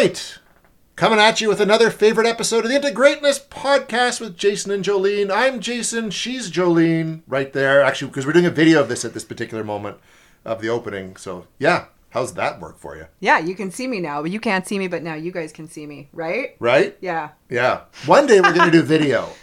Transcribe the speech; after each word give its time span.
right. 0.00 0.38
Coming 0.94 1.18
at 1.18 1.40
you 1.40 1.48
with 1.48 1.60
another 1.60 1.90
favorite 1.90 2.26
episode 2.26 2.64
of 2.64 2.70
the 2.70 2.76
Into 2.76 2.90
Greatness 2.90 3.38
podcast 3.38 4.20
with 4.20 4.36
Jason 4.36 4.70
and 4.70 4.84
Jolene. 4.84 5.30
I'm 5.30 5.58
Jason. 5.58 6.10
She's 6.10 6.50
Jolene 6.50 7.22
right 7.26 7.50
there. 7.54 7.82
Actually, 7.82 8.08
because 8.08 8.26
we're 8.26 8.34
doing 8.34 8.44
a 8.44 8.50
video 8.50 8.82
of 8.82 8.90
this 8.90 9.06
at 9.06 9.14
this 9.14 9.24
particular 9.24 9.64
moment 9.64 9.96
of 10.44 10.60
the 10.60 10.68
opening. 10.68 11.16
So, 11.16 11.46
yeah. 11.58 11.86
How's 12.10 12.34
that 12.34 12.60
work 12.60 12.78
for 12.78 12.94
you? 12.94 13.06
Yeah, 13.20 13.38
you 13.38 13.54
can 13.54 13.70
see 13.70 13.86
me 13.86 14.00
now, 14.00 14.20
but 14.20 14.30
you 14.30 14.40
can't 14.40 14.66
see 14.66 14.78
me, 14.78 14.86
but 14.86 15.02
now 15.02 15.14
you 15.14 15.32
guys 15.32 15.50
can 15.50 15.66
see 15.66 15.86
me, 15.86 16.08
right? 16.12 16.56
Right? 16.58 16.96
Yeah. 17.00 17.30
Yeah. 17.48 17.82
One 18.04 18.26
day 18.26 18.40
we're 18.42 18.52
going 18.52 18.70
to 18.70 18.78
do 18.78 18.82
video. 18.82 19.28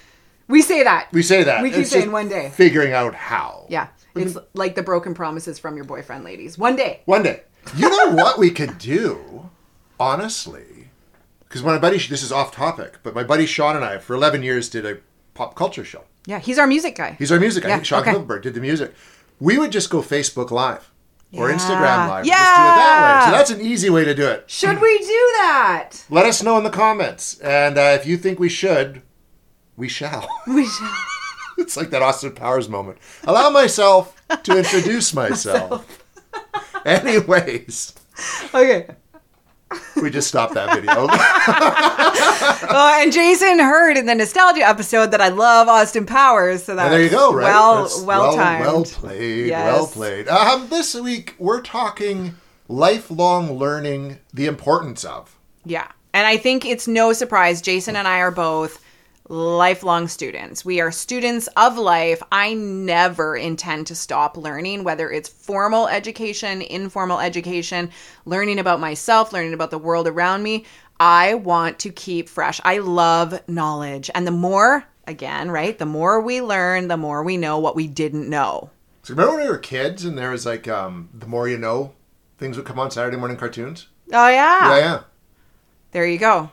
We 0.45 0.61
say 0.61 0.83
that. 0.83 1.07
We 1.13 1.23
say 1.23 1.43
that. 1.43 1.63
We 1.63 1.69
keep 1.69 1.79
It's 1.79 1.89
saying 1.89 2.11
one 2.11 2.27
day. 2.27 2.51
Figuring 2.53 2.91
out 2.91 3.15
how. 3.15 3.65
Yeah. 3.69 3.87
It's 4.13 4.37
like 4.53 4.75
the 4.75 4.83
broken 4.83 5.13
promises 5.13 5.57
from 5.57 5.77
your 5.77 5.85
boyfriend, 5.85 6.25
ladies. 6.25 6.57
One 6.57 6.75
day. 6.75 6.99
One 7.05 7.23
day. 7.23 7.43
You 7.77 7.89
know 7.89 8.13
what 8.13 8.37
we 8.37 8.51
could 8.51 8.77
do, 8.77 9.49
honestly? 9.99 10.89
Because 11.39 11.63
my 11.63 11.77
buddy, 11.77 11.97
this 11.97 12.23
is 12.23 12.31
off 12.31 12.51
topic, 12.51 12.97
but 13.03 13.13
my 13.13 13.23
buddy 13.23 13.45
Shawn 13.45 13.75
and 13.75 13.85
I, 13.85 13.97
for 13.99 14.13
11 14.15 14.41
years, 14.43 14.69
did 14.69 14.85
a 14.85 14.97
pop 15.33 15.55
culture 15.55 15.85
show. 15.85 16.03
Yeah, 16.25 16.39
he's 16.39 16.57
our 16.57 16.67
music 16.67 16.95
guy. 16.95 17.15
He's 17.19 17.31
our 17.31 17.39
music 17.39 17.63
guy. 17.63 17.69
Yeah, 17.69 17.81
Shawn 17.83 18.01
okay. 18.01 18.13
Knippelberg 18.13 18.41
did 18.41 18.53
the 18.53 18.61
music. 18.61 18.93
We 19.39 19.57
would 19.57 19.71
just 19.71 19.89
go 19.89 20.01
Facebook 20.01 20.51
Live 20.51 20.89
or 21.33 21.49
Yeah. 21.49 21.55
Instagram 21.57 22.07
Live. 22.09 22.25
Yeah. 22.25 22.33
Just 22.33 22.55
do 22.55 22.61
it 22.61 22.75
that 22.75 23.19
way. 23.25 23.31
So 23.31 23.37
that's 23.37 23.49
an 23.51 23.61
easy 23.61 23.89
way 23.89 24.05
to 24.05 24.15
do 24.15 24.25
it. 24.27 24.49
Should 24.49 24.79
we 24.81 24.97
do 24.99 25.31
that? 25.41 25.91
Let 26.09 26.25
us 26.25 26.41
know 26.41 26.57
in 26.57 26.63
the 26.63 26.69
comments. 26.69 27.39
And 27.39 27.77
uh, 27.77 27.97
if 27.99 28.05
you 28.07 28.17
think 28.17 28.39
we 28.39 28.49
should, 28.49 29.01
we 29.75 29.87
shall. 29.89 30.27
We 30.47 30.65
shall. 30.65 30.95
it's 31.57 31.77
like 31.77 31.89
that 31.91 32.01
Austin 32.01 32.31
Powers 32.33 32.67
moment. 32.69 32.97
Allow 33.25 33.49
myself 33.51 34.15
to 34.43 34.57
introduce 34.57 35.13
myself. 35.13 36.03
Anyways, 36.85 37.93
Okay. 38.53 38.87
We 40.01 40.09
just 40.09 40.27
stopped 40.27 40.53
that 40.55 40.73
video. 40.75 41.07
Uh, 42.63 42.97
and 43.01 43.11
Jason 43.11 43.59
heard 43.59 43.97
in 43.97 44.05
the 44.05 44.15
nostalgia 44.15 44.61
episode 44.67 45.11
that 45.11 45.21
I 45.21 45.29
love 45.29 45.67
Austin 45.67 46.05
Powers, 46.05 46.63
so 46.63 46.75
that's 46.75 46.85
And 46.85 46.93
there 46.93 47.03
you 47.03 47.09
go, 47.09 47.33
right? 47.33 47.43
well, 47.43 47.83
That's 47.83 48.01
well 48.01 48.35
timed. 48.35 48.65
Well 48.65 48.83
played. 48.83 49.47
Yes. 49.47 49.73
Well 49.73 49.87
played. 49.87 50.27
Um, 50.27 50.67
this 50.69 50.95
week 50.95 51.35
we're 51.37 51.61
talking 51.61 52.35
lifelong 52.67 53.57
learning, 53.57 54.19
the 54.33 54.45
importance 54.45 55.03
of. 55.03 55.37
Yeah. 55.65 55.87
And 56.13 56.25
I 56.27 56.37
think 56.37 56.65
it's 56.65 56.87
no 56.87 57.13
surprise 57.13 57.61
Jason 57.61 57.95
and 57.95 58.07
I 58.07 58.19
are 58.19 58.31
both 58.31 58.82
lifelong 59.29 60.07
students. 60.07 60.65
We 60.65 60.81
are 60.81 60.91
students 60.91 61.47
of 61.55 61.77
life. 61.77 62.21
I 62.31 62.53
never 62.53 63.35
intend 63.35 63.87
to 63.87 63.95
stop 63.95 64.37
learning, 64.37 64.83
whether 64.83 65.11
it's 65.11 65.29
formal 65.29 65.87
education, 65.87 66.61
informal 66.61 67.19
education, 67.19 67.91
learning 68.25 68.59
about 68.59 68.79
myself, 68.79 69.31
learning 69.31 69.53
about 69.53 69.71
the 69.71 69.77
world 69.77 70.07
around 70.07 70.43
me. 70.43 70.65
I 70.99 71.35
want 71.35 71.79
to 71.79 71.89
keep 71.89 72.29
fresh. 72.29 72.59
I 72.63 72.79
love 72.79 73.41
knowledge. 73.47 74.09
And 74.13 74.27
the 74.27 74.31
more, 74.31 74.85
again, 75.07 75.51
right, 75.51 75.77
the 75.77 75.85
more 75.85 76.21
we 76.21 76.41
learn, 76.41 76.87
the 76.87 76.97
more 76.97 77.23
we 77.23 77.37
know 77.37 77.59
what 77.59 77.75
we 77.75 77.87
didn't 77.87 78.29
know. 78.29 78.69
So 79.03 79.13
remember 79.13 79.35
when 79.35 79.45
we 79.45 79.49
were 79.49 79.57
kids 79.57 80.05
and 80.05 80.17
there 80.17 80.31
was 80.31 80.45
like 80.45 80.67
um, 80.67 81.09
the 81.13 81.27
more 81.27 81.47
you 81.47 81.57
know, 81.57 81.93
things 82.37 82.57
would 82.57 82.65
come 82.65 82.79
on 82.79 82.91
Saturday 82.91 83.17
morning 83.17 83.37
cartoons. 83.37 83.87
Oh, 84.11 84.27
yeah. 84.27 84.69
Yeah, 84.69 84.77
yeah. 84.77 85.01
There 85.91 86.05
you 86.05 86.17
go. 86.17 86.51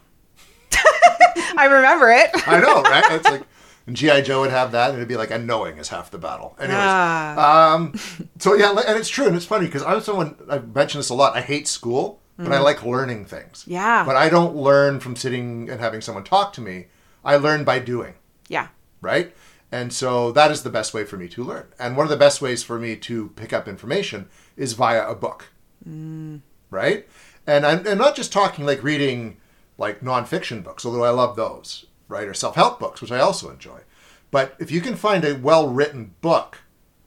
I 1.56 1.66
remember 1.66 2.10
it. 2.10 2.30
I 2.46 2.60
know, 2.60 2.82
right? 2.82 3.04
It's 3.12 3.24
like 3.30 3.42
and 3.86 3.96
GI 3.96 4.22
Joe 4.22 4.42
would 4.42 4.50
have 4.50 4.72
that, 4.72 4.90
and 4.90 4.98
it'd 4.98 5.08
be 5.08 5.16
like, 5.16 5.30
"And 5.30 5.46
knowing 5.46 5.78
is 5.78 5.88
half 5.88 6.10
the 6.10 6.18
battle." 6.18 6.54
Anyways, 6.58 6.76
Ah. 6.78 7.74
um, 7.74 7.94
so 8.38 8.54
yeah, 8.54 8.70
and 8.86 8.98
it's 8.98 9.08
true, 9.08 9.26
and 9.26 9.34
it's 9.34 9.44
funny 9.46 9.66
because 9.66 9.82
I'm 9.82 10.00
someone 10.00 10.36
I've 10.48 10.74
mentioned 10.74 11.00
this 11.00 11.08
a 11.10 11.14
lot. 11.14 11.36
I 11.36 11.40
hate 11.40 11.66
school, 11.66 12.20
but 12.36 12.52
I 12.52 12.58
like 12.60 12.82
learning 12.84 13.24
things. 13.26 13.64
Mm. 13.64 13.72
Yeah. 13.72 14.04
But 14.04 14.16
I 14.16 14.28
don't 14.28 14.54
learn 14.54 15.00
from 15.00 15.16
sitting 15.16 15.68
and 15.70 15.80
having 15.80 16.00
someone 16.02 16.24
talk 16.24 16.52
to 16.54 16.60
me. 16.60 16.86
I 17.24 17.36
learn 17.36 17.64
by 17.64 17.78
doing. 17.80 18.14
Yeah. 18.48 18.68
right? 19.02 19.34
And 19.72 19.92
so 19.92 20.32
that 20.32 20.50
is 20.50 20.62
the 20.64 20.70
best 20.70 20.92
way 20.92 21.04
for 21.04 21.16
me 21.16 21.28
to 21.28 21.44
learn. 21.44 21.66
And 21.78 21.96
one 21.96 22.04
of 22.04 22.10
the 22.10 22.16
best 22.16 22.42
ways 22.42 22.62
for 22.64 22.78
me 22.78 22.96
to 22.96 23.28
pick 23.36 23.52
up 23.52 23.68
information 23.68 24.28
is 24.56 24.72
via 24.72 25.08
a 25.08 25.14
book, 25.14 25.46
right? 26.70 27.08
And 27.46 27.64
I'm, 27.66 27.86
I'm 27.86 27.98
not 27.98 28.16
just 28.16 28.32
talking 28.32 28.66
like 28.66 28.82
reading 28.82 29.36
like 29.80 30.00
nonfiction 30.02 30.62
books, 30.62 30.86
although 30.86 31.02
I 31.02 31.10
love 31.10 31.34
those, 31.34 31.86
right? 32.06 32.28
Or 32.28 32.34
self 32.34 32.54
help 32.54 32.78
books, 32.78 33.00
which 33.00 33.10
I 33.10 33.18
also 33.18 33.50
enjoy. 33.50 33.80
But 34.30 34.54
if 34.60 34.70
you 34.70 34.80
can 34.80 34.94
find 34.94 35.24
a 35.24 35.34
well 35.36 35.68
written 35.68 36.14
book, 36.20 36.58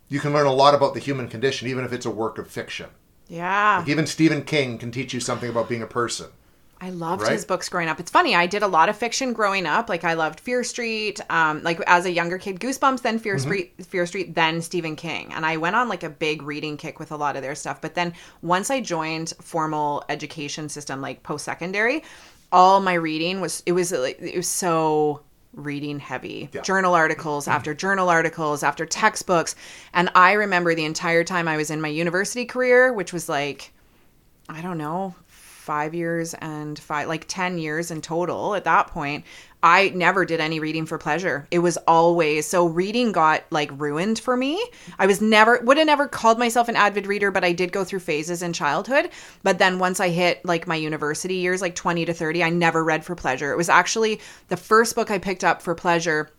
you 0.09 0.19
can 0.19 0.33
learn 0.33 0.47
a 0.47 0.51
lot 0.53 0.75
about 0.75 0.93
the 0.93 0.99
human 0.99 1.29
condition, 1.29 1.69
even 1.69 1.85
if 1.85 1.93
it's 1.93 2.05
a 2.05 2.11
work 2.11 2.37
of 2.37 2.49
fiction. 2.49 2.89
Yeah. 3.29 3.77
Like 3.79 3.87
even 3.87 4.05
Stephen 4.07 4.43
King 4.43 4.77
can 4.77 4.91
teach 4.91 5.13
you 5.13 5.21
something 5.21 5.49
about 5.49 5.69
being 5.69 5.81
a 5.81 5.87
person. 5.87 6.27
I 6.81 6.89
loved 6.89 7.21
Right? 7.21 7.31
his 7.31 7.45
books 7.45 7.69
growing 7.69 7.87
up. 7.87 8.01
It's 8.01 8.11
funny, 8.11 8.35
I 8.35 8.45
did 8.45 8.61
a 8.61 8.67
lot 8.67 8.89
of 8.89 8.97
fiction 8.97 9.31
growing 9.31 9.65
up. 9.65 9.87
Like 9.87 10.03
I 10.03 10.15
loved 10.15 10.41
Fear 10.41 10.65
Street, 10.65 11.21
um, 11.29 11.63
like 11.63 11.79
as 11.87 12.05
a 12.05 12.11
younger 12.11 12.37
kid, 12.37 12.59
Goosebumps, 12.59 13.01
then 13.03 13.19
Fear 13.19 13.39
Street, 13.39 13.73
Fear 13.85 14.05
Street, 14.05 14.35
then 14.35 14.61
Stephen 14.61 14.97
King. 14.97 15.31
And 15.31 15.45
I 15.45 15.55
went 15.55 15.77
on 15.77 15.87
like 15.87 16.03
a 16.03 16.09
big 16.09 16.41
reading 16.41 16.75
kick 16.75 16.99
with 16.99 17.13
a 17.13 17.15
lot 17.15 17.37
of 17.37 17.41
their 17.41 17.55
stuff. 17.55 17.79
But 17.79 17.95
then 17.95 18.11
once 18.41 18.69
I 18.69 18.81
joined 18.81 19.31
formal 19.41 20.03
education 20.09 20.67
system, 20.67 20.99
like 20.99 21.23
post 21.23 21.45
secondary, 21.45 22.03
all 22.53 22.79
my 22.79 22.93
reading 22.93 23.41
was 23.41 23.61
it 23.65 23.73
was 23.73 23.91
like 23.91 24.21
it 24.21 24.37
was 24.37 24.47
so 24.47 25.21
reading 25.53 25.99
heavy 25.99 26.49
Yeah. 26.53 26.61
journal 26.61 26.95
articles 26.95 27.45
mm-hmm. 27.45 27.55
after 27.55 27.73
journal 27.73 28.09
articles 28.09 28.63
after 28.63 28.85
textbooks 28.85 29.55
and 29.93 30.09
i 30.15 30.31
remember 30.33 30.73
the 30.73 30.85
entire 30.85 31.23
time 31.23 31.47
i 31.47 31.57
was 31.57 31.69
in 31.69 31.81
my 31.81 31.89
university 31.89 32.45
career 32.45 32.93
which 32.93 33.11
was 33.11 33.27
like 33.27 33.73
I 34.49 34.61
don't 34.61 34.77
know, 34.77 35.15
five 35.27 35.93
years 35.93 36.33
and 36.35 36.77
five, 36.77 37.07
like 37.07 37.25
10 37.27 37.57
years 37.57 37.91
in 37.91 38.01
total 38.01 38.55
at 38.55 38.65
that 38.65 38.87
point. 38.87 39.25
I 39.63 39.93
never 39.95 40.25
did 40.25 40.41
any 40.41 40.59
reading 40.59 40.85
for 40.85 40.97
pleasure. 40.97 41.47
It 41.49 41.59
was 41.59 41.77
always 41.87 42.45
so 42.45 42.65
reading 42.65 43.13
got 43.13 43.45
like 43.49 43.71
ruined 43.79 44.19
for 44.19 44.35
me. 44.35 44.61
I 44.99 45.07
was 45.07 45.21
never, 45.21 45.61
would 45.61 45.77
have 45.77 45.87
never 45.87 46.05
called 46.05 46.37
myself 46.37 46.67
an 46.67 46.75
avid 46.75 47.07
reader, 47.07 47.31
but 47.31 47.45
I 47.45 47.53
did 47.53 47.71
go 47.71 47.85
through 47.85 48.01
phases 48.01 48.41
in 48.41 48.51
childhood. 48.51 49.09
But 49.41 49.59
then 49.59 49.79
once 49.79 50.01
I 50.01 50.09
hit 50.09 50.43
like 50.43 50.67
my 50.67 50.75
university 50.75 51.35
years, 51.35 51.61
like 51.61 51.75
20 51.75 52.03
to 52.05 52.13
30, 52.13 52.43
I 52.43 52.49
never 52.49 52.83
read 52.83 53.05
for 53.05 53.15
pleasure. 53.15 53.53
It 53.53 53.57
was 53.57 53.69
actually 53.69 54.19
the 54.49 54.57
first 54.57 54.95
book 54.95 55.09
I 55.09 55.17
picked 55.17 55.45
up 55.45 55.61
for 55.61 55.73
pleasure 55.73 56.29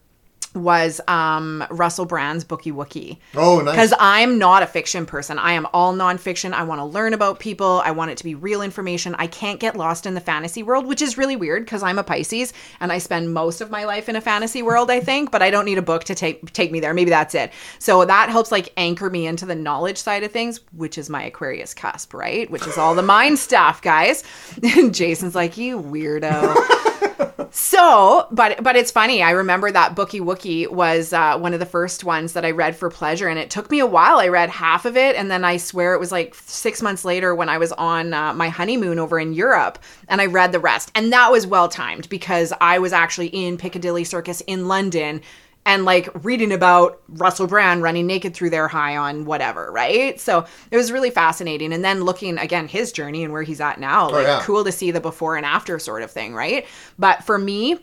was 0.55 1.01
um 1.09 1.65
Russell 1.71 2.05
Brand's 2.05 2.45
Bookie 2.45 2.73
Wookie. 2.73 3.19
Oh, 3.35 3.61
nice. 3.61 3.75
Because 3.75 3.95
I'm 3.99 4.39
not 4.39 4.63
a 4.63 4.67
fiction 4.67 5.07
person. 5.07 5.39
I 5.39 5.53
am 5.53 5.67
all 5.73 5.95
nonfiction. 5.95 6.53
I 6.53 6.65
want 6.65 6.81
to 6.81 6.85
learn 6.85 7.15
about 7.15 7.39
people. 7.39 7.83
I 7.85 7.91
want 7.91 8.11
it 8.11 8.19
to 8.19 8.25
be 8.25 8.35
real 8.35 8.63
information. 8.63 9.15
I 9.19 9.27
can't 9.27 9.61
get 9.61 9.77
lost 9.77 10.07
in 10.07 10.15
the 10.15 10.21
fantasy 10.21 10.63
world, 10.63 10.87
which 10.87 11.03
is 11.03 11.19
really 11.19 11.37
weird 11.37 11.65
because 11.65 11.83
I'm 11.83 11.99
a 11.99 12.05
Pisces 12.05 12.53
and 12.81 12.93
I 12.93 12.99
spend 12.99 13.35
most 13.35 13.61
of 13.61 13.71
my 13.71 13.85
life 13.85 14.09
in 14.09 14.17
a 14.17 14.21
fantasy 14.21 14.63
world, 14.63 14.91
I 14.91 15.01
think, 15.01 15.31
but 15.31 15.43
I 15.43 15.51
don't 15.51 15.65
need 15.65 15.79
a 15.79 15.83
book 15.83 16.05
to 16.05 16.15
take 16.15 16.53
take 16.53 16.71
me 16.71 16.81
there. 16.81 16.95
Maybe 16.95 17.11
that's 17.11 17.35
it. 17.35 17.53
So 17.79 18.05
that 18.05 18.29
helps 18.29 18.53
like 18.53 18.73
anchor 18.77 19.11
me 19.11 19.27
into 19.27 19.47
the 19.47 19.55
knowledge 19.55 19.99
side 19.99 20.23
of 20.23 20.33
things, 20.33 20.61
which 20.73 20.99
is 20.99 21.11
my 21.11 21.25
Aquarius 21.25 21.75
cusp, 21.75 22.15
right? 22.15 22.51
Which 22.51 22.67
is 22.67 22.79
all 22.79 22.95
the 22.95 23.03
mind 23.03 23.39
stuff, 23.45 23.83
guys. 23.83 24.25
And 24.63 24.95
Jason's 25.05 25.35
like, 25.35 25.57
you 25.57 25.81
weirdo. 25.81 27.34
So, 27.57 28.27
but 28.33 28.65
but 28.65 28.75
it's 28.75 28.91
funny. 28.91 29.23
I 29.23 29.31
remember 29.31 29.71
that 29.71 29.95
Bookie 29.95 30.19
Wookie 30.19 30.69
was 30.69 31.13
uh, 31.13 31.39
one 31.39 31.55
of 31.55 31.61
the 31.61 31.67
first 31.67 32.03
ones 32.03 32.33
that 32.33 32.45
I 32.45 32.51
read 32.51 32.75
for 32.75 32.91
pleasure, 32.91 33.29
and 33.29 33.39
it 33.39 33.49
took 33.49 33.71
me 33.71 33.79
a 33.79 33.87
while. 33.87 34.19
I 34.19 34.27
read 34.27 34.51
half 34.51 34.85
of 34.85 34.97
it, 34.97 35.15
and 35.15 35.31
then 35.31 35.45
I 35.45 35.59
swear 35.59 35.95
it 35.95 36.01
was 36.01 36.11
like 36.11 36.35
six 36.35 36.83
months 36.83 37.05
later 37.05 37.33
when 37.33 37.49
I 37.49 37.59
was 37.59 37.71
on 37.71 38.13
uh, 38.13 38.35
my 38.35 38.49
honeymoon 38.49 38.99
over 38.99 39.21
in 39.21 39.35
Europe, 39.35 39.79
and 40.09 40.21
I 40.21 40.27
read 40.27 40.51
the 40.51 40.59
rest. 40.59 40.91
And 40.97 41.13
that 41.13 41.31
was 41.31 41.47
well 41.47 41.69
timed 41.69 42.09
because 42.09 42.53
I 42.61 42.81
was 42.81 42.93
actually 42.93 43.29
in 43.29 43.57
Piccadilly 43.57 44.03
Circus 44.03 44.41
in 44.49 44.67
London 44.67 45.21
and 45.67 45.85
like 45.85 46.09
reading 46.25 46.53
about 46.53 47.01
Russell 47.09 47.47
Brand 47.47 47.83
running 47.83 48.07
naked 48.07 48.35
through 48.35 48.51
their 48.51 48.69
high 48.69 48.97
on 48.97 49.25
whatever, 49.25 49.71
right? 49.73 50.21
So 50.21 50.47
it 50.71 50.77
was 50.77 50.93
really 50.93 51.11
fascinating. 51.11 51.73
And 51.73 51.85
then 51.85 52.03
looking 52.03 52.39
again 52.39 52.69
his 52.69 52.93
journey 52.93 53.25
and 53.25 53.33
where 53.33 53.43
he's 53.43 53.61
at 53.61 53.81
now, 53.81 54.11
like 54.11 54.27
yeah. 54.27 54.41
cool 54.43 54.65
to 54.65 54.73
see 54.73 54.91
the 54.91 55.01
before 55.01 55.37
and 55.37 55.47
after 55.47 55.79
sort 55.79 56.03
of 56.03 56.11
thing, 56.11 56.35
right? 56.35 56.67
But 56.99 57.25
for 57.25 57.39
me, 57.39 57.79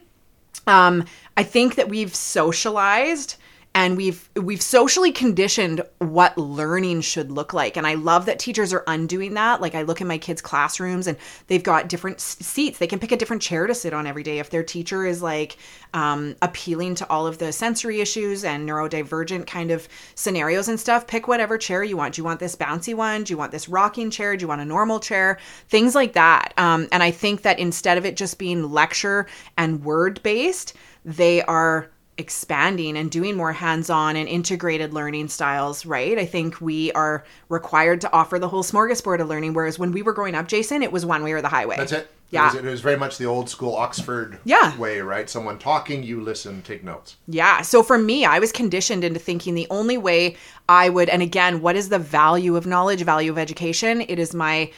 um, 0.68 1.06
I 1.36 1.44
think 1.44 1.76
that 1.76 1.90
we've 1.90 2.14
socialized 2.14 3.38
and 3.74 3.96
we've 3.96 4.30
we've 4.36 4.62
socially 4.62 5.12
conditioned 5.12 5.82
what 6.00 6.38
learning 6.38 7.02
should 7.02 7.32
look 7.32 7.54
like. 7.54 7.78
And 7.78 7.88
i 7.88 7.94
love 7.94 8.26
that 8.26 8.40
teachers 8.40 8.74
are 8.74 8.84
undoing 8.88 9.34
that. 9.36 9.62
Like 9.62 9.76
i 9.76 9.84
look 9.84 10.02
in 10.02 10.08
my 10.08 10.18
kids 10.18 10.42
classrooms 10.42 11.08
and 11.08 11.18
they've 11.48 11.64
got 11.64 11.88
different 11.88 12.20
seats. 12.20 12.80
They 12.80 12.88
can 12.88 13.00
pick 13.00 13.12
a 13.12 13.18
different 13.18 13.42
chair 13.42 13.68
to 13.68 13.74
sit 13.74 13.94
on 13.94 14.08
every 14.08 14.24
day. 14.24 14.40
If 14.40 14.50
their 14.50 14.64
teacher 14.64 15.06
is 15.06 15.22
like 15.22 15.58
um, 15.94 16.36
appealing 16.42 16.96
to 16.96 17.10
all 17.10 17.28
of 17.28 17.38
the 17.38 17.52
sensory 17.52 18.02
issues 18.02 18.44
and 18.44 18.68
neurodivergent 18.68 19.48
kind 19.48 19.72
of 19.72 19.88
scenarios 20.16 20.68
and 20.68 20.80
stuff 20.80 21.08
pick 21.08 21.28
whatever 21.28 21.58
chair 21.58 21.84
you 21.84 21.98
want. 21.98 22.16
Do 22.16 22.22
you 22.22 22.26
want 22.26 22.40
this 22.40 22.56
bouncy 22.56 22.94
one? 22.94 23.24
Do 23.24 23.34
you 23.34 23.38
want 23.38 23.52
this 23.52 23.70
rocking 23.70 24.12
chair? 24.12 24.36
Do 24.36 24.44
you 24.44 24.48
want 24.48 24.62
a 24.62 24.66
normal 24.66 25.00
chair? 25.00 25.40
Things 25.70 25.96
like 25.96 26.14
that. 26.14 26.54
Um, 26.58 26.88
and 26.92 27.02
i 27.04 27.12
think 27.12 27.44
that 27.44 27.60
instead 27.60 27.98
of 27.98 28.06
it 28.06 28.18
just 28.18 28.38
being 28.38 28.72
lecture 28.72 29.28
and 29.58 29.84
word 29.84 30.22
based 30.24 30.74
they 31.06 31.42
are 31.44 31.90
expanding 32.22 32.96
and 32.96 33.12
doing 33.12 33.36
more 33.36 33.52
hands-on 33.52 34.16
and 34.16 34.30
integrated 34.30 34.94
learning 34.94 35.28
styles 35.28 35.86
right 35.86 36.18
i 36.18 36.26
think 36.26 36.62
we 36.62 36.90
are 36.94 37.26
required 37.50 38.00
to 38.00 38.14
offer 38.14 38.40
the 38.40 38.48
whole 38.48 38.64
smorgasbord 38.64 39.20
of 39.20 39.28
learning 39.28 39.54
whereas 39.54 39.78
when 39.78 39.92
we 39.92 40.02
were 40.02 40.14
growing 40.14 40.36
up 40.36 40.48
jason 40.48 40.82
it 40.82 40.92
was 40.94 41.06
one 41.06 41.22
way 41.24 41.34
or 41.34 41.42
the 41.42 41.50
highway 41.50 41.76
That's 41.76 41.92
it. 41.92 42.10
Yeah. 42.30 42.44
It 42.48 42.56
was, 42.56 42.64
it 42.64 42.70
was 42.70 42.80
very 42.82 42.96
much 42.98 43.18
the 43.18 43.26
old 43.26 43.50
school 43.50 43.76
Oxford 43.76 44.40
Yeah. 44.46 44.78
way, 44.78 45.02
right? 45.02 45.30
Someone 45.30 45.60
talking, 45.60 46.02
you 46.02 46.22
listen, 46.22 46.62
take 46.62 46.82
notes. 46.82 47.18
Yeah. 47.28 47.62
So 47.62 47.84
for 47.84 47.98
me, 47.98 48.24
I 48.24 48.40
was 48.40 48.54
conditioned 48.54 49.04
into 49.04 49.20
thinking 49.20 49.54
the 49.54 49.68
only 49.70 49.98
way 49.98 50.38
I 50.70 50.88
would, 50.88 51.10
and 51.10 51.22
again, 51.22 51.62
what 51.62 51.76
is 51.76 51.90
the 51.90 52.00
value 52.00 52.56
of 52.56 52.66
knowledge, 52.66 53.02
value 53.04 53.32
of 53.32 53.38
education? 53.38 54.00
It 54.00 54.18
is 54.18 54.34
my 54.34 54.72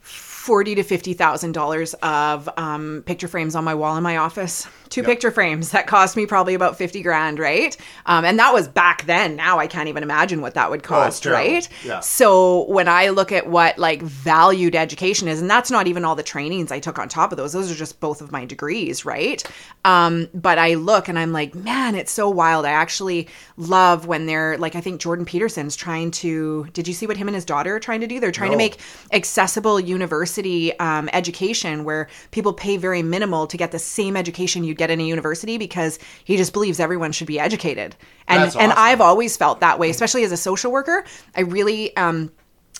forty 0.00 0.74
to 0.74 0.82
fifty 0.82 1.14
thousand 1.14 1.52
dollars 1.52 1.94
of 2.02 2.48
um, 2.56 3.04
picture 3.06 3.28
frames 3.28 3.54
on 3.54 3.62
my 3.62 3.76
wall 3.76 3.96
in 3.96 4.02
my 4.02 4.16
office. 4.16 4.66
Two 4.92 5.02
picture 5.02 5.30
frames 5.30 5.70
that 5.70 5.86
cost 5.86 6.16
me 6.16 6.26
probably 6.26 6.52
about 6.54 6.76
fifty 6.76 7.02
grand, 7.02 7.38
right? 7.38 7.74
Um, 8.04 8.24
and 8.24 8.38
that 8.38 8.52
was 8.52 8.68
back 8.68 9.06
then. 9.06 9.36
Now 9.36 9.58
I 9.58 9.66
can't 9.66 9.88
even 9.88 10.02
imagine 10.02 10.42
what 10.42 10.54
that 10.54 10.70
would 10.70 10.82
cost, 10.82 11.22
terrible. 11.22 11.42
right? 11.42 11.68
Yeah. 11.82 12.00
So 12.00 12.66
when 12.66 12.88
I 12.88 13.08
look 13.08 13.32
at 13.32 13.46
what 13.46 13.78
like 13.78 14.02
valued 14.02 14.76
education 14.76 15.28
is, 15.28 15.40
and 15.40 15.48
that's 15.48 15.70
not 15.70 15.86
even 15.86 16.04
all 16.04 16.14
the 16.14 16.22
trainings 16.22 16.70
I 16.70 16.78
took 16.78 16.98
on 16.98 17.08
top 17.08 17.32
of 17.32 17.38
those; 17.38 17.54
those 17.54 17.72
are 17.72 17.74
just 17.74 18.00
both 18.00 18.20
of 18.20 18.30
my 18.30 18.44
degrees, 18.44 19.06
right? 19.06 19.42
Um, 19.84 20.28
but 20.34 20.58
I 20.58 20.74
look 20.74 21.08
and 21.08 21.18
I'm 21.18 21.32
like, 21.32 21.54
man, 21.54 21.94
it's 21.94 22.12
so 22.12 22.28
wild. 22.28 22.66
I 22.66 22.72
actually 22.72 23.28
love 23.56 24.06
when 24.06 24.26
they're 24.26 24.58
like, 24.58 24.74
I 24.74 24.82
think 24.82 25.00
Jordan 25.00 25.24
Peterson's 25.24 25.74
trying 25.74 26.10
to. 26.10 26.66
Did 26.74 26.86
you 26.86 26.92
see 26.92 27.06
what 27.06 27.16
him 27.16 27.28
and 27.28 27.34
his 27.34 27.46
daughter 27.46 27.76
are 27.76 27.80
trying 27.80 28.02
to 28.02 28.06
do? 28.06 28.20
They're 28.20 28.30
trying 28.30 28.50
to 28.50 28.58
make 28.58 28.78
accessible 29.12 29.80
university 29.80 30.78
um, 30.78 31.08
education 31.14 31.84
where 31.84 32.08
people 32.30 32.52
pay 32.52 32.76
very 32.76 33.02
minimal 33.02 33.46
to 33.46 33.56
get 33.56 33.72
the 33.72 33.78
same 33.78 34.16
education 34.16 34.64
you 34.64 34.74
get 34.82 34.90
in 34.90 35.00
a 35.00 35.04
university 35.04 35.58
because 35.58 35.98
he 36.24 36.36
just 36.36 36.52
believes 36.52 36.80
everyone 36.80 37.12
should 37.12 37.28
be 37.28 37.38
educated. 37.38 37.94
And 38.26 38.42
That's 38.42 38.56
and. 38.56 38.72
I've 38.72 39.00
always 39.00 39.36
felt 39.36 39.60
that 39.60 39.78
way, 39.78 39.90
especially 39.90 40.24
as 40.24 40.32
a 40.32 40.36
social 40.36 40.72
worker. 40.72 41.04
I 41.36 41.42
really 41.42 41.96
um 41.96 42.32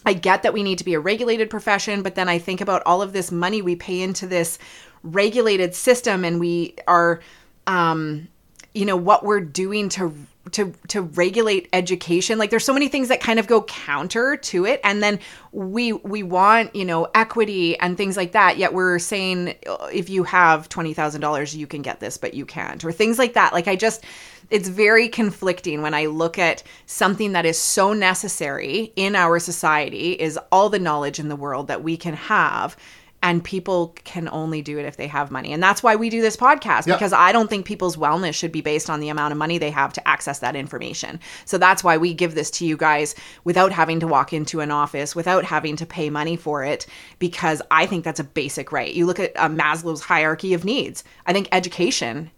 I 0.05 0.15
get 0.15 0.43
that 0.43 0.53
we 0.53 0.63
need 0.63 0.79
to 0.79 0.85
be 0.85 0.95
a 0.95 1.01
regulated 1.01 1.49
profession, 1.49 2.03
but 2.03 2.17
then 2.17 2.29
I 2.29 2.39
think 2.39 2.61
about 2.61 2.83
all 2.85 3.03
of 3.03 3.13
this 3.13 3.31
money 3.31 3.63
we 3.63 3.77
pay 3.77 4.01
into 4.01 4.27
this 4.27 4.59
regulated 5.05 5.75
system 5.75 6.25
and 6.25 6.41
we 6.41 6.75
are 6.87 7.21
um 7.67 8.29
you 8.75 8.85
know 8.85 8.97
what 8.97 9.25
we're 9.25 9.41
doing 9.41 9.89
to 9.91 10.13
to 10.51 10.73
to 10.89 11.03
regulate 11.03 11.69
education. 11.73 12.39
Like 12.39 12.51
there's 12.51 12.65
so 12.65 12.73
many 12.75 12.89
things 12.89 13.09
that 13.09 13.21
kind 13.21 13.39
of 13.39 13.47
go 13.47 13.63
counter 13.63 14.37
to 14.37 14.67
it. 14.67 14.81
And 14.83 15.03
then 15.03 15.21
we 15.53 15.93
we 15.93 16.23
want 16.23 16.75
you 16.75 16.85
know 16.85 17.09
equity 17.15 17.79
and 17.79 17.97
things 17.97 18.17
like 18.17 18.33
that. 18.33 18.59
Yet 18.59 18.75
we're 18.75 18.99
saying 18.99 19.55
uh, 19.69 19.89
if 19.93 20.11
you 20.11 20.25
have 20.25 20.69
$20,000 20.69 21.55
you 21.55 21.67
can 21.67 21.83
get 21.83 22.01
this 22.01 22.17
but 22.17 22.35
you 22.35 22.45
can't 22.45 22.85
or 22.85 22.93
things 22.93 23.19
like 23.19 23.35
that. 23.35 23.53
Like 23.53 23.69
i 23.69 23.77
just 23.77 24.05
it's 24.51 24.69
very 24.69 25.09
conflicting 25.09 25.81
when 25.81 25.95
I 25.95 26.07
look 26.07 26.39
at 26.39 26.63
something 26.85 27.33
that 27.33 27.47
is 27.47 27.57
so 27.57 27.95
necessary 27.95 28.93
in 28.97 29.17
our 29.17 29.39
society 29.39 30.13
is 30.13 30.39
all 30.51 30.69
the 30.69 30.79
knowledge 30.79 31.19
in 31.19 31.29
the 31.29 31.37
world 31.37 31.69
that 31.69 31.83
we 31.83 31.97
can 31.97 32.13
have 32.13 32.77
and 33.23 33.43
people 33.45 33.95
can 34.05 34.29
only 34.33 34.63
do 34.63 34.79
it 34.79 34.85
if 34.85 34.97
they 34.97 35.07
have 35.07 35.31
money. 35.31 35.53
And 35.53 35.63
that's 35.63 35.83
why 35.83 35.95
we 35.95 36.11
do 36.11 36.21
this 36.21 36.37
podcast 36.37 36.87
Yeah. 36.87 36.95
because 36.95 37.13
I 37.13 37.31
don't 37.31 37.49
think 37.49 37.65
people's 37.65 37.97
wellness 37.97 38.35
should 38.35 38.51
be 38.53 38.61
based 38.61 38.91
on 38.91 38.99
the 39.01 39.09
amount 39.09 39.31
of 39.33 39.39
money 39.39 39.59
they 39.59 39.71
have 39.71 39.93
to 39.93 40.09
access 40.09 40.41
that 40.41 40.57
information. 40.57 41.21
So 41.45 41.57
that's 41.57 41.85
why 41.85 41.97
we 41.99 42.15
give 42.15 42.35
this 42.35 42.51
to 42.53 42.67
you 42.67 42.77
guys 42.77 43.15
without 43.45 43.71
having 43.73 44.01
to 44.01 44.09
walk 44.09 44.33
into 44.33 44.61
an 44.61 44.71
office, 44.73 45.15
without 45.15 45.45
having 45.45 45.77
to 45.77 45.87
pay 45.87 46.11
money 46.11 46.37
for 46.37 46.65
it 46.65 46.87
because 47.21 47.63
I 47.71 47.87
think 47.87 48.05
that's 48.05 48.21
a 48.21 48.25
basic 48.25 48.73
right. 48.73 48.93
You 48.93 49.07
look 49.07 49.21
at 49.21 49.33
uh, 49.37 49.49
Maslow's 49.49 50.03
hierarchy 50.03 50.53
of 50.55 50.65
needs. 50.65 51.05
I 51.25 51.33
think 51.33 51.49
education 51.53 52.31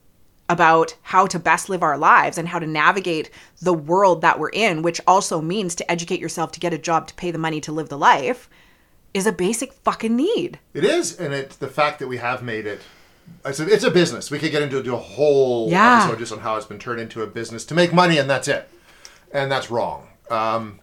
about 0.51 0.95
how 1.01 1.27
to 1.27 1.39
best 1.39 1.71
live 1.71 1.83
our 1.83 1.97
lives 1.97 2.37
and 2.37 2.47
how 2.47 2.59
to 2.59 2.67
navigate 2.67 3.31
the 3.63 3.73
world 3.73 4.21
that 4.21 4.39
we're 4.39 4.51
in, 4.51 4.83
which 4.83 5.01
also 5.07 5.41
means 5.41 5.75
to 5.75 5.91
educate 5.91 6.21
yourself 6.21 6.53
to 6.53 6.61
get 6.61 6.75
a 6.75 6.79
job 6.79 7.07
to 7.09 7.15
pay 7.15 7.31
the 7.31 7.39
money 7.39 7.63
to 7.63 7.73
live 7.73 7.89
the 7.89 7.97
life, 7.97 8.51
is 9.15 9.27
a 9.27 9.33
basic 9.33 9.73
fucking 9.73 10.15
need. 10.15 10.59
It 10.75 10.85
is, 10.85 11.19
and 11.19 11.33
it's 11.33 11.57
the 11.57 11.69
fact 11.69 12.01
that 12.01 12.09
we 12.09 12.19
have 12.19 12.43
made 12.43 12.67
it. 12.67 12.81
It's 13.47 13.61
a, 13.61 13.67
it's 13.67 13.85
a 13.85 13.91
business. 13.91 14.31
We 14.31 14.39
could 14.39 14.51
get 14.51 14.63
into 14.63 14.83
do 14.83 14.95
a 14.95 14.99
whole 14.99 15.71
Yeah. 15.71 16.03
episode 16.03 16.19
just 16.19 16.33
on 16.33 16.41
how 16.41 16.57
it's 16.57 16.67
been 16.67 16.79
turned 16.79 17.01
into 17.01 17.23
a 17.23 17.27
business 17.27 17.65
to 17.67 17.75
make 17.75 17.95
money, 17.95 18.19
and 18.19 18.29
that's 18.29 18.49
it. 18.49 18.69
And 19.33 19.51
that's 19.51 19.71
wrong. 19.71 20.09
Um, 20.31 20.81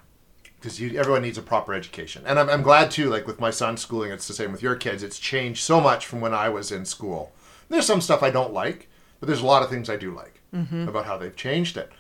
because 0.55 0.79
you 0.79 0.97
everyone 0.99 1.23
needs 1.23 1.39
a 1.39 1.41
proper 1.41 1.73
education, 1.73 2.23
and 2.25 2.37
I'm, 2.37 2.47
I'm 2.49 2.61
glad 2.61 2.91
too. 2.91 3.09
Like 3.09 3.25
with 3.25 3.39
my 3.39 3.49
son's 3.49 3.81
schooling, 3.81 4.11
it's 4.11 4.27
the 4.27 4.33
same 4.33 4.51
with 4.51 4.61
your 4.61 4.75
kids. 4.75 5.01
It's 5.01 5.17
changed 5.17 5.63
so 5.63 5.81
much 5.81 6.05
from 6.05 6.21
when 6.21 6.33
I 6.33 6.49
was 6.49 6.71
in 6.71 6.85
school. 6.85 7.31
There's 7.69 7.85
some 7.87 8.01
stuff 8.01 8.21
I 8.21 8.29
don't 8.29 8.53
like, 8.53 8.87
but 9.19 9.27
there's 9.27 9.41
a 9.41 9.45
lot 9.45 9.63
of 9.63 9.69
things 9.69 9.89
I 9.89 9.95
do 9.95 10.13
like 10.13 10.41
mm-hmm. 10.53 10.87
about 10.87 11.05
how 11.05 11.17
they've 11.17 11.35
changed 11.35 11.77
it. 11.77 11.91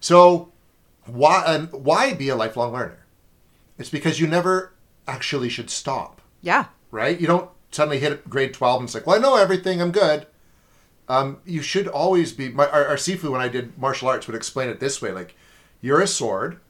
So 0.00 0.52
why 1.06 1.44
and 1.46 1.72
why 1.72 2.12
be 2.12 2.28
a 2.28 2.36
lifelong 2.36 2.72
learner? 2.72 3.06
It's 3.78 3.90
because 3.90 4.20
you 4.20 4.26
never 4.26 4.72
actually 5.10 5.48
should 5.48 5.70
stop 5.70 6.20
Yeah. 6.42 6.66
right? 6.90 7.20
You 7.20 7.26
don't 7.26 7.50
suddenly 7.72 7.98
hit 8.00 8.28
grade 8.28 8.52
12 8.54 8.80
and 8.80 8.86
it's 8.88 8.94
like, 8.94 9.06
well, 9.06 9.16
I 9.16 9.20
know 9.20 9.36
everything, 9.36 9.80
I'm 9.80 9.92
good. 9.92 10.26
Um, 11.08 11.38
you 11.44 11.62
should 11.62 11.88
always 11.88 12.32
be. 12.32 12.48
My, 12.50 12.66
our, 12.68 12.86
our 12.86 12.96
Sifu, 12.96 13.30
when 13.32 13.40
I 13.40 13.48
did 13.48 13.76
martial 13.78 14.08
arts, 14.08 14.26
would 14.26 14.36
explain 14.36 14.68
it 14.68 14.78
this 14.80 15.02
way 15.02 15.10
like, 15.12 15.34
you're 15.80 16.00
a 16.00 16.06
sword, 16.06 16.60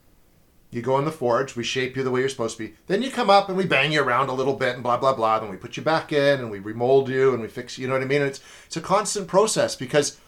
you 0.70 0.80
go 0.82 0.98
in 0.98 1.04
the 1.04 1.10
forge, 1.12 1.56
we 1.56 1.64
shape 1.64 1.96
you 1.96 2.02
the 2.02 2.10
way 2.10 2.20
you're 2.20 2.28
supposed 2.28 2.56
to 2.56 2.66
be. 2.68 2.74
Then 2.86 3.02
you 3.02 3.10
come 3.10 3.28
up 3.28 3.48
and 3.48 3.56
we 3.58 3.66
bang 3.66 3.92
you 3.92 4.02
around 4.02 4.28
a 4.30 4.32
little 4.34 4.54
bit 4.54 4.74
and 4.74 4.82
blah, 4.82 4.96
blah, 4.96 5.14
blah. 5.14 5.40
Then 5.40 5.50
we 5.50 5.56
put 5.56 5.76
you 5.76 5.82
back 5.82 6.12
in 6.12 6.40
and 6.40 6.50
we 6.50 6.58
remold 6.58 7.08
you 7.10 7.32
and 7.34 7.42
we 7.42 7.48
fix 7.48 7.76
you, 7.76 7.82
you 7.82 7.88
know 7.88 7.94
what 7.94 8.02
I 8.02 8.06
mean? 8.06 8.22
And 8.22 8.30
it's, 8.30 8.40
it's 8.66 8.76
a 8.76 8.80
constant 8.80 9.26
process 9.28 9.74
because 9.76 10.18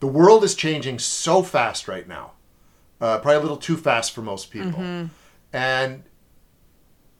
the 0.00 0.06
world 0.06 0.44
is 0.44 0.54
changing 0.54 0.98
so 1.00 1.42
fast 1.42 1.88
right 1.88 2.06
now. 2.06 2.32
Uh, 3.00 3.18
probably 3.18 3.36
a 3.38 3.40
little 3.40 3.56
too 3.56 3.76
fast 3.76 4.12
for 4.12 4.22
most 4.22 4.50
people. 4.50 5.08
And 5.52 6.04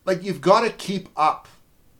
like 0.06 0.22
you've 0.22 0.40
got 0.40 0.60
to 0.62 0.70
keep 0.70 1.08
up, 1.16 1.48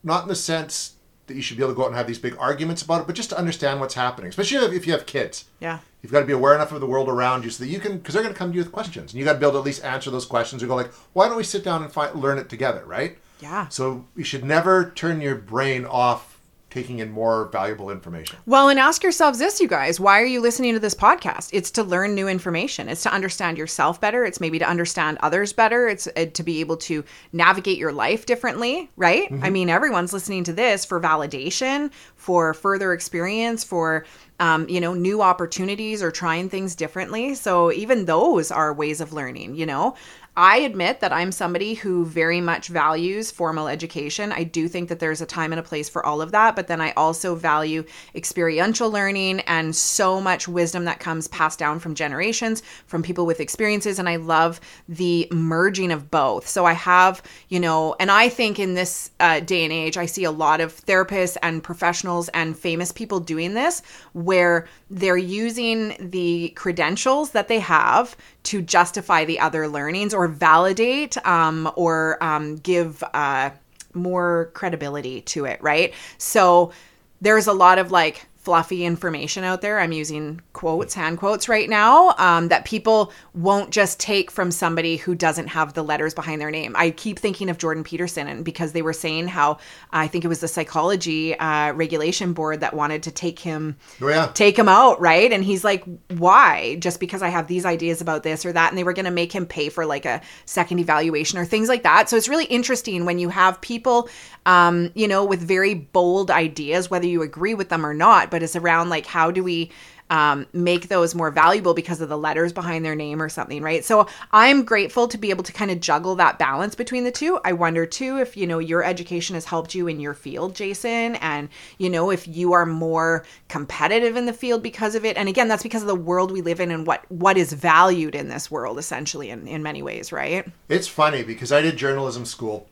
not 0.03 0.23
in 0.23 0.29
the 0.29 0.35
sense 0.35 0.95
that 1.27 1.35
you 1.35 1.43
should 1.43 1.57
be 1.57 1.63
able 1.63 1.73
to 1.73 1.77
go 1.77 1.83
out 1.83 1.89
and 1.89 1.97
have 1.97 2.07
these 2.07 2.21
big 2.21 2.37
arguments 2.39 2.83
about 2.83 3.01
it, 3.01 3.07
but 3.09 3.17
just 3.17 3.31
to 3.31 3.37
understand 3.39 3.81
what's 3.81 3.95
happening, 3.95 4.29
especially 4.29 4.59
if- 4.77 4.87
you 4.87 4.93
have 4.93 5.07
kids. 5.07 5.45
Yeah. 5.61 5.81
You've 6.01 6.13
got 6.13 6.21
to 6.21 6.27
be 6.27 6.33
aware 6.33 6.55
enough 6.55 6.71
of 6.71 6.81
the 6.81 6.87
world 6.87 7.09
around 7.09 7.43
you 7.43 7.51
so 7.51 7.65
that 7.65 7.69
you 7.71 7.81
can, 7.81 7.99
because 7.99 8.15
they're 8.15 8.23
going 8.23 8.33
to 8.33 8.39
come 8.39 8.51
to 8.53 8.55
you 8.57 8.63
with 8.63 8.71
questions, 8.71 9.13
and 9.13 9.19
you 9.19 9.25
got 9.25 9.33
to 9.33 9.39
be 9.41 9.45
able 9.45 9.55
to 9.55 9.59
at 9.59 9.65
least 9.65 9.85
answer 9.85 10.09
those 10.09 10.25
questions 10.25 10.63
or 10.63 10.69
go 10.69 10.77
like, 10.77 10.93
why 11.15 11.27
don't 11.27 11.37
we 11.37 11.43
sit 11.43 11.65
down 11.65 11.83
and 11.83 11.93
find, 11.93 12.15
learn 12.15 12.39
it 12.39 12.49
together, 12.49 12.85
right? 12.87 13.19
Yeah. 13.41 13.67
So 13.69 14.05
you 14.15 14.23
should 14.23 14.45
never 14.45 14.91
turn 14.95 15.21
your 15.21 15.35
brain 15.35 15.85
off 15.85 16.36
taking 16.77 16.99
in 16.99 17.11
more 17.11 17.47
valuable 17.47 17.91
information. 17.91 18.37
Well, 18.45 18.69
and 18.69 18.79
ask 18.79 19.03
yourselves 19.03 19.39
this, 19.39 19.61
you 19.61 19.67
guys. 19.67 19.99
Why 19.99 20.21
are 20.21 20.27
you 20.27 20.43
listening 20.43 20.75
to 20.75 20.79
this 20.79 20.95
podcast? 20.95 21.49
It's 21.53 21.71
to 21.73 21.83
learn 21.83 22.15
new 22.15 22.29
information. 22.29 22.91
It's 22.91 23.03
to 23.05 23.13
understand 23.13 23.57
yourself 23.57 23.99
better. 23.99 24.27
It's 24.27 24.41
maybe 24.41 24.59
to 24.59 24.69
understand 24.69 25.17
others 25.23 25.55
better. 25.55 25.89
It's 25.89 26.07
uh, 26.07 26.27
to 26.35 26.43
be 26.43 26.61
able 26.61 26.77
to 26.89 27.03
navigate 27.33 27.79
your 27.79 27.93
life 27.93 28.27
differently, 28.27 28.91
right? 28.97 29.33
I 29.43 29.49
mean, 29.49 29.71
everyone's 29.71 30.13
listening 30.13 30.45
to 30.45 30.53
this 30.53 30.85
for 30.85 31.01
validation, 31.01 31.91
for 32.17 32.53
further 32.53 32.93
experience, 32.93 33.65
for 33.65 34.05
um, 34.39 34.69
you 34.69 34.81
know, 34.81 34.93
new 34.93 35.23
opportunities 35.23 36.03
or 36.03 36.11
trying 36.11 36.51
things 36.51 36.75
differently. 36.75 37.35
So 37.35 37.73
even 37.73 38.05
those 38.05 38.51
are 38.51 38.75
ways 38.75 39.01
of 39.01 39.15
learning, 39.15 39.55
you 39.55 39.65
know. 39.65 39.95
I 40.39 40.59
admit 40.59 41.01
that 41.01 41.15
I'm 41.15 41.33
somebody 41.33 41.73
who 41.73 42.05
very 42.05 42.43
much 42.43 42.69
values 42.69 43.31
formal 43.31 43.69
education. 43.69 44.33
I 44.33 44.45
do 44.45 44.69
think 44.69 44.91
that 44.91 44.99
there's 44.99 45.23
a 45.23 45.27
time 45.27 45.51
and 45.51 45.59
a 45.59 45.63
place 45.63 45.89
for 45.89 46.05
all 46.05 46.21
of 46.21 46.33
that, 46.33 46.55
but 46.55 46.67
then 46.67 46.79
I 46.79 46.93
also 46.93 47.35
value 47.35 47.85
experiential 48.15 48.91
learning 48.91 49.41
and 49.41 49.75
so 49.75 50.21
much 50.21 50.47
wisdom 50.47 50.85
that 50.85 51.01
comes 51.01 51.27
passed 51.29 51.59
down 51.59 51.79
from 51.79 51.95
generations, 51.95 52.63
from 52.87 53.03
people 53.03 53.25
with 53.25 53.41
experiences. 53.41 53.99
And 53.99 54.11
I 54.11 54.17
love 54.17 54.61
the 54.91 55.27
merging 55.33 55.91
of 55.91 56.11
both. 56.11 56.47
So 56.47 56.67
I 56.67 56.75
have, 56.75 57.23
you 57.49 57.59
know, 57.59 57.97
and 57.99 58.11
I 58.11 58.29
think 58.29 58.59
in 58.59 58.75
this 58.75 59.13
uh, 59.21 59.41
day 59.41 59.65
and 59.65 59.73
age, 59.73 59.97
I 59.97 60.05
see 60.05 60.25
a 60.25 60.31
lot 60.31 60.61
of 60.61 60.85
therapists 60.85 61.39
and 61.43 61.63
professionals 61.63 62.29
and 62.29 62.59
famous 62.59 62.93
people 62.93 63.21
doing 63.21 63.55
this 63.55 63.81
where 64.13 64.69
they're 64.91 65.17
using 65.17 66.11
the 66.11 66.51
credentials 66.51 67.31
that 67.31 67.49
they 67.49 67.59
have 67.59 68.17
to 68.45 68.63
justify 68.63 69.25
the 69.25 69.41
other 69.41 69.67
learnings 69.67 70.15
or 70.15 70.26
validate 70.29 71.17
um, 71.27 71.71
or 71.77 72.23
um, 72.23 72.57
give 72.57 73.03
uh, 73.15 73.51
more 73.95 74.51
credibility 74.55 75.23
to 75.23 75.45
it, 75.45 75.61
right? 75.63 75.95
So 76.19 76.73
there's 77.21 77.47
a 77.47 77.53
lot 77.53 77.79
of 77.79 77.91
like 77.91 78.27
fluffy 78.47 78.85
information 78.85 79.43
out 79.43 79.61
there. 79.61 79.81
I'm 79.81 79.91
using 79.91 80.41
quotes, 80.53 80.95
hand 80.95 81.19
quotes 81.19 81.49
right 81.49 81.69
now, 81.69 82.15
um, 82.17 82.47
that 82.47 82.65
people 82.65 83.13
won't 83.35 83.71
just 83.71 83.99
take 83.99 84.31
from 84.31 84.53
somebody 84.53 84.99
who 84.99 85.17
doesn't 85.17 85.49
have 85.49 85.75
the 85.75 85.83
letters 85.83 86.15
behind 86.15 86.41
their 86.41 86.53
name. 86.53 86.77
I 86.79 86.91
keep 86.91 87.19
thinking 87.19 87.51
of 87.51 87.59
Jordan 87.59 87.83
Peterson, 87.83 88.29
and 88.29 88.45
because 88.45 88.71
they 88.71 88.83
were 88.83 88.93
saying 88.93 89.27
how 89.27 89.59
I 89.91 90.07
think 90.07 90.25
it 90.25 90.29
was 90.29 90.39
the 90.39 90.47
psychology 90.47 91.37
uh, 91.37 91.73
regulation 91.73 92.35
board 92.35 92.61
that 92.61 92.73
wanted 92.73 93.03
to 93.03 93.11
take 93.11 93.41
him 93.41 93.77
Oh, 94.01 94.09
yeah. 94.09 94.31
take 94.33 94.57
him 94.57 94.69
out, 94.69 95.01
right? 95.01 95.33
And 95.33 95.43
he's 95.43 95.65
like, 95.65 95.83
why? 96.17 96.77
Just 96.77 97.01
because 97.01 97.23
I 97.23 97.29
have 97.31 97.49
these 97.49 97.67
ideas 97.67 98.01
about 98.01 98.23
this 98.23 98.47
or 98.47 98.53
that. 98.53 98.71
And 98.71 98.79
they 98.79 98.85
were 98.85 98.93
going 98.93 99.07
to 99.07 99.11
make 99.11 99.33
him 99.33 99.45
pay 99.45 99.71
for 99.71 99.85
like 99.85 100.05
a 100.05 100.21
second 100.45 100.79
evaluation 100.79 101.37
or 101.37 101.45
things 101.45 101.69
like 101.69 101.83
that. 101.83 102.09
So 102.09 102.17
it's 102.17 102.29
really 102.29 102.45
interesting 102.45 103.07
when 103.07 103.19
you 103.19 103.29
have 103.31 103.61
people, 103.61 104.09
um, 104.45 104.93
you 104.95 105.09
know, 105.09 105.25
with 105.25 105.41
very 105.41 105.75
bold 105.75 106.31
ideas, 106.31 106.89
whether 106.89 107.07
you 107.09 107.23
agree 107.23 107.55
with 107.55 107.71
them 107.71 107.85
or 107.85 107.93
not, 107.93 108.31
but 108.31 108.36
it's 108.43 108.57
around 108.57 108.89
like, 108.89 109.07
how 109.07 109.31
do 109.31 109.43
we 109.43 109.71
um, 110.11 110.47
make 110.53 110.89
those 110.89 111.15
more 111.15 111.31
valuable 111.31 111.75
because 111.75 112.01
of 112.01 112.09
the 112.09 112.19
letters 112.19 112.53
behind 112.53 112.85
their 112.85 112.95
name 112.95 113.21
or 113.21 113.29
something, 113.29 113.63
right? 113.63 113.85
So 113.85 114.07
I'm 114.33 114.65
grateful 114.65 115.09
to 115.09 115.19
be 115.19 115.31
able 115.31 115.43
to 115.45 115.53
kind 115.53 115.71
of 115.71 115.81
juggle 115.81 116.15
that 116.17 116.39
balance 116.39 116.75
between 116.75 117.05
the 117.05 117.11
two. 117.11 117.41
I 117.45 117.53
wonder 117.53 117.87
too 117.87 118.19
if, 118.19 118.37
you 118.37 118.47
know, 118.47 118.59
your 118.59 118.85
education 118.85 119.35
has 119.35 119.45
helped 119.45 119.75
you 119.75 119.89
in 119.89 120.01
your 120.01 120.15
field, 120.15 120.55
Jason, 120.55 121.17
and, 121.17 121.49
you 121.79 121.91
know, 121.91 122.11
if 122.11 122.29
you 122.29 122.53
are 122.53 122.67
more 122.67 123.25
competitive 123.49 124.17
in 124.17 124.27
the 124.27 124.33
field 124.33 124.63
because 124.63 124.95
of 124.95 125.05
it. 125.05 125.17
And 125.17 125.29
again, 125.29 125.49
that's 125.49 125.63
because 125.63 125.83
of 125.83 125.89
the 125.89 125.95
world 125.95 126.31
we 126.31 126.43
live 126.43 126.61
in 126.61 126.71
and 126.71 126.87
what, 126.87 127.05
what 127.11 127.37
is 127.37 127.53
valued 127.53 128.15
in 128.15 128.29
this 128.29 128.51
world, 128.51 128.79
essentially, 128.79 129.31
in, 129.31 129.49
in 129.49 129.63
many 129.63 129.83
ways, 129.83 130.13
right? 130.13 130.47
It's 130.69 130.89
funny 130.89 131.23
because 131.23 131.51
I 131.51 131.63
did 131.63 131.77
journalism 131.77 132.25
school 132.25 132.69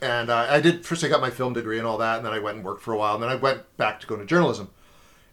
and 0.00 0.30
uh, 0.30 0.46
I 0.48 0.60
did 0.60 0.84
first 0.84 1.04
I 1.04 1.08
got 1.08 1.20
my 1.20 1.30
film 1.30 1.52
degree 1.52 1.78
and 1.78 1.86
all 1.86 1.98
that, 1.98 2.18
and 2.18 2.26
then 2.26 2.32
I 2.32 2.38
went 2.38 2.56
and 2.56 2.64
worked 2.64 2.82
for 2.82 2.92
a 2.92 2.96
while, 2.96 3.14
and 3.14 3.22
then 3.22 3.30
I 3.30 3.36
went 3.36 3.76
back 3.76 4.00
to 4.00 4.06
go 4.06 4.16
to 4.16 4.24
journalism, 4.24 4.70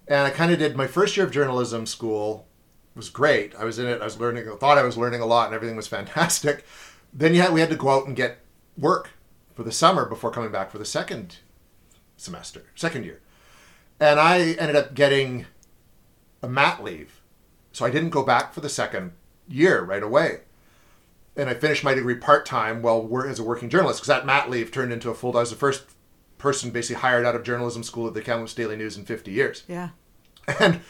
and 0.07 0.25
I 0.25 0.29
kind 0.29 0.51
of 0.51 0.59
did 0.59 0.75
my 0.75 0.87
first 0.87 1.17
year 1.17 1.25
of 1.25 1.31
journalism 1.31 1.85
school 1.85 2.47
was 2.95 3.09
great. 3.09 3.55
I 3.55 3.63
was 3.63 3.79
in 3.79 3.87
it. 3.87 4.01
I 4.01 4.05
was 4.05 4.19
learning. 4.19 4.45
Thought 4.57 4.77
I 4.77 4.83
was 4.83 4.97
learning 4.97 5.21
a 5.21 5.25
lot, 5.25 5.47
and 5.47 5.55
everything 5.55 5.75
was 5.75 5.87
fantastic. 5.99 6.65
Then 7.13 7.33
had, 7.35 7.53
we 7.53 7.59
had 7.59 7.69
to 7.69 7.75
go 7.75 7.89
out 7.89 8.07
and 8.07 8.15
get 8.15 8.39
work 8.77 9.11
for 9.53 9.63
the 9.63 9.71
summer 9.71 10.05
before 10.05 10.31
coming 10.31 10.51
back 10.51 10.71
for 10.71 10.77
the 10.77 10.85
second 10.85 11.37
semester, 12.17 12.63
second 12.75 13.03
year, 13.03 13.21
and 13.99 14.19
I 14.19 14.51
ended 14.53 14.75
up 14.75 14.93
getting 14.93 15.45
a 16.41 16.47
mat 16.47 16.83
leave, 16.83 17.21
so 17.71 17.85
I 17.85 17.91
didn't 17.91 18.09
go 18.09 18.23
back 18.23 18.53
for 18.53 18.61
the 18.61 18.69
second 18.69 19.11
year 19.47 19.83
right 19.83 20.03
away 20.03 20.41
and 21.35 21.49
I 21.49 21.53
finished 21.53 21.83
my 21.83 21.93
degree 21.93 22.15
part 22.15 22.45
time 22.45 22.81
while 22.81 23.01
we're 23.05 23.27
as 23.27 23.39
a 23.39 23.43
working 23.43 23.69
journalist 23.69 23.99
because 24.01 24.07
that 24.07 24.25
mat 24.25 24.49
leave 24.49 24.71
turned 24.71 24.91
into 24.93 25.09
a 25.09 25.13
full. 25.13 25.35
I 25.35 25.41
was 25.41 25.49
the 25.51 25.55
first 25.55 25.83
person 26.37 26.71
basically 26.71 27.01
hired 27.01 27.25
out 27.25 27.35
of 27.35 27.43
journalism 27.43 27.83
school 27.83 28.07
at 28.07 28.13
the 28.13 28.21
Kamloops 28.21 28.53
Daily 28.53 28.75
News 28.75 28.97
in 28.97 29.05
50 29.05 29.31
years. 29.31 29.63
Yeah. 29.67 29.89
And 30.59 30.81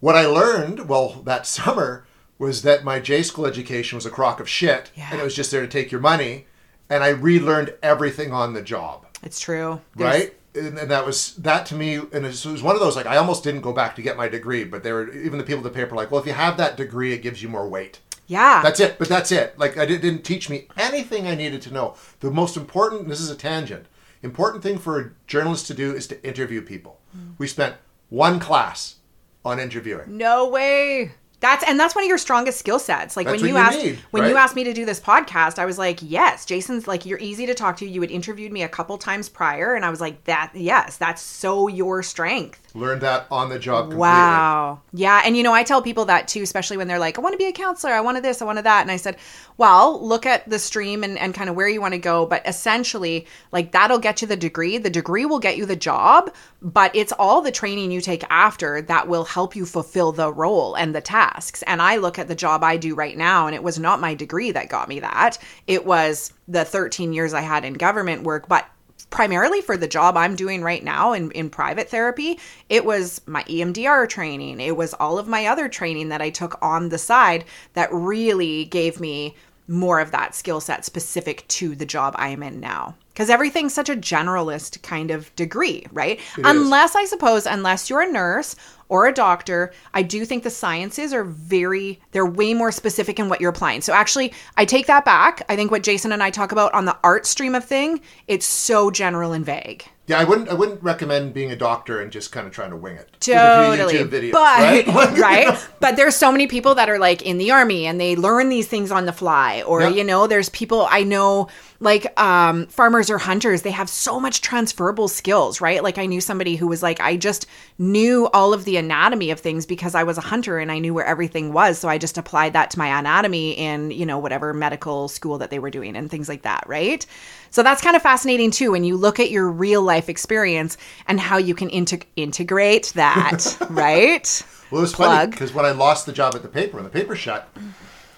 what 0.00 0.14
I 0.14 0.26
learned, 0.26 0.88
well, 0.88 1.20
that 1.24 1.46
summer 1.46 2.06
was 2.38 2.62
that 2.62 2.84
my 2.84 3.00
J 3.00 3.22
school 3.24 3.46
education 3.46 3.96
was 3.96 4.06
a 4.06 4.10
crock 4.10 4.38
of 4.38 4.48
shit, 4.48 4.92
Yeah. 4.94 5.08
and 5.10 5.20
it 5.20 5.24
was 5.24 5.34
just 5.34 5.50
there 5.50 5.60
to 5.62 5.66
take 5.66 5.90
your 5.90 6.00
money. 6.00 6.46
And 6.88 7.02
I 7.04 7.08
relearned 7.08 7.74
everything 7.82 8.32
on 8.32 8.54
the 8.54 8.62
job, 8.62 9.04
It's 9.22 9.40
true. 9.40 9.80
There's- 9.96 10.14
right? 10.20 10.34
And, 10.54 10.78
and 10.78 10.90
that 10.90 11.04
was 11.04 11.34
that 11.36 11.66
to 11.66 11.74
me, 11.74 11.96
and 11.96 12.12
it 12.14 12.22
was, 12.22 12.46
it 12.46 12.50
was 12.50 12.62
one 12.62 12.74
of 12.74 12.80
those 12.80 12.96
like 12.96 13.04
I 13.06 13.16
almost 13.18 13.44
didn't 13.44 13.60
go 13.60 13.72
back 13.72 13.94
to 13.96 14.02
get 14.02 14.16
my 14.16 14.28
degree, 14.28 14.64
but 14.64 14.82
they 14.82 14.90
were 14.92 15.12
even 15.12 15.36
the 15.38 15.44
people 15.44 15.58
at 15.66 15.72
the 15.72 15.76
paper 15.78 15.94
like, 15.94 16.10
well, 16.10 16.20
if 16.20 16.26
you 16.26 16.32
have 16.32 16.56
that 16.56 16.76
degree, 16.76 17.12
it 17.12 17.18
gives 17.18 17.42
you 17.42 17.48
more 17.50 17.68
weight. 17.68 18.00
Yeah. 18.28 18.62
That's 18.62 18.78
it. 18.78 18.98
But 18.98 19.08
that's 19.08 19.32
it. 19.32 19.58
Like 19.58 19.76
I 19.76 19.84
did, 19.84 20.00
didn't 20.02 20.22
teach 20.22 20.48
me 20.48 20.68
anything 20.76 21.26
I 21.26 21.34
needed 21.34 21.60
to 21.62 21.72
know. 21.72 21.96
The 22.20 22.30
most 22.30 22.56
important. 22.56 23.08
This 23.08 23.20
is 23.20 23.30
a 23.30 23.36
tangent. 23.36 23.86
Important 24.22 24.62
thing 24.62 24.78
for 24.78 25.00
a 25.00 25.10
journalist 25.26 25.66
to 25.68 25.74
do 25.74 25.94
is 25.94 26.06
to 26.08 26.26
interview 26.26 26.62
people. 26.62 27.00
Hmm. 27.12 27.30
We 27.38 27.46
spent 27.46 27.76
one 28.10 28.38
class 28.38 28.96
on 29.44 29.58
interviewing. 29.58 30.16
No 30.16 30.48
way. 30.48 31.12
That's 31.40 31.64
and 31.68 31.78
that's 31.78 31.94
one 31.94 32.02
of 32.02 32.08
your 32.08 32.18
strongest 32.18 32.58
skill 32.58 32.80
sets. 32.80 33.16
Like 33.16 33.26
That's 33.26 33.40
when 33.40 33.48
you 33.48 33.54
you 33.54 33.60
asked 33.60 33.78
need, 33.78 33.98
when 34.10 34.28
you 34.28 34.36
asked 34.36 34.56
me 34.56 34.64
to 34.64 34.72
do 34.72 34.84
this 34.84 34.98
podcast, 34.98 35.60
I 35.60 35.66
was 35.66 35.78
like, 35.78 36.00
"Yes, 36.02 36.44
Jason's 36.44 36.88
like 36.88 37.06
you're 37.06 37.20
easy 37.20 37.46
to 37.46 37.54
talk 37.54 37.76
to. 37.76 37.86
You 37.86 38.00
had 38.00 38.10
interviewed 38.10 38.50
me 38.50 38.64
a 38.64 38.68
couple 38.68 38.98
times 38.98 39.28
prior 39.28 39.74
and 39.74 39.84
I 39.84 39.90
was 39.90 40.00
like, 40.00 40.24
"That 40.24 40.50
yes, 40.54 40.96
that's 40.96 41.22
so 41.22 41.68
your 41.68 42.02
strength." 42.02 42.67
Learned 42.78 43.00
that 43.02 43.26
on 43.30 43.48
the 43.48 43.58
job 43.58 43.84
completely. 43.84 44.00
Wow. 44.00 44.80
Yeah. 44.92 45.22
And 45.24 45.36
you 45.36 45.42
know, 45.42 45.52
I 45.52 45.64
tell 45.64 45.82
people 45.82 46.04
that 46.06 46.28
too, 46.28 46.42
especially 46.42 46.76
when 46.76 46.86
they're 46.88 46.98
like, 46.98 47.18
I 47.18 47.20
want 47.20 47.32
to 47.34 47.38
be 47.38 47.46
a 47.46 47.52
counselor. 47.52 47.92
I 47.92 48.00
wanted 48.00 48.22
this. 48.22 48.40
I 48.40 48.44
wanted 48.44 48.64
that. 48.64 48.82
And 48.82 48.90
I 48.90 48.96
said, 48.96 49.16
well, 49.56 50.00
look 50.00 50.24
at 50.24 50.48
the 50.48 50.58
stream 50.58 51.02
and, 51.02 51.18
and 51.18 51.34
kind 51.34 51.50
of 51.50 51.56
where 51.56 51.68
you 51.68 51.80
want 51.80 51.94
to 51.94 51.98
go. 51.98 52.24
But 52.24 52.46
essentially, 52.46 53.26
like 53.50 53.72
that'll 53.72 53.98
get 53.98 54.22
you 54.22 54.28
the 54.28 54.36
degree. 54.36 54.78
The 54.78 54.90
degree 54.90 55.26
will 55.26 55.40
get 55.40 55.56
you 55.56 55.66
the 55.66 55.76
job, 55.76 56.32
but 56.62 56.94
it's 56.94 57.12
all 57.12 57.42
the 57.42 57.50
training 57.50 57.90
you 57.90 58.00
take 58.00 58.24
after 58.30 58.80
that 58.82 59.08
will 59.08 59.24
help 59.24 59.56
you 59.56 59.66
fulfill 59.66 60.12
the 60.12 60.32
role 60.32 60.76
and 60.76 60.94
the 60.94 61.00
tasks. 61.00 61.62
And 61.62 61.82
I 61.82 61.96
look 61.96 62.18
at 62.18 62.28
the 62.28 62.34
job 62.34 62.62
I 62.62 62.76
do 62.76 62.94
right 62.94 63.16
now, 63.16 63.46
and 63.46 63.54
it 63.54 63.62
was 63.62 63.78
not 63.78 64.00
my 64.00 64.14
degree 64.14 64.52
that 64.52 64.68
got 64.68 64.88
me 64.88 65.00
that. 65.00 65.38
It 65.66 65.84
was 65.84 66.32
the 66.46 66.64
13 66.64 67.12
years 67.12 67.34
I 67.34 67.40
had 67.40 67.64
in 67.64 67.74
government 67.74 68.22
work. 68.22 68.48
But 68.48 68.66
primarily 69.10 69.60
for 69.60 69.76
the 69.76 69.88
job 69.88 70.16
I'm 70.16 70.36
doing 70.36 70.62
right 70.62 70.82
now 70.82 71.12
in, 71.12 71.30
in 71.32 71.50
private 71.50 71.88
therapy, 71.88 72.38
it 72.68 72.84
was 72.84 73.20
my 73.26 73.42
EMDR 73.44 74.08
training. 74.08 74.60
It 74.60 74.76
was 74.76 74.94
all 74.94 75.18
of 75.18 75.28
my 75.28 75.46
other 75.46 75.68
training 75.68 76.08
that 76.10 76.22
I 76.22 76.30
took 76.30 76.58
on 76.62 76.88
the 76.88 76.98
side 76.98 77.44
that 77.74 77.92
really 77.92 78.66
gave 78.66 79.00
me 79.00 79.34
more 79.66 80.00
of 80.00 80.10
that 80.10 80.34
skill 80.34 80.60
set 80.60 80.84
specific 80.84 81.46
to 81.48 81.74
the 81.74 81.86
job 81.86 82.14
I 82.16 82.28
am 82.28 82.42
in 82.42 82.60
now. 82.60 82.96
Because 83.18 83.30
everything's 83.30 83.74
such 83.74 83.88
a 83.88 83.96
generalist 83.96 84.80
kind 84.82 85.10
of 85.10 85.34
degree, 85.34 85.84
right? 85.90 86.20
unless, 86.44 86.94
I 86.94 87.04
suppose, 87.04 87.46
unless 87.46 87.90
you're 87.90 88.00
a 88.00 88.12
nurse 88.12 88.54
or 88.88 89.08
a 89.08 89.12
doctor, 89.12 89.72
I 89.92 90.02
do 90.02 90.24
think 90.24 90.44
the 90.44 90.50
sciences 90.50 91.12
are 91.12 91.24
very, 91.24 92.00
they're 92.12 92.24
way 92.24 92.54
more 92.54 92.70
specific 92.70 93.18
in 93.18 93.28
what 93.28 93.40
you're 93.40 93.50
applying. 93.50 93.80
So 93.80 93.92
actually, 93.92 94.32
I 94.56 94.64
take 94.64 94.86
that 94.86 95.04
back. 95.04 95.42
I 95.48 95.56
think 95.56 95.72
what 95.72 95.82
Jason 95.82 96.12
and 96.12 96.22
I 96.22 96.30
talk 96.30 96.52
about 96.52 96.72
on 96.74 96.84
the 96.84 96.96
art 97.02 97.26
stream 97.26 97.56
of 97.56 97.64
thing, 97.64 98.02
it's 98.28 98.46
so 98.46 98.88
general 98.88 99.32
and 99.32 99.44
vague. 99.44 99.84
Yeah, 100.08 100.18
I 100.18 100.24
wouldn't. 100.24 100.48
I 100.48 100.54
wouldn't 100.54 100.82
recommend 100.82 101.34
being 101.34 101.52
a 101.52 101.56
doctor 101.56 102.00
and 102.00 102.10
just 102.10 102.32
kind 102.32 102.46
of 102.46 102.52
trying 102.52 102.70
to 102.70 102.76
wing 102.76 102.96
it. 102.96 103.08
With 103.12 103.28
a 103.28 103.76
few 103.92 104.04
Totally. 104.08 104.30
Videos, 104.30 104.32
but 104.32 104.58
right? 104.86 105.18
right? 105.18 105.68
But 105.80 105.96
there's 105.96 106.16
so 106.16 106.32
many 106.32 106.46
people 106.46 106.74
that 106.76 106.88
are 106.88 106.98
like 106.98 107.20
in 107.22 107.36
the 107.36 107.50
army 107.50 107.86
and 107.86 108.00
they 108.00 108.16
learn 108.16 108.48
these 108.48 108.66
things 108.66 108.90
on 108.90 109.04
the 109.04 109.12
fly. 109.12 109.62
Or, 109.62 109.82
Yep. 109.82 109.94
you 109.94 110.04
know, 110.04 110.26
there's 110.26 110.48
people 110.48 110.86
I 110.90 111.02
know 111.02 111.48
like 111.80 112.18
um 112.20 112.66
farmers 112.68 113.10
or 113.10 113.18
hunters, 113.18 113.62
they 113.62 113.70
have 113.70 113.88
so 113.90 114.18
much 114.18 114.40
transferable 114.40 115.08
skills, 115.08 115.60
right? 115.60 115.82
Like 115.82 115.98
I 115.98 116.06
knew 116.06 116.20
somebody 116.22 116.56
who 116.56 116.66
was 116.68 116.82
like, 116.82 117.00
I 117.00 117.16
just 117.18 117.46
knew 117.78 118.28
all 118.32 118.54
of 118.54 118.64
the 118.64 118.78
anatomy 118.78 119.30
of 119.30 119.38
things 119.40 119.66
because 119.66 119.94
I 119.94 120.04
was 120.04 120.16
a 120.16 120.22
hunter 120.22 120.58
and 120.58 120.72
I 120.72 120.78
knew 120.78 120.94
where 120.94 121.04
everything 121.04 121.52
was. 121.52 121.78
So 121.78 121.88
I 121.88 121.98
just 121.98 122.16
applied 122.16 122.54
that 122.54 122.70
to 122.70 122.78
my 122.78 122.98
anatomy 122.98 123.52
in, 123.52 123.90
you 123.90 124.06
know, 124.06 124.18
whatever 124.18 124.54
medical 124.54 125.06
school 125.08 125.36
that 125.38 125.50
they 125.50 125.58
were 125.58 125.70
doing 125.70 125.96
and 125.96 126.10
things 126.10 126.28
like 126.30 126.42
that, 126.42 126.64
right? 126.66 127.04
So 127.50 127.62
that's 127.62 127.80
kind 127.80 127.94
of 127.96 128.02
fascinating 128.02 128.50
too 128.50 128.72
when 128.72 128.84
you 128.84 128.96
look 128.96 129.20
at 129.20 129.30
your 129.30 129.48
real 129.50 129.80
life 129.82 129.97
experience 130.06 130.76
and 131.06 131.18
how 131.18 131.38
you 131.38 131.54
can 131.54 131.70
integ- 131.70 132.04
integrate 132.16 132.92
that, 132.94 133.56
right? 133.70 134.42
Well, 134.70 134.80
it 134.80 134.82
was 134.82 134.94
funny 134.94 135.30
because 135.30 135.54
when 135.54 135.64
I 135.64 135.70
lost 135.70 136.04
the 136.04 136.12
job 136.12 136.34
at 136.34 136.42
the 136.42 136.48
paper, 136.48 136.74
when 136.76 136.84
the 136.84 136.90
paper 136.90 137.16
shut, 137.16 137.48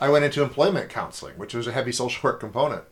I 0.01 0.09
went 0.09 0.25
into 0.25 0.43
employment 0.43 0.91
counseling, 0.91 1.39
which 1.39 1.55
was 1.55 1.69
a 1.69 1.73
heavy 1.73 1.93
social 1.93 2.29
work 2.29 2.41
component. 2.41 2.83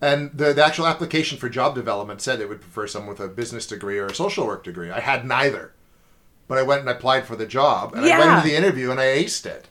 And 0.00 0.30
the, 0.32 0.54
the 0.54 0.64
actual 0.64 0.86
application 0.86 1.36
for 1.38 1.48
job 1.48 1.74
development 1.74 2.22
said 2.22 2.40
it 2.40 2.48
would 2.48 2.60
prefer 2.62 2.86
someone 2.86 3.10
with 3.10 3.20
a 3.20 3.28
business 3.28 3.66
degree 3.66 3.98
or 3.98 4.06
a 4.06 4.14
social 4.14 4.46
work 4.46 4.64
degree. 4.64 4.90
I 4.90 5.00
had 5.00 5.26
neither. 5.26 5.72
But 6.46 6.56
I 6.56 6.62
went 6.62 6.80
and 6.80 6.88
applied 6.88 7.26
for 7.26 7.36
the 7.36 7.44
job, 7.46 7.92
and 7.92 8.00
I 8.04 8.08
went 8.08 8.18
Yeah. 8.24 8.36
into 8.38 8.48
the 8.48 8.56
interview 8.56 8.90
and 8.90 8.98
I 8.98 9.04
aced 9.04 9.44
it. 9.44 9.68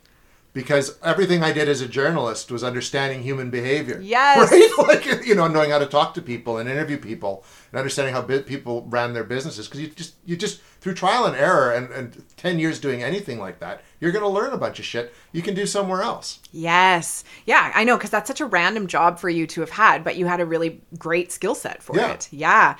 Because 0.58 0.98
everything 1.04 1.44
I 1.44 1.52
did 1.54 1.70
as 1.70 1.82
a 1.82 1.88
journalist 1.88 2.50
was 2.52 2.64
understanding 2.64 3.22
human 3.22 3.52
behavior. 3.52 4.00
Yes. 4.02 4.52
Right? 4.52 4.88
Like, 4.88 5.26
you 5.28 5.36
know, 5.36 5.48
knowing 5.48 5.70
how 5.70 5.78
to 5.78 5.86
talk 5.86 6.16
to 6.16 6.22
people 6.22 6.58
and 6.58 6.68
interview 6.68 6.98
people 6.98 7.44
and 7.72 7.78
understanding 7.78 8.16
how 8.16 8.24
bi- 8.24 8.40
people 8.40 8.88
ran 8.90 9.14
their 9.14 9.24
businesses. 9.24 9.68
Because 9.68 9.82
you 9.82 9.88
just, 9.90 10.16
you 10.26 10.36
just, 10.36 10.60
through 10.82 10.96
trial 10.96 11.26
and 11.26 11.36
error 11.36 11.72
and, 11.72 11.92
and 11.92 12.24
10 12.38 12.58
years 12.58 12.80
doing 12.80 13.04
anything 13.04 13.38
like 13.40 13.60
that, 13.60 13.84
you're 14.00 14.12
going 14.12 14.24
to 14.24 14.30
learn 14.30 14.52
a 14.52 14.58
bunch 14.58 14.80
of 14.80 14.86
shit 14.86 15.14
you 15.32 15.44
can 15.44 15.54
do 15.54 15.68
somewhere 15.68 16.02
else. 16.02 16.40
Yes. 16.52 17.24
Yeah, 17.46 17.72
I 17.76 17.84
know 17.84 17.96
because 17.96 18.10
that's 18.10 18.28
such 18.28 18.42
a 18.42 18.46
random 18.48 18.88
job 18.88 19.20
for 19.20 19.30
you 19.30 19.46
to 19.48 19.62
have 19.62 19.70
had, 19.70 20.04
but 20.04 20.16
you 20.16 20.26
had 20.26 20.40
a 20.40 20.46
really 20.46 20.82
great 20.98 21.32
skill 21.32 21.54
set 21.54 21.84
for 21.84 21.96
Yeah. 21.96 22.14
it. 22.14 22.30
Yeah. 22.32 22.78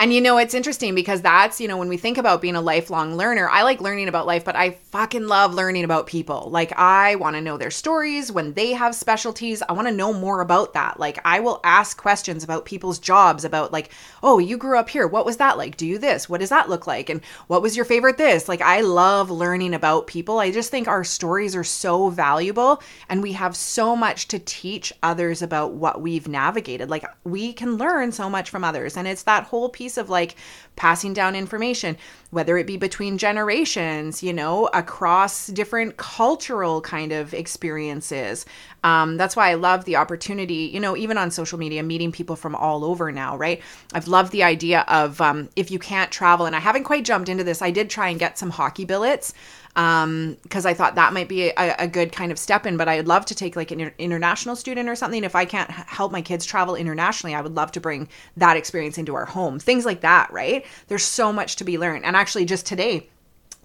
And 0.00 0.14
you 0.14 0.20
know, 0.20 0.38
it's 0.38 0.54
interesting 0.54 0.94
because 0.94 1.22
that's, 1.22 1.60
you 1.60 1.66
know, 1.66 1.76
when 1.76 1.88
we 1.88 1.96
think 1.96 2.18
about 2.18 2.40
being 2.40 2.54
a 2.54 2.60
lifelong 2.60 3.16
learner, 3.16 3.48
I 3.48 3.64
like 3.64 3.80
learning 3.80 4.06
about 4.06 4.28
life, 4.28 4.44
but 4.44 4.54
I 4.54 4.70
fucking 4.70 5.26
love 5.26 5.54
learning 5.54 5.82
about 5.82 6.06
people. 6.06 6.50
Like, 6.52 6.72
I 6.78 7.16
want 7.16 7.34
to 7.34 7.42
know 7.42 7.56
their 7.56 7.72
stories 7.72 8.30
when 8.30 8.52
they 8.52 8.74
have 8.74 8.94
specialties. 8.94 9.60
I 9.68 9.72
want 9.72 9.88
to 9.88 9.94
know 9.94 10.12
more 10.12 10.40
about 10.40 10.74
that. 10.74 11.00
Like, 11.00 11.18
I 11.24 11.40
will 11.40 11.60
ask 11.64 12.00
questions 12.00 12.44
about 12.44 12.64
people's 12.64 13.00
jobs, 13.00 13.44
about, 13.44 13.72
like, 13.72 13.90
oh, 14.22 14.38
you 14.38 14.56
grew 14.56 14.78
up 14.78 14.88
here. 14.88 15.08
What 15.08 15.26
was 15.26 15.38
that 15.38 15.58
like? 15.58 15.76
Do 15.76 15.84
you 15.84 15.98
this? 15.98 16.28
What 16.28 16.38
does 16.38 16.50
that 16.50 16.68
look 16.68 16.86
like? 16.86 17.10
And 17.10 17.20
what 17.48 17.60
was 17.60 17.74
your 17.74 17.84
favorite 17.84 18.18
this? 18.18 18.48
Like, 18.48 18.62
I 18.62 18.82
love 18.82 19.32
learning 19.32 19.74
about 19.74 20.06
people. 20.06 20.38
I 20.38 20.52
just 20.52 20.70
think 20.70 20.86
our 20.86 21.02
stories 21.02 21.56
are 21.56 21.64
so 21.64 22.08
valuable 22.08 22.80
and 23.08 23.20
we 23.20 23.32
have 23.32 23.56
so 23.56 23.96
much 23.96 24.28
to 24.28 24.38
teach 24.38 24.92
others 25.02 25.42
about 25.42 25.72
what 25.72 26.00
we've 26.00 26.28
navigated. 26.28 26.88
Like, 26.88 27.04
we 27.24 27.52
can 27.52 27.78
learn 27.78 28.12
so 28.12 28.30
much 28.30 28.48
from 28.48 28.62
others. 28.62 28.96
And 28.96 29.08
it's 29.08 29.24
that 29.24 29.42
whole 29.42 29.68
piece 29.68 29.87
of 29.96 30.10
like 30.10 30.36
passing 30.76 31.12
down 31.12 31.34
information, 31.34 31.96
whether 32.30 32.56
it 32.56 32.66
be 32.66 32.76
between 32.76 33.18
generations, 33.18 34.22
you 34.22 34.32
know, 34.32 34.68
across 34.74 35.48
different 35.48 35.96
cultural 35.96 36.80
kind 36.80 37.10
of 37.12 37.34
experiences. 37.34 38.46
Um, 38.84 39.16
that's 39.16 39.34
why 39.34 39.50
I 39.50 39.54
love 39.54 39.84
the 39.86 39.96
opportunity, 39.96 40.70
you 40.72 40.78
know, 40.78 40.96
even 40.96 41.18
on 41.18 41.30
social 41.30 41.58
media, 41.58 41.82
meeting 41.82 42.12
people 42.12 42.36
from 42.36 42.54
all 42.54 42.84
over 42.84 43.10
now, 43.10 43.36
right? 43.36 43.60
I've 43.92 44.06
loved 44.06 44.30
the 44.30 44.44
idea 44.44 44.84
of 44.88 45.20
um, 45.20 45.48
if 45.56 45.70
you 45.70 45.78
can't 45.78 46.12
travel, 46.12 46.46
and 46.46 46.54
I 46.54 46.60
haven't 46.60 46.84
quite 46.84 47.04
jumped 47.04 47.28
into 47.28 47.44
this, 47.44 47.62
I 47.62 47.70
did 47.70 47.90
try 47.90 48.08
and 48.08 48.18
get 48.18 48.38
some 48.38 48.50
hockey 48.50 48.84
billets 48.84 49.34
Um, 49.76 50.36
because 50.42 50.66
I 50.66 50.74
thought 50.74 50.96
that 50.96 51.12
might 51.12 51.28
be 51.28 51.50
a, 51.50 51.74
a 51.78 51.86
good 51.86 52.10
kind 52.10 52.32
of 52.32 52.38
step 52.38 52.66
in. 52.66 52.76
But 52.76 52.88
I'd 52.88 53.06
love 53.06 53.26
to 53.26 53.34
take 53.34 53.54
like 53.54 53.70
an 53.70 53.92
international 53.98 54.56
student 54.56 54.88
or 54.88 54.96
something. 54.96 55.24
If 55.24 55.36
I 55.36 55.44
can't 55.44 55.70
help 55.70 56.10
my 56.10 56.22
kids 56.22 56.44
travel 56.44 56.74
internationally, 56.74 57.34
I 57.34 57.40
would 57.40 57.54
love 57.54 57.72
to 57.72 57.80
bring 57.80 58.08
that 58.36 58.56
experience 58.56 58.98
into 58.98 59.14
our 59.14 59.26
home. 59.26 59.58
Things 59.58 59.86
like 59.86 60.00
that, 60.00 60.32
right? 60.32 60.64
There's 60.88 61.04
so 61.04 61.32
much 61.32 61.56
to 61.56 61.64
be 61.64 61.78
learned. 61.78 62.04
And 62.04 62.16
actually, 62.16 62.44
just 62.44 62.66
today, 62.66 63.08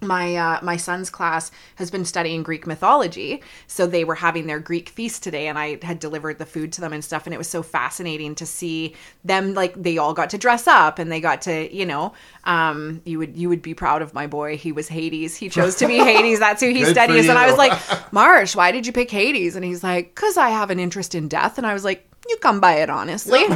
my 0.00 0.36
uh, 0.36 0.58
my 0.62 0.76
son's 0.76 1.10
class 1.10 1.50
has 1.76 1.90
been 1.90 2.04
studying 2.04 2.42
Greek 2.42 2.66
mythology, 2.66 3.42
so 3.66 3.86
they 3.86 4.04
were 4.04 4.14
having 4.14 4.46
their 4.46 4.60
Greek 4.60 4.88
feast 4.88 5.22
today, 5.22 5.46
and 5.48 5.58
I 5.58 5.78
had 5.82 5.98
delivered 5.98 6.38
the 6.38 6.46
food 6.46 6.72
to 6.74 6.80
them 6.80 6.92
and 6.92 7.04
stuff, 7.04 7.26
and 7.26 7.34
it 7.34 7.38
was 7.38 7.48
so 7.48 7.62
fascinating 7.62 8.34
to 8.36 8.46
see 8.46 8.94
them 9.24 9.54
like 9.54 9.74
they 9.80 9.98
all 9.98 10.14
got 10.14 10.30
to 10.30 10.38
dress 10.38 10.66
up 10.66 10.98
and 10.98 11.10
they 11.10 11.20
got 11.20 11.42
to 11.42 11.74
you 11.74 11.86
know 11.86 12.12
um, 12.44 13.00
you 13.04 13.18
would 13.18 13.36
you 13.36 13.48
would 13.48 13.62
be 13.62 13.74
proud 13.74 14.02
of 14.02 14.14
my 14.14 14.26
boy. 14.26 14.56
He 14.56 14.72
was 14.72 14.88
Hades. 14.88 15.36
He 15.36 15.48
chose 15.48 15.76
to 15.76 15.86
be 15.86 15.98
Hades. 16.04 16.38
That's 16.38 16.62
who 16.62 16.70
he 16.70 16.84
studies. 16.84 17.28
And 17.28 17.38
I 17.38 17.46
was 17.46 17.56
like, 17.56 18.12
Marsh, 18.12 18.54
why 18.54 18.72
did 18.72 18.86
you 18.86 18.92
pick 18.92 19.10
Hades? 19.10 19.56
And 19.56 19.64
he's 19.64 19.82
like, 19.82 20.14
because 20.14 20.36
I 20.36 20.50
have 20.50 20.70
an 20.70 20.78
interest 20.78 21.14
in 21.14 21.28
death. 21.28 21.58
And 21.58 21.66
I 21.66 21.72
was 21.72 21.84
like, 21.84 22.08
you 22.28 22.36
come 22.38 22.60
by 22.60 22.74
it 22.74 22.90
honestly. 22.90 23.40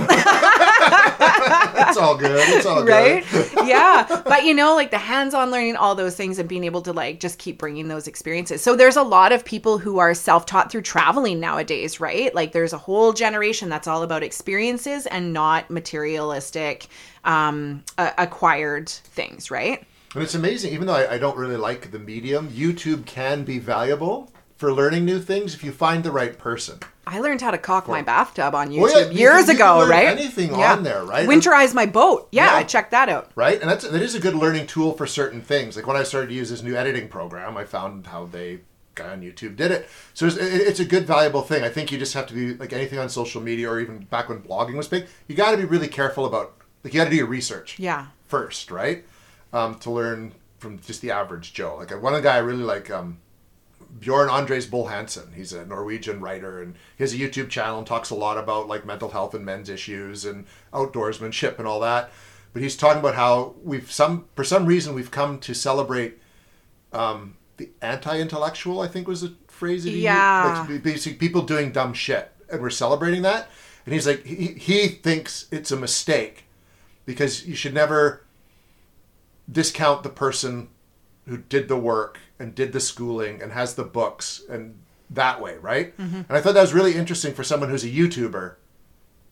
It's 1.89 1.97
all 1.97 2.17
good. 2.17 2.49
It's 2.49 2.67
all 2.67 2.85
right? 2.85 3.25
Good. 3.31 3.51
yeah. 3.67 4.23
But 4.25 4.45
you 4.45 4.55
know 4.55 4.75
like 4.75 4.91
the 4.91 4.99
hands-on 4.99 5.51
learning 5.51 5.77
all 5.77 5.95
those 5.95 6.17
things 6.17 6.39
and 6.39 6.49
being 6.49 6.65
able 6.65 6.83
to 6.83 6.93
like 6.93 7.21
just 7.21 7.39
keep 7.39 7.59
bringing 7.59 7.89
those 7.89 8.07
experiences. 8.07 8.63
So 8.63 8.77
there's 8.77 8.97
a 8.97 9.03
lot 9.03 9.33
of 9.33 9.45
people 9.45 9.79
who 9.79 9.99
are 9.99 10.15
self-taught 10.15 10.71
through 10.71 10.83
traveling 10.83 11.41
nowadays 11.41 12.01
right? 12.01 12.35
Like 12.35 12.53
there's 12.53 12.73
a 12.73 12.79
whole 12.79 13.13
generation 13.13 13.69
that's 13.69 13.87
all 13.87 14.03
about 14.03 14.23
experiences 14.23 15.07
and 15.07 15.33
not 15.33 15.71
materialistic 15.71 16.87
um 17.25 17.83
uh, 17.97 18.13
acquired 18.19 18.89
things 18.89 19.51
right? 19.51 19.87
And 20.15 20.23
it's 20.23 20.35
amazing, 20.35 20.73
even 20.73 20.87
though 20.87 20.95
I, 20.95 21.15
I 21.15 21.19
don't 21.19 21.37
really 21.37 21.57
like 21.57 21.91
the 21.91 21.99
medium, 21.99 22.49
YouTube 22.49 23.05
can 23.05 23.45
be 23.45 23.59
valuable 23.59 24.31
for 24.59 24.73
learning 24.73 25.05
new 25.05 25.21
things 25.21 25.55
if 25.55 25.65
you 25.65 25.73
find 25.73 26.05
the 26.05 26.11
right 26.13 26.37
person. 26.39 26.79
I 27.07 27.21
learned 27.21 27.41
how 27.41 27.51
to 27.53 27.59
caulk 27.59 27.89
my 27.89 28.03
bathtub 28.03 28.55
on 28.55 28.69
YouTube 28.71 28.81
Well, 28.83 29.01
yeah, 29.05 29.11
you 29.11 29.19
years 29.19 29.47
can- 29.47 29.55
you 29.57 29.63
ago, 29.63 29.89
right? 29.89 30.09
anything 30.09 30.53
on 30.53 30.83
there, 30.83 31.05
right? 31.05 31.27
Winterize 31.27 31.73
my 31.75 31.87
boat. 31.87 32.29
Yeah, 32.33 32.47
Yeah. 32.47 32.57
I 32.57 32.65
checked 32.65 32.91
that 32.91 33.09
out. 33.09 33.31
right? 33.35 33.59
And 33.61 33.71
that's 33.71 33.89
that 33.89 34.03
is 34.03 34.15
a 34.15 34.21
good 34.21 34.35
learning 34.35 34.67
tool 34.67 34.93
for 34.93 35.07
certain 35.07 35.41
things. 35.41 35.75
Like 35.77 35.87
when 35.87 35.97
I 35.97 36.03
started 36.03 36.27
to 36.29 36.35
use 36.35 36.51
this 36.51 36.63
new 36.63 36.75
editing 36.77 37.09
program, 37.09 37.57
I 37.57 37.65
found 37.65 38.09
how 38.09 38.27
they 38.27 38.61
guy 38.95 39.11
on 39.13 39.23
YouTube 39.23 39.55
did 39.57 39.71
it. 39.71 39.89
So 40.13 40.27
it's, 40.27 40.37
it's 40.37 40.81
a 40.81 40.85
good, 40.85 41.07
valuable 41.07 41.43
thing. 41.43 41.63
I 41.63 41.69
think 41.69 41.93
you 41.93 41.99
just 41.99 42.15
have 42.15 42.27
to 42.27 42.35
be 42.35 42.55
like 42.55 42.73
anything 42.73 42.99
on 42.99 43.09
social 43.09 43.41
media 43.41 43.71
or 43.71 43.79
even 43.81 44.01
back 44.11 44.29
when 44.29 44.43
blogging 44.43 44.75
was 44.77 44.89
big. 44.89 45.07
You 45.29 45.37
got 45.37 45.53
to 45.53 45.57
be 45.57 45.65
really 45.65 45.87
careful 45.89 46.27
about 46.27 46.55
like 46.85 46.93
you 46.93 46.99
got 46.99 47.05
to 47.05 47.11
do 47.11 47.17
your 47.17 47.27
research 47.27 47.79
Yeah. 47.79 48.07
first, 48.27 48.71
right? 48.73 49.05
Um, 49.53 49.77
to 49.77 49.91
learn 49.91 50.33
from 50.59 50.81
just 50.81 51.01
the 51.01 51.13
average 51.13 51.55
Joe. 51.55 51.77
Like 51.77 52.03
one 52.03 52.21
guy 52.23 52.35
I 52.35 52.39
really 52.41 52.65
like. 52.65 52.91
Um, 52.91 53.19
Bjorn 54.01 54.29
Andreas 54.29 54.67
Bull 54.67 54.87
Hansen. 54.89 55.33
He's 55.35 55.53
a 55.53 55.65
Norwegian 55.65 56.21
writer 56.21 56.63
and 56.63 56.75
he 56.97 57.05
has 57.05 57.13
a 57.15 57.17
YouTube 57.17 57.49
channel 57.49 57.79
and 57.79 57.87
talks 57.87 58.11
a 58.11 58.15
lot 58.15 58.39
about 58.39 58.69
like 58.69 58.85
mental 58.87 59.11
health 59.11 59.35
and 59.35 59.45
men's 59.45 59.69
issues 59.69 60.25
and 60.25 60.47
outdoorsmanship 60.73 61.59
and 61.59 61.67
all 61.67 61.81
that. 61.81 62.11
But 62.53 62.63
he's 62.63 62.77
talking 62.77 63.01
about 63.01 63.15
how 63.15 63.55
we've 63.63 63.91
some 63.91 64.27
for 64.35 64.45
some 64.45 64.67
reason 64.67 64.95
we've 64.95 65.11
come 65.11 65.39
to 65.41 65.55
celebrate 65.55 66.19
um, 66.93 67.37
the 67.57 67.71
anti-intellectual. 67.83 68.81
I 68.81 68.89
think 68.89 69.07
was 69.09 69.21
the 69.23 69.35
phrase 69.49 69.85
that 69.85 69.91
he 69.91 70.03
Yeah. 70.03 70.59
used. 70.61 70.71
Like 70.71 70.83
basically 70.83 71.19
people 71.19 71.43
doing 71.43 71.73
dumb 71.73 71.93
shit 71.95 72.31
and 72.51 72.61
we're 72.61 72.71
celebrating 72.71 73.23
that. 73.23 73.49
And 73.85 73.95
he's 73.95 74.07
like 74.07 74.25
he, 74.25 74.49
he 74.55 74.89
thinks 74.89 75.47
it's 75.51 75.71
a 75.71 75.77
mistake 75.77 76.45
because 77.07 77.47
you 77.47 77.55
should 77.55 77.75
never 77.75 78.25
discount 79.51 80.03
the 80.03 80.11
person 80.11 80.69
who 81.29 81.39
did 81.39 81.69
the 81.69 81.77
work 81.77 82.19
and 82.39 82.55
did 82.55 82.73
the 82.73 82.81
schooling 82.81 83.41
and 83.43 83.53
has 83.53 83.75
the 83.75 83.85
books 83.85 84.43
and 84.49 84.79
that 85.11 85.41
way, 85.41 85.57
right? 85.59 85.97
Mm-hmm. 85.97 86.17
And 86.29 86.31
I 86.31 86.41
thought 86.41 86.55
that 86.55 86.61
was 86.63 86.75
really 86.75 86.95
interesting 86.95 87.33
for 87.35 87.43
someone 87.45 87.71
who's 87.71 87.85
a 87.85 87.89
YouTuber 87.91 88.55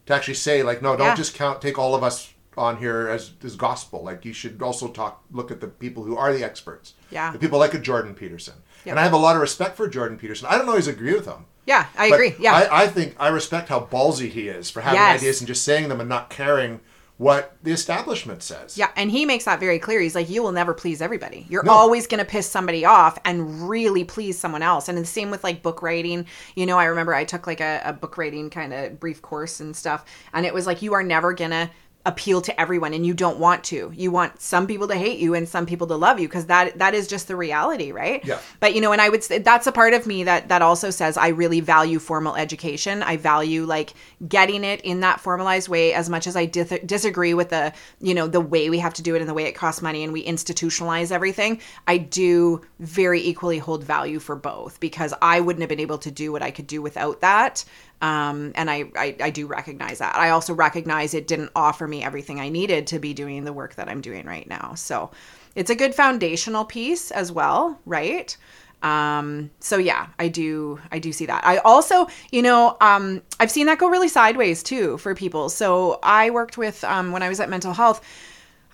to 0.06 0.14
actually 0.14 0.34
say, 0.34 0.62
like, 0.62 0.80
no, 0.82 0.96
don't 0.96 1.08
Yeah. 1.08 1.14
just 1.14 1.34
count, 1.34 1.60
take 1.60 1.78
all 1.78 1.94
of 1.94 2.02
us 2.02 2.32
on 2.56 2.78
here 2.78 3.08
as, 3.08 3.32
as 3.44 3.56
gospel. 3.56 4.02
Like, 4.02 4.24
you 4.24 4.32
should 4.32 4.62
also 4.62 4.88
talk, 4.88 5.22
look 5.30 5.50
at 5.50 5.60
the 5.60 5.66
people 5.68 6.04
who 6.04 6.16
are 6.16 6.32
the 6.32 6.42
experts. 6.44 6.94
Yeah. 7.10 7.30
The 7.32 7.38
people 7.38 7.58
like 7.58 7.74
a 7.74 7.78
Jordan 7.78 8.14
Peterson. 8.14 8.54
Yep. 8.84 8.92
And 8.92 9.00
I 9.00 9.02
have 9.02 9.12
a 9.12 9.18
lot 9.18 9.36
of 9.36 9.42
respect 9.42 9.76
for 9.76 9.88
Jordan 9.88 10.16
Peterson. 10.16 10.46
I 10.50 10.56
don't 10.56 10.68
always 10.68 10.86
agree 10.88 11.12
with 11.12 11.26
him. 11.26 11.44
Yeah, 11.66 11.86
I 11.98 12.06
agree. 12.06 12.34
Yeah. 12.38 12.54
I, 12.54 12.84
I 12.84 12.86
think 12.86 13.16
I 13.18 13.28
respect 13.28 13.68
how 13.68 13.80
ballsy 13.80 14.30
he 14.30 14.48
is 14.48 14.70
for 14.70 14.80
having 14.80 15.00
Yes. 15.00 15.20
ideas 15.20 15.40
and 15.40 15.48
just 15.48 15.64
saying 15.64 15.88
them 15.88 16.00
and 16.00 16.08
not 16.08 16.30
caring 16.30 16.80
what 17.18 17.56
the 17.62 17.72
establishment 17.72 18.42
says. 18.42 18.76
Yeah, 18.76 18.90
and 18.94 19.10
he 19.10 19.24
makes 19.24 19.46
that 19.46 19.58
very 19.58 19.78
clear. 19.78 20.00
He's 20.00 20.14
like, 20.14 20.28
you 20.28 20.42
will 20.42 20.52
never 20.52 20.74
please 20.74 21.00
everybody. 21.00 21.46
You're 21.48 21.62
No. 21.62 21.72
always 21.72 22.06
going 22.06 22.18
to 22.18 22.26
piss 22.30 22.46
somebody 22.46 22.84
off 22.84 23.18
and 23.24 23.68
really 23.68 24.04
please 24.04 24.38
someone 24.38 24.62
else. 24.62 24.88
And 24.88 24.98
the 24.98 25.04
same 25.06 25.30
with 25.30 25.42
like 25.42 25.62
book 25.62 25.80
writing. 25.80 26.26
You 26.56 26.66
know, 26.66 26.78
I 26.78 26.84
remember 26.84 27.14
I 27.14 27.24
took 27.24 27.46
like 27.46 27.60
a, 27.60 27.80
a 27.86 27.92
book 27.94 28.18
writing 28.18 28.50
kind 28.50 28.74
of 28.74 29.00
brief 29.00 29.22
course 29.22 29.60
and 29.60 29.74
stuff. 29.74 30.04
And 30.34 30.44
it 30.44 30.52
was 30.52 30.66
like, 30.66 30.82
you 30.82 30.92
are 30.92 31.02
never 31.02 31.32
going 31.32 31.52
to 31.52 31.70
appeal 32.06 32.40
to 32.40 32.58
everyone 32.58 32.94
and 32.94 33.04
you 33.04 33.12
don't 33.12 33.38
want 33.38 33.64
to. 33.64 33.92
You 33.94 34.10
want 34.10 34.40
some 34.40 34.66
people 34.66 34.88
to 34.88 34.94
hate 34.94 35.18
you 35.18 35.34
and 35.34 35.46
some 35.46 35.66
people 35.66 35.88
to 35.88 35.96
love 35.96 36.18
you 36.20 36.28
because 36.28 36.46
that 36.46 36.78
that 36.78 36.94
is 36.94 37.06
just 37.08 37.28
the 37.28 37.36
reality 37.36 37.92
right? 37.92 38.24
Yeah. 38.24 38.38
but 38.60 38.74
you 38.74 38.80
know 38.80 38.92
and 38.92 39.02
i 39.02 39.08
would 39.08 39.22
say 39.24 39.38
that's 39.38 39.66
a 39.66 39.72
part 39.72 39.92
of 39.92 40.06
me 40.06 40.24
that 40.24 40.48
that 40.48 40.62
also 40.62 40.90
says 40.90 41.16
i 41.16 41.28
really 41.28 41.60
value 41.60 41.98
formal 41.98 42.36
education. 42.36 43.02
I 43.02 43.16
value 43.16 43.64
like 43.64 43.94
getting 44.28 44.62
it 44.64 44.80
in 44.82 45.00
that 45.00 45.20
formalized 45.20 45.68
way 45.68 45.92
as 45.92 46.08
much 46.08 46.26
as 46.26 46.36
i 46.36 46.46
dis- 46.46 46.78
disagree 46.86 47.34
with 47.34 47.50
the 47.50 47.72
you 48.00 48.14
know 48.14 48.28
the 48.28 48.40
way 48.40 48.70
we 48.70 48.78
have 48.78 48.94
to 48.94 49.02
do 49.02 49.14
it 49.14 49.20
and 49.20 49.28
the 49.28 49.34
way 49.34 49.44
it 49.44 49.52
costs 49.54 49.82
money 49.82 50.04
and 50.04 50.12
we 50.12 50.24
institutionalize 50.24 51.10
everything. 51.10 51.60
I 51.88 51.98
do 51.98 52.62
very 52.78 53.20
equally 53.20 53.58
hold 53.58 53.82
value 53.82 54.20
for 54.20 54.36
both 54.36 54.78
because 54.78 55.12
i 55.20 55.40
wouldn't 55.40 55.62
have 55.62 55.68
been 55.68 55.80
able 55.80 55.98
to 55.98 56.10
do 56.10 56.30
what 56.30 56.42
i 56.42 56.50
could 56.50 56.66
do 56.66 56.80
without 56.80 57.20
that 57.20 57.64
um, 58.02 58.52
and 58.54 58.70
I, 58.70 58.84
I 58.96 59.16
i 59.20 59.30
do 59.30 59.46
recognize 59.46 59.98
that. 59.98 60.14
I 60.16 60.30
also 60.30 60.54
recognize 60.54 61.14
it 61.14 61.26
didn't 61.26 61.50
offer 61.56 61.86
me 61.88 62.02
everything 62.04 62.40
i 62.40 62.48
needed 62.48 62.86
to 62.88 62.98
be 62.98 63.14
doing 63.14 63.44
the 63.44 63.52
work 63.52 63.74
that 63.76 63.88
i'm 63.88 64.00
doing 64.00 64.26
right 64.26 64.48
now. 64.48 64.74
So 64.74 65.10
it's 65.54 65.70
a 65.70 65.74
good 65.74 65.94
foundational 65.94 66.64
piece 66.64 67.10
as 67.10 67.32
well 67.32 67.78
right? 67.86 68.36
Um 68.82 69.50
so 69.60 69.78
yeah 69.78 70.08
i 70.18 70.28
do 70.28 70.78
i 70.92 70.98
do 70.98 71.12
see 71.12 71.26
that. 71.26 71.44
I 71.46 71.56
also 71.58 72.08
you 72.30 72.42
know 72.42 72.76
um 72.80 73.22
i've 73.40 73.50
seen 73.50 73.66
that 73.66 73.78
go 73.78 73.88
really 73.88 74.08
sideways 74.08 74.62
too 74.62 74.98
for 74.98 75.14
people. 75.14 75.48
So 75.48 75.98
i 76.02 76.30
worked 76.30 76.58
with 76.58 76.84
um 76.84 77.12
when 77.12 77.22
i 77.22 77.28
was 77.28 77.40
at 77.40 77.48
mental 77.48 77.72
health 77.72 78.02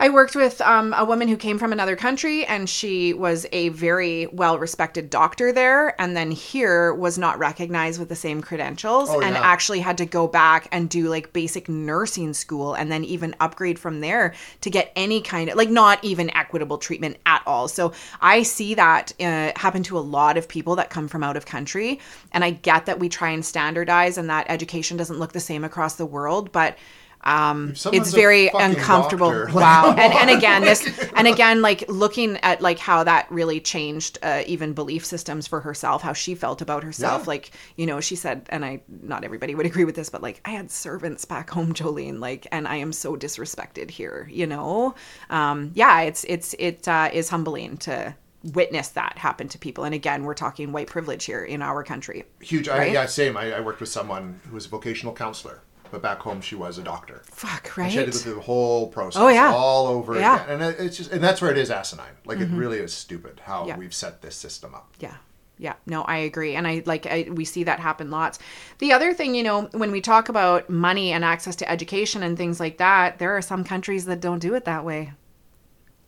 I 0.00 0.08
worked 0.08 0.34
with 0.34 0.60
um, 0.62 0.92
a 0.96 1.04
woman 1.04 1.28
who 1.28 1.36
came 1.36 1.58
from 1.58 1.72
another 1.72 1.94
country, 1.94 2.44
and 2.44 2.68
she 2.68 3.12
was 3.12 3.46
a 3.52 3.68
very 3.68 4.26
well 4.26 4.58
respected 4.58 5.10
doctor 5.10 5.52
there, 5.52 6.00
and 6.00 6.16
then 6.16 6.32
here 6.32 6.92
was 6.92 7.18
not 7.18 7.38
recognized 7.38 8.00
with 8.00 8.08
the 8.08 8.16
same 8.16 8.42
credentials, 8.42 9.10
Oh, 9.10 9.20
and 9.20 9.36
yeah. 9.36 9.40
actually 9.42 9.78
had 9.78 9.98
to 9.98 10.06
go 10.06 10.26
back 10.26 10.66
and 10.72 10.90
do 10.90 11.08
like 11.08 11.32
basic 11.32 11.68
nursing 11.68 12.32
school, 12.32 12.74
and 12.74 12.90
then 12.90 13.04
even 13.04 13.36
upgrade 13.38 13.78
from 13.78 14.00
there 14.00 14.34
to 14.62 14.70
get 14.70 14.90
any 14.96 15.20
kind 15.20 15.50
of 15.50 15.56
like 15.56 15.70
not 15.70 16.02
even 16.02 16.34
equitable 16.36 16.78
treatment 16.78 17.18
at 17.24 17.42
all. 17.46 17.68
So 17.68 17.92
I 18.20 18.42
see 18.42 18.74
that 18.74 19.12
uh, 19.20 19.52
happen 19.54 19.84
to 19.84 19.98
a 19.98 20.00
lot 20.00 20.36
of 20.36 20.48
people 20.48 20.74
that 20.76 20.90
come 20.90 21.06
from 21.06 21.22
out 21.22 21.36
of 21.36 21.46
country, 21.46 22.00
and 22.32 22.42
I 22.42 22.50
get 22.50 22.86
that 22.86 22.98
we 22.98 23.08
try 23.08 23.30
and 23.30 23.44
standardize, 23.44 24.18
and 24.18 24.28
that 24.30 24.46
education 24.48 24.96
doesn't 24.96 25.20
look 25.20 25.32
the 25.32 25.38
same 25.38 25.62
across 25.62 25.94
the 25.94 26.06
world, 26.06 26.50
but 26.50 26.76
um 27.24 27.74
it's 27.92 28.12
very 28.12 28.48
uncomfortable 28.48 29.30
doctor, 29.30 29.46
like, 29.46 29.54
wow. 29.54 29.94
And, 29.96 30.12
and 30.12 30.30
again 30.38 30.62
this 30.62 30.86
and 31.14 31.26
again 31.28 31.62
like 31.62 31.84
looking 31.88 32.36
at 32.38 32.60
like 32.60 32.78
how 32.78 33.04
that 33.04 33.30
really 33.30 33.60
changed 33.60 34.18
uh, 34.22 34.42
even 34.46 34.72
belief 34.72 35.04
systems 35.04 35.46
for 35.46 35.60
herself 35.60 36.02
how 36.02 36.12
she 36.12 36.34
felt 36.34 36.60
about 36.62 36.82
herself. 36.82 37.22
Yeah. 37.22 37.28
like 37.28 37.50
you 37.76 37.86
know 37.86 38.00
she 38.00 38.16
said 38.16 38.46
and 38.48 38.64
i 38.64 38.80
not 39.02 39.24
everybody 39.24 39.54
would 39.54 39.66
agree 39.66 39.84
with 39.84 39.94
this 39.94 40.10
but 40.10 40.22
like 40.22 40.40
i 40.44 40.50
had 40.50 40.70
servants 40.70 41.24
back 41.24 41.50
home 41.50 41.72
jolene 41.74 42.18
like 42.18 42.46
and 42.50 42.66
i 42.66 42.76
am 42.76 42.92
so 42.92 43.16
disrespected 43.16 43.90
here 43.90 44.28
you 44.30 44.46
know? 44.46 44.94
Um 45.30 45.70
yeah 45.74 46.00
it's 46.02 46.24
it's 46.24 46.54
it 46.58 46.86
uh, 46.88 47.10
is 47.12 47.28
humbling 47.28 47.76
to 47.78 48.14
witness 48.44 48.88
that 48.88 49.16
happen 49.18 49.48
to 49.48 49.58
people. 49.58 49.84
And 49.84 49.94
again 49.94 50.24
we're 50.24 50.34
talking 50.34 50.72
white 50.72 50.88
privilege 50.88 51.24
here 51.24 51.44
in 51.44 51.62
our 51.62 51.84
country. 51.84 52.24
Huge. 52.40 52.68
I, 52.68 52.86
yeah, 52.86 53.06
same. 53.06 53.36
I, 53.36 53.52
I 53.52 53.60
worked 53.60 53.80
with 53.80 53.88
someone 53.88 54.40
who 54.48 54.54
was 54.54 54.66
a 54.66 54.68
vocational 54.68 55.14
counselor, 55.14 55.62
but 55.92 56.02
back 56.02 56.18
home 56.20 56.40
she 56.40 56.56
was 56.56 56.78
a 56.78 56.82
doctor. 56.82 57.22
fuck 57.24 57.70
And 57.76 57.92
She 57.92 57.98
had 57.98 58.06
to 58.06 58.10
go 58.10 58.16
right 58.16 58.22
through 58.24 58.34
the 58.34 58.40
whole 58.40 58.88
process 58.88 59.20
Oh, 59.22 59.28
yeah. 59.28 59.52
all 59.54 59.86
over 59.86 60.18
Yeah. 60.18 60.42
again. 60.42 60.60
And 60.62 60.74
it's 60.80 60.96
just, 60.96 61.12
and 61.12 61.22
that's 61.22 61.40
where 61.40 61.50
it 61.52 61.58
is 61.58 61.70
asinine. 61.70 62.16
Like 62.24 62.38
it 62.40 62.48
really 62.50 62.78
is 62.78 62.92
stupid 62.92 63.40
how 63.44 63.66
Yeah. 63.66 63.76
we've 63.76 63.94
set 63.94 64.22
this 64.22 64.34
system 64.34 64.74
up. 64.74 64.92
Yeah. 64.98 65.14
Yeah, 65.58 65.74
no, 65.86 66.02
I 66.02 66.16
agree. 66.16 66.56
And 66.56 66.66
I 66.66 66.82
like 66.86 67.06
I, 67.06 67.28
we 67.30 67.44
see 67.44 67.62
that 67.64 67.78
happen 67.78 68.10
lots. 68.10 68.40
The 68.78 68.92
other 68.92 69.14
thing, 69.14 69.36
you 69.36 69.44
know, 69.44 69.68
when 69.72 69.92
we 69.92 70.00
talk 70.00 70.28
about 70.28 70.68
money 70.68 71.12
and 71.12 71.24
access 71.24 71.54
to 71.56 71.70
education 71.70 72.24
and 72.24 72.36
things 72.36 72.58
like 72.58 72.78
that, 72.78 73.18
there 73.20 73.36
are 73.36 73.42
some 73.42 73.62
countries 73.62 74.06
that 74.06 74.20
don't 74.20 74.40
do 74.40 74.54
it 74.54 74.64
that 74.64 74.84
way. 74.84 75.12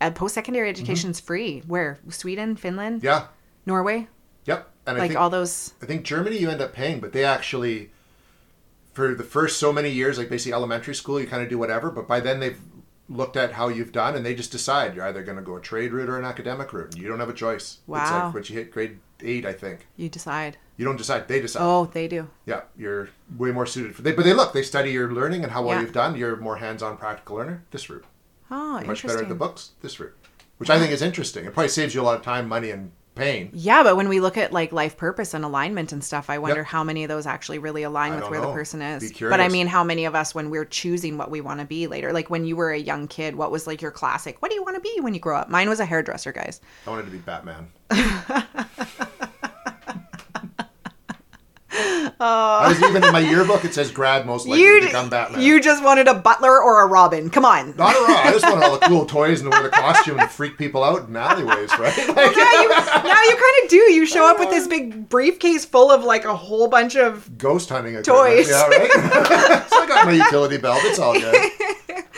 Uh, 0.01 0.11
post-secondary 0.11 0.68
education's 0.68 1.20
free. 1.20 1.62
Where? 1.68 1.99
Sweden, 2.09 2.57
Finland, 2.57 3.05
Yeah. 3.05 3.27
Norway? 3.64 4.09
Yep. 4.47 4.68
And 4.87 4.97
I 4.97 5.01
Like 5.01 5.11
think 5.11 5.20
all 5.20 5.31
those 5.31 5.73
I 5.81 5.87
think 5.87 6.05
Germany 6.05 6.38
you 6.38 6.51
end 6.51 6.61
up 6.61 6.73
paying, 6.73 6.99
but 6.99 7.12
they 7.12 7.25
actually 7.25 7.90
for 8.94 9.14
the 9.14 9.24
first 9.24 9.59
so 9.59 9.72
many 9.72 9.90
years, 9.90 10.16
like 10.18 10.28
basically 10.30 10.52
elementary 10.54 10.94
school, 10.94 11.20
you 11.20 11.26
kind 11.26 11.42
of 11.42 11.48
do 11.48 11.59
whatever. 11.59 11.90
But 11.90 12.09
by 12.09 12.20
then 12.20 12.40
they've 12.40 12.59
looked 13.09 13.37
at 13.37 13.52
how 13.52 13.68
you've 13.68 13.92
done, 13.92 14.14
and 14.16 14.24
they 14.24 14.35
just 14.35 14.50
decide 14.52 14.94
you're 14.94 15.07
either 15.07 15.22
going 15.22 15.37
to 15.37 15.42
go 15.42 15.57
a 15.57 15.61
trade 15.61 15.92
route 15.92 16.09
or 16.09 16.18
an 16.18 16.24
academic 16.24 16.72
route. 16.72 16.94
And 16.94 17.02
you 17.02 17.09
don't 17.09 17.20
have 17.20 17.28
a 17.28 17.35
choice. 17.35 17.62
It's 17.80 17.80
Wow. 17.87 18.26
like 18.26 18.35
once 18.35 18.48
you 18.50 18.57
hit 18.57 18.70
grade 18.70 18.98
eight, 19.20 19.44
I 19.44 19.52
think 19.52 19.87
you 19.96 20.09
decide. 20.09 20.57
you 20.76 20.85
don't 20.85 20.96
decide; 20.96 21.28
they 21.28 21.40
decide. 21.40 21.61
Oh, 21.62 21.85
they 21.92 22.09
do. 22.09 22.28
Yeah, 22.46 22.62
you're 22.76 23.11
way 23.37 23.50
more 23.52 23.66
suited 23.66 23.94
for. 23.94 24.02
They, 24.02 24.12
but 24.12 24.24
they 24.24 24.33
look, 24.33 24.52
they 24.54 24.62
study 24.62 24.90
your 24.92 25.12
learning 25.12 25.42
and 25.42 25.52
how 25.52 25.62
well 25.62 25.76
Yeah. 25.76 25.83
you've 25.83 25.92
done. 25.92 26.16
You're 26.16 26.35
a 26.35 26.40
more 26.40 26.57
hands-on, 26.57 26.96
practical 26.96 27.37
learner. 27.37 27.62
This 27.72 27.90
route, 27.90 28.04
Oh, 28.50 28.80
much 28.87 29.04
better 29.07 29.22
at 29.22 29.28
the 29.28 29.35
books. 29.35 29.72
This 29.83 29.98
route. 30.00 30.14
which 30.59 30.70
I 30.70 30.78
think 30.78 30.92
is 30.92 31.02
interesting. 31.02 31.44
It 31.44 31.52
probably 31.52 31.68
saves 31.68 31.94
you 31.96 32.00
a 32.00 32.04
lot 32.04 32.16
of 32.16 32.22
time, 32.22 32.48
money, 32.48 32.70
and 32.70 32.92
pain. 33.14 33.50
Yeah, 33.53 33.83
but 33.83 33.96
when 33.96 34.09
we 34.09 34.20
look 34.20 34.37
at 34.37 34.53
like 34.53 34.72
life 34.72 34.96
purpose 34.96 35.35
and 35.35 35.44
alignment 35.44 35.92
and 35.92 36.03
stuff, 36.03 36.29
I 36.31 36.38
wonder 36.38 36.61
Yep. 36.61 36.66
how 36.66 36.85
many 36.85 37.05
of 37.05 37.09
those 37.09 37.27
actually 37.27 37.59
really 37.59 37.83
align 37.83 38.12
I 38.12 38.16
with 38.20 38.31
where 38.31 38.40
the 38.40 38.53
person 38.53 38.83
is. 38.83 39.12
But 39.12 39.40
I 39.40 39.48
mean, 39.48 39.66
how 39.66 39.85
many 39.85 40.05
of 40.05 40.14
us, 40.14 40.35
when 40.35 40.50
we're 40.50 40.64
choosing 40.64 41.16
what 41.18 41.31
we 41.31 41.40
want 41.40 41.61
to 41.61 41.66
be 41.66 41.87
later, 41.87 42.12
like 42.12 42.31
when 42.31 42.44
you 42.44 42.57
were 42.57 42.72
a 42.72 42.79
young 42.79 43.07
kid, 43.09 43.37
what 43.37 43.50
was 43.50 43.66
like 43.66 43.81
your 43.83 43.90
classic? 43.90 44.40
What 44.40 44.50
do 44.50 44.55
you 44.57 44.62
want 44.64 44.77
to 44.77 44.81
be 44.81 45.00
when 45.00 45.14
you 45.14 45.20
grow 45.20 45.37
up? 45.37 45.48
Mine 45.48 45.68
was 45.68 45.81
a 45.81 45.85
hairdresser, 45.85 46.33
guys. 46.33 46.61
I 46.87 46.90
wanted 46.90 47.05
to 47.07 47.11
be 47.11 47.18
Batman. 47.18 47.68
Uh, 51.75 52.15
I 52.21 52.69
was 52.69 52.81
even 52.83 53.03
in 53.03 53.13
my 53.13 53.19
yearbook. 53.19 53.65
It 53.65 53.75
says 53.75 53.91
grad 53.91 54.27
most 54.27 54.47
likely 54.47 54.63
You 54.65 54.81
to 54.81 54.87
become 54.87 55.09
Batman. 55.11 55.41
you 55.43 55.61
just 55.61 55.83
wanted 55.83 56.07
a 56.09 56.15
butler 56.15 56.63
or 56.63 56.83
a 56.83 56.87
Robin. 56.87 57.31
Come 57.31 57.45
on. 57.45 57.75
Not 57.77 57.91
at 57.91 57.97
all. 58.03 58.17
I 58.17 58.31
just 58.33 58.45
wanted 58.45 58.65
all 58.65 58.79
the 58.79 58.87
cool 58.87 59.07
toys 59.07 59.41
and 59.41 59.51
to 59.51 59.57
wear 59.57 59.65
the 59.65 59.71
costume 59.71 60.21
and 60.21 60.31
freak 60.31 60.57
people 60.57 60.85
out 60.85 61.09
in 61.09 61.17
alleyways, 61.17 61.71
right? 61.79 61.95
Like, 62.15 62.37
now 62.37 62.53
you 62.63 62.69
now 62.69 63.23
you 63.23 63.37
kind 63.37 63.65
of 63.65 63.71
do. 63.71 63.77
You 63.93 64.07
show 64.07 64.25
up 64.31 64.39
with 64.39 64.51
this 64.51 64.67
big 64.69 65.09
briefcase 65.09 65.65
full 65.65 65.91
of 65.91 66.05
like 66.05 66.25
a 66.25 66.37
whole 66.37 66.69
bunch 66.69 66.95
of 66.97 67.37
ghost 67.39 67.69
hunting 67.71 67.95
equipment. 67.97 68.47
Toys. 68.47 68.49
Yeah, 68.49 68.67
right. 68.69 68.91
so 69.69 69.83
I 69.83 69.87
got 69.89 70.07
my 70.07 70.13
utility 70.13 70.59
belt. 70.59 70.79
It's 70.83 70.99
all 70.99 71.15
good. 71.15 71.51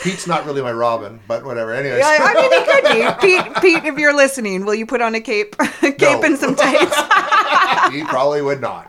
Pete's 0.02 0.26
not 0.26 0.44
really 0.44 0.60
my 0.62 0.72
Robin, 0.72 1.18
but 1.26 1.44
whatever. 1.44 1.72
Anyways, 1.72 2.02
I, 2.04 2.16
I 2.20 2.34
mean, 2.34 2.52
it 2.52 3.20
could 3.20 3.20
be. 3.22 3.26
Pete, 3.42 3.62
Pete, 3.82 3.84
if 3.92 3.98
you're 3.98 4.14
listening, 4.14 4.64
will 4.66 4.74
you 4.74 4.86
put 4.86 5.00
on 5.00 5.14
a 5.14 5.20
cape, 5.20 5.56
cape 5.80 5.98
No. 6.00 6.22
and 6.22 6.38
some 6.38 6.54
tights? 6.54 6.94
he 7.92 8.04
probably 8.04 8.42
would 8.42 8.60
not. 8.60 8.88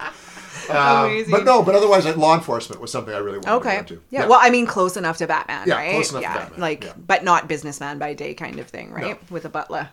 Um, 0.69 1.25
but 1.29 1.43
no, 1.45 1.63
but 1.63 1.75
otherwise, 1.75 2.05
like, 2.05 2.17
law 2.17 2.33
enforcement 2.35 2.81
was 2.81 2.91
something 2.91 3.13
I 3.13 3.17
really 3.19 3.37
wanted 3.39 3.47
to 3.47 3.53
Okay. 3.55 3.73
go 3.73 3.79
into. 3.79 4.01
Yeah. 4.09 4.27
Well, 4.27 4.39
I 4.41 4.49
mean, 4.49 4.65
close 4.65 4.97
enough 4.97 5.17
to 5.17 5.27
Batman, 5.27 5.67
Yeah, 5.67 5.75
right? 5.75 5.91
close 5.91 6.11
enough 6.11 6.23
to 6.23 6.27
yeah. 6.29 6.37
Batman, 6.37 6.59
Like, 6.59 6.83
yeah. 6.83 6.93
but 6.97 7.23
not 7.23 7.47
businessman 7.47 7.97
by 7.99 8.13
day 8.13 8.33
kind 8.33 8.59
of 8.59 8.67
thing, 8.67 8.91
right? 8.91 9.11
No. 9.11 9.17
With 9.29 9.45
a 9.45 9.49
butler. 9.49 9.89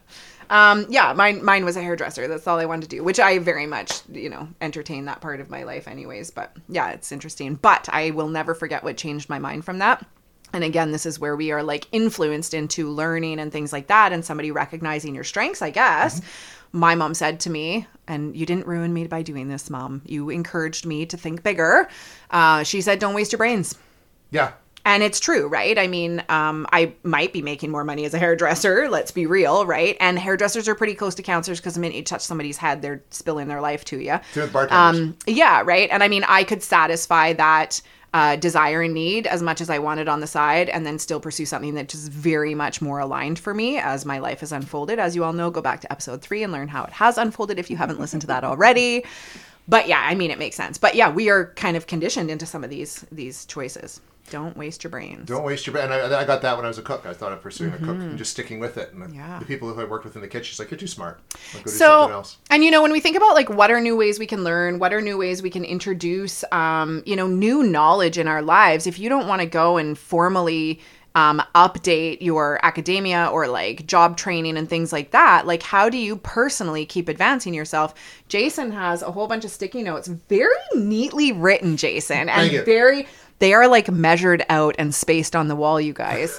Um, 0.50 0.84
yeah, 0.90 1.12
mine 1.14 1.42
mine 1.42 1.64
was 1.64 1.76
a 1.76 1.82
hairdresser. 1.82 2.28
That's 2.28 2.46
all 2.46 2.58
I 2.58 2.66
wanted 2.66 2.90
to 2.90 2.96
do, 2.96 3.02
which 3.02 3.18
I 3.18 3.38
very 3.38 3.66
much, 3.66 4.02
you 4.12 4.28
know, 4.28 4.46
entertain 4.60 5.06
that 5.06 5.22
part 5.22 5.40
of 5.40 5.48
my 5.48 5.62
life, 5.62 5.88
anyways. 5.88 6.30
But 6.30 6.54
yeah, 6.68 6.90
it's 6.90 7.10
interesting. 7.12 7.54
But 7.54 7.88
I 7.90 8.10
will 8.10 8.28
never 8.28 8.54
forget 8.54 8.84
what 8.84 8.98
changed 8.98 9.30
my 9.30 9.38
mind 9.38 9.64
from 9.64 9.78
that. 9.78 10.04
And 10.52 10.62
again, 10.62 10.92
this 10.92 11.06
is 11.06 11.18
where 11.18 11.34
we 11.34 11.50
are 11.50 11.62
like 11.62 11.88
influenced 11.92 12.52
into 12.54 12.90
learning 12.90 13.40
and 13.40 13.50
things 13.50 13.72
like 13.72 13.86
that, 13.86 14.12
and 14.12 14.22
somebody 14.24 14.50
recognizing 14.50 15.14
your 15.14 15.24
strengths, 15.24 15.62
I 15.62 15.70
guess. 15.70 16.20
My 16.74 16.96
mom 16.96 17.14
said 17.14 17.38
to 17.40 17.50
me, 17.50 17.86
and 18.08 18.36
you 18.36 18.44
didn't 18.46 18.66
ruin 18.66 18.92
me 18.92 19.06
by 19.06 19.22
doing 19.22 19.46
this, 19.48 19.70
mom. 19.70 20.02
You 20.04 20.28
encouraged 20.28 20.84
me 20.84 21.06
to 21.06 21.16
think 21.16 21.44
bigger. 21.44 21.88
Uh, 22.30 22.64
she 22.64 22.80
said, 22.80 22.98
"Don't 22.98 23.14
waste 23.14 23.30
your 23.30 23.38
brains." 23.38 23.76
yeah, 24.30 24.52
And 24.84 25.02
it's 25.04 25.20
true, 25.20 25.46
right? 25.46 25.78
I 25.78 25.86
mean, 25.86 26.24
um, 26.28 26.66
I 26.72 26.94
might 27.04 27.32
be 27.32 27.40
making 27.40 27.70
more 27.70 27.84
money 27.84 28.04
as 28.04 28.12
a 28.12 28.18
hairdresser. 28.18 28.88
Let's 28.90 29.12
be 29.12 29.24
real, 29.24 29.64
right? 29.64 29.96
And 30.00 30.18
hairdressers 30.18 30.66
are 30.68 30.74
pretty 30.74 30.94
close 30.94 31.14
to 31.14 31.22
counselors 31.22 31.60
because 31.60 31.74
the 31.74 31.80
minute 31.80 31.96
you 31.96 32.02
touch 32.02 32.22
somebody's 32.22 32.56
head, 32.56 32.82
they're 32.82 33.02
spilling 33.10 33.46
their 33.46 33.60
life 33.60 33.84
to 33.86 33.98
you. 34.00 34.18
Same 34.32 34.42
with 34.42 34.52
bartenders. 34.52 35.00
Um, 35.00 35.16
yeah, 35.26 35.62
right. 35.64 35.88
And 35.92 36.02
I 36.02 36.08
mean, 36.08 36.24
I 36.26 36.42
could 36.42 36.62
satisfy 36.62 37.32
that 37.34 37.80
uh, 38.14 38.36
desire 38.36 38.80
and 38.80 38.94
need 38.94 39.26
as 39.26 39.42
much 39.42 39.60
as 39.60 39.68
I 39.68 39.80
wanted 39.80 40.08
on 40.08 40.20
the 40.20 40.26
side, 40.28 40.68
and 40.68 40.86
then 40.86 41.00
still 41.00 41.18
pursue 41.18 41.44
something 41.44 41.74
that 41.74 41.92
is 41.92 42.06
very 42.06 42.54
much 42.54 42.80
more 42.80 43.00
aligned 43.00 43.40
for 43.40 43.52
me 43.52 43.76
as 43.76 44.06
my 44.06 44.20
life 44.20 44.38
has 44.40 44.52
unfolded. 44.52 45.00
As 45.00 45.16
you 45.16 45.24
all 45.24 45.32
know, 45.32 45.50
go 45.50 45.60
back 45.60 45.80
to 45.80 45.90
episode 45.90 46.22
three 46.22 46.44
and 46.44 46.52
learn 46.52 46.68
how 46.68 46.84
it 46.84 46.92
has 46.92 47.18
unfolded 47.18 47.58
if 47.58 47.70
you 47.70 47.76
haven't 47.76 47.98
listened 47.98 48.20
to 48.20 48.28
that 48.28 48.44
already. 48.44 49.04
But 49.66 49.88
yeah, 49.88 50.00
I 50.00 50.14
mean, 50.14 50.30
it 50.30 50.38
makes 50.38 50.54
sense. 50.54 50.78
But 50.78 50.94
yeah, 50.94 51.10
we 51.10 51.28
are 51.28 51.52
kind 51.54 51.76
of 51.76 51.88
conditioned 51.88 52.30
into 52.30 52.46
some 52.46 52.62
of 52.62 52.70
these 52.70 53.04
these 53.10 53.46
choices. 53.46 54.00
Don't 54.30 54.56
waste 54.56 54.82
your 54.82 54.90
brains. 54.90 55.28
Don't 55.28 55.44
waste 55.44 55.66
your. 55.66 55.72
Brain. 55.74 55.84
And 55.90 55.94
I, 56.14 56.22
I 56.22 56.24
got 56.24 56.42
that 56.42 56.56
when 56.56 56.64
I 56.64 56.68
was 56.68 56.78
a 56.78 56.82
cook. 56.82 57.04
I 57.06 57.12
thought 57.12 57.32
of 57.32 57.40
pursuing 57.42 57.72
a 57.74 57.78
cook 57.78 57.88
and 57.98 58.16
just 58.18 58.30
sticking 58.30 58.58
with 58.58 58.78
it. 58.78 58.92
And 58.92 59.02
the, 59.02 59.06
Mm-hmm. 59.06 59.16
Yeah. 59.16 59.38
the 59.38 59.44
people 59.44 59.72
who 59.72 59.80
I 59.80 59.84
worked 59.84 60.04
with 60.04 60.16
in 60.16 60.22
the 60.22 60.28
kitchen, 60.28 60.44
she's 60.44 60.58
like, 60.58 60.70
"You're 60.70 60.78
too 60.78 60.86
smart. 60.86 61.20
Like, 61.54 61.64
go 61.64 61.70
do 61.70 61.76
something 61.76 62.08
so 62.08 62.10
else." 62.10 62.38
and 62.50 62.64
you 62.64 62.70
know 62.70 62.80
when 62.82 62.90
we 62.92 63.00
think 63.00 63.16
about 63.16 63.34
like 63.34 63.50
what 63.50 63.70
are 63.70 63.80
new 63.80 63.96
ways 63.96 64.18
we 64.18 64.26
can 64.26 64.42
learn 64.44 64.78
what 64.78 64.92
are 64.94 65.00
new 65.02 65.18
ways 65.18 65.42
we 65.42 65.50
can 65.50 65.64
introduce 65.64 66.42
um, 66.52 67.02
you 67.06 67.16
know 67.16 67.26
new 67.26 67.62
knowledge 67.62 68.16
in 68.18 68.26
our 68.28 68.42
lives 68.42 68.86
if 68.86 68.98
you 68.98 69.08
don't 69.08 69.28
want 69.28 69.40
to 69.40 69.46
go 69.46 69.76
and 69.76 69.98
formally 69.98 70.80
um, 71.16 71.40
update 71.54 72.18
your 72.22 72.58
academia 72.64 73.28
or 73.32 73.46
like 73.46 73.86
job 73.86 74.16
training 74.16 74.56
and 74.56 74.68
things 74.68 74.92
like 74.92 75.12
that 75.12 75.46
like 75.46 75.62
how 75.62 75.88
do 75.88 75.96
you 75.96 76.16
personally 76.16 76.84
keep 76.84 77.08
advancing 77.08 77.54
yourself 77.54 77.94
jason 78.28 78.72
has 78.72 79.00
a 79.00 79.12
whole 79.12 79.28
bunch 79.28 79.44
of 79.44 79.52
sticky 79.52 79.82
notes 79.84 80.08
very 80.08 80.52
neatly 80.74 81.30
written 81.30 81.76
jason 81.76 82.28
and 82.28 82.30
Thank 82.30 82.52
you. 82.52 82.64
very 82.64 83.06
they 83.38 83.52
are 83.54 83.68
like 83.68 83.90
measured 83.90 84.44
out 84.48 84.74
and 84.78 84.94
spaced 84.94 85.34
on 85.36 85.48
the 85.48 85.56
wall 85.56 85.80
you 85.80 85.92
guys 85.92 86.38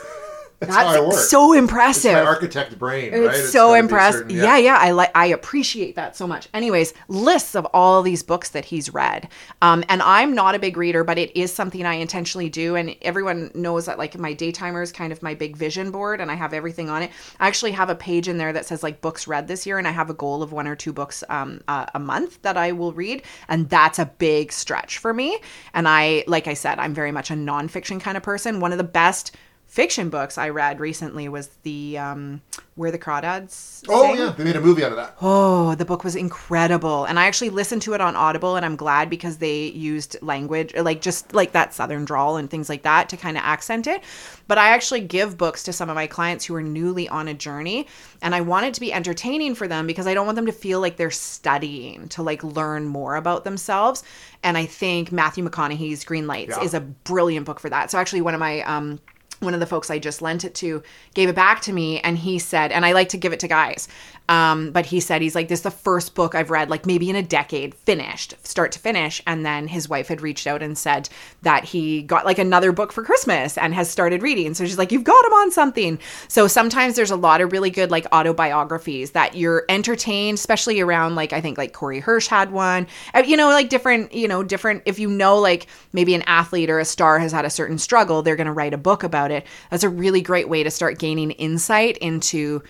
That's, 0.59 0.73
how 0.73 0.87
I 0.87 0.99
work. 1.01 1.13
so 1.13 1.53
it's 1.53 1.59
impressive 1.59 2.13
my 2.13 2.21
architect 2.21 2.77
brain, 2.79 3.13
it's 3.13 3.27
right? 3.27 3.45
so 3.45 3.73
be 3.73 3.79
impressed. 3.79 4.19
certain- 4.19 4.35
yeah. 4.35 4.57
yeah, 4.57 4.77
I 4.79 4.91
like. 4.91 5.11
I 5.15 5.27
appreciate 5.27 5.95
that 5.95 6.15
so 6.15 6.25
much. 6.25 6.47
Anyways, 6.53 6.93
lists 7.07 7.55
of 7.55 7.65
all 7.73 8.01
these 8.01 8.23
books 8.23 8.49
that 8.49 8.65
he's 8.65 8.93
read, 8.93 9.29
um, 9.61 9.83
and 9.89 10.01
I'm 10.01 10.33
not 10.33 10.55
a 10.55 10.59
big 10.59 10.77
reader, 10.77 11.03
but 11.03 11.17
it 11.17 11.35
is 11.35 11.51
something 11.53 11.85
I 11.85 11.95
intentionally 11.95 12.49
do. 12.49 12.75
And 12.75 12.95
everyone 13.01 13.51
knows 13.53 13.85
that 13.85 13.97
like 13.97 14.17
my 14.17 14.33
daytimer 14.33 14.81
is 14.81 14.91
kind 14.91 15.11
of 15.11 15.21
my 15.21 15.33
big 15.33 15.57
vision 15.57 15.91
board, 15.91 16.21
and 16.21 16.31
I 16.31 16.35
have 16.35 16.53
everything 16.53 16.89
on 16.89 17.03
it. 17.03 17.11
I 17.39 17.47
actually 17.47 17.71
have 17.71 17.89
a 17.89 17.95
page 17.95 18.27
in 18.27 18.37
there 18.37 18.53
that 18.53 18.65
says 18.65 18.83
like 18.83 19.01
books 19.01 19.27
read 19.27 19.47
this 19.47 19.65
year, 19.65 19.77
and 19.77 19.87
I 19.87 19.91
have 19.91 20.09
a 20.09 20.13
goal 20.13 20.41
of 20.41 20.51
one 20.51 20.67
or 20.67 20.75
two 20.75 20.93
books 20.93 21.23
um, 21.29 21.61
uh, 21.67 21.85
a 21.93 21.99
month 21.99 22.41
that 22.43 22.57
I 22.57 22.71
will 22.71 22.93
read, 22.93 23.23
and 23.49 23.69
that's 23.69 23.99
a 23.99 24.05
big 24.05 24.51
stretch 24.51 24.97
for 24.99 25.13
me. 25.13 25.39
And 25.73 25.87
I, 25.87 26.23
like 26.27 26.47
I 26.47 26.53
said, 26.53 26.79
I'm 26.79 26.93
very 26.93 27.11
much 27.11 27.29
a 27.29 27.33
nonfiction 27.33 27.99
kind 27.99 28.17
of 28.17 28.23
person. 28.23 28.59
One 28.59 28.71
of 28.71 28.77
the 28.77 28.83
best 28.83 29.35
fiction 29.67 30.09
books 30.09 30.37
I 30.37 30.49
read 30.49 30.79
recently 30.79 31.27
was 31.27 31.47
the 31.63 31.97
um, 31.97 32.41
Where 32.75 32.91
the 32.91 32.99
Crawdads 32.99 33.83
Oh 33.89 34.13
yeah, 34.13 34.33
they 34.37 34.43
made 34.43 34.55
a 34.55 34.61
movie 34.61 34.83
out 34.83 34.91
of 34.91 34.97
that. 34.97 35.17
Oh, 35.21 35.75
the 35.75 35.83
book 35.85 36.03
was 36.03 36.15
incredible. 36.15 37.05
And 37.05 37.19
I 37.19 37.25
actually 37.25 37.49
listened 37.49 37.81
to 37.83 37.93
it 37.93 37.99
on 38.01 38.15
Audible 38.15 38.55
and 38.55 38.65
I'm 38.65 38.75
glad 38.77 39.09
because 39.09 39.37
they 39.37 39.67
used 39.67 40.17
language 40.21 40.73
like 40.75 41.01
just 41.01 41.33
like 41.33 41.51
that 41.51 41.73
southern 41.73 42.05
drawl 42.05 42.37
and 42.37 42.49
things 42.49 42.69
like 42.69 42.83
that 42.83 43.09
to 43.09 43.17
kind 43.17 43.35
of 43.37 43.43
accent 43.43 43.87
it. 43.87 44.01
But 44.47 44.57
I 44.57 44.69
actually 44.69 45.01
give 45.01 45.37
books 45.37 45.63
to 45.63 45.73
some 45.73 45.89
of 45.89 45.95
my 45.95 46.07
clients 46.07 46.45
who 46.45 46.55
are 46.55 46.61
newly 46.63 47.09
on 47.09 47.27
a 47.27 47.33
journey 47.33 47.87
and 48.21 48.33
I 48.33 48.41
want 48.41 48.65
it 48.67 48.73
to 48.75 48.79
be 48.79 48.93
entertaining 48.93 49.55
for 49.55 49.67
them 49.67 49.87
because 49.87 50.07
I 50.07 50.13
don't 50.13 50.25
want 50.25 50.35
them 50.37 50.45
to 50.45 50.51
feel 50.53 50.79
like 50.79 50.95
they're 50.97 51.11
studying 51.11 52.07
to 52.09 52.23
like 52.23 52.43
learn 52.43 52.85
more 52.85 53.15
about 53.15 53.43
themselves. 53.43 54.03
And 54.43 54.57
I 54.57 54.65
think 54.67 55.11
Matthew 55.11 55.43
McConaughey's 55.47 56.05
Green 56.05 56.27
Lights 56.27 56.55
Yeah. 56.57 56.63
is 56.63 56.73
a 56.73 56.79
brilliant 56.79 57.45
book 57.45 57.59
for 57.59 57.69
that. 57.69 57.91
So 57.91 57.97
actually 57.97 58.21
one 58.21 58.33
of 58.33 58.39
my 58.39 58.61
um 58.61 58.99
one 59.39 59.53
of 59.53 59.59
the 59.59 59.65
folks 59.65 59.89
I 59.89 59.99
just 59.99 60.21
lent 60.21 60.43
it 60.43 60.55
to 60.55 60.81
gave 61.13 61.29
it 61.29 61.35
back 61.35 61.61
to 61.63 61.73
me 61.73 61.99
and 61.99 62.17
he 62.17 62.39
said, 62.39 62.71
and 62.71 62.85
I 62.85 62.93
like 62.93 63.09
to 63.09 63.17
give 63.17 63.33
it 63.33 63.39
to 63.41 63.47
guys. 63.47 63.87
Um, 64.27 64.71
but 64.71 64.87
he 64.87 65.01
said, 65.01 65.21
he's 65.21 65.35
like, 65.35 65.49
this 65.49 65.59
is 65.59 65.63
the 65.63 65.71
first 65.71 66.15
book 66.15 66.33
I've 66.33 66.49
read, 66.49 66.71
like 66.71 66.87
maybe 66.87 67.11
in 67.11 67.15
a 67.15 67.21
decade, 67.21 67.75
finished, 67.75 68.33
start 68.43 68.71
to 68.71 68.79
finish. 68.79 69.21
And 69.27 69.45
then 69.45 69.67
his 69.67 69.87
wife 69.87 70.07
had 70.07 70.21
reached 70.21 70.47
out 70.47 70.63
and 70.63 70.75
said 70.75 71.09
that 71.43 71.63
he 71.63 72.01
got 72.01 72.25
like 72.25 72.39
another 72.39 72.71
book 72.71 72.91
for 72.91 73.03
Christmas 73.03 73.55
and 73.55 73.75
has 73.75 73.87
started 73.87 74.23
reading. 74.23 74.55
So 74.55 74.65
she's 74.65 74.79
like, 74.79 74.91
you've 74.91 75.03
got 75.03 75.25
him 75.25 75.33
on 75.33 75.51
something. 75.51 75.99
So 76.27 76.47
sometimes 76.47 76.95
there's 76.95 77.11
a 77.11 77.15
lot 77.15 77.39
of 77.39 77.51
really 77.51 77.69
good 77.69 77.91
like 77.91 78.07
autobiographies 78.11 79.11
that 79.11 79.35
you're 79.35 79.63
entertained, 79.69 80.39
especially 80.39 80.79
around 80.79 81.13
like, 81.13 81.31
I 81.31 81.39
think 81.39 81.59
like 81.59 81.73
Corey 81.73 81.99
Hirsch 81.99 82.27
had 82.27 82.51
one, 82.51 82.87
Uh, 83.13 83.23
you 83.25 83.37
know, 83.37 83.49
like 83.49 83.69
different, 83.69 84.11
you 84.13 84.27
know, 84.27 84.41
different, 84.41 84.81
if 84.85 84.97
you 84.97 85.07
know, 85.07 85.37
like 85.37 85.67
maybe 85.93 86.15
an 86.15 86.23
athlete 86.23 86.69
or 86.69 86.79
a 86.79 86.85
star 86.85 87.19
has 87.19 87.31
had 87.31 87.45
a 87.45 87.49
certain 87.49 87.77
struggle, 87.77 88.23
they're 88.23 88.35
going 88.35 88.47
to 88.47 88.53
write 88.53 88.73
a 88.73 88.77
book 88.77 89.03
about 89.03 89.24
it. 89.31 89.45
That's 89.69 89.83
a 89.83 89.89
really 89.89 90.21
great 90.21 90.49
way 90.49 90.63
to 90.63 90.71
start 90.71 90.99
gaining 90.99 91.31
insight 91.31 91.97
into 91.97 92.63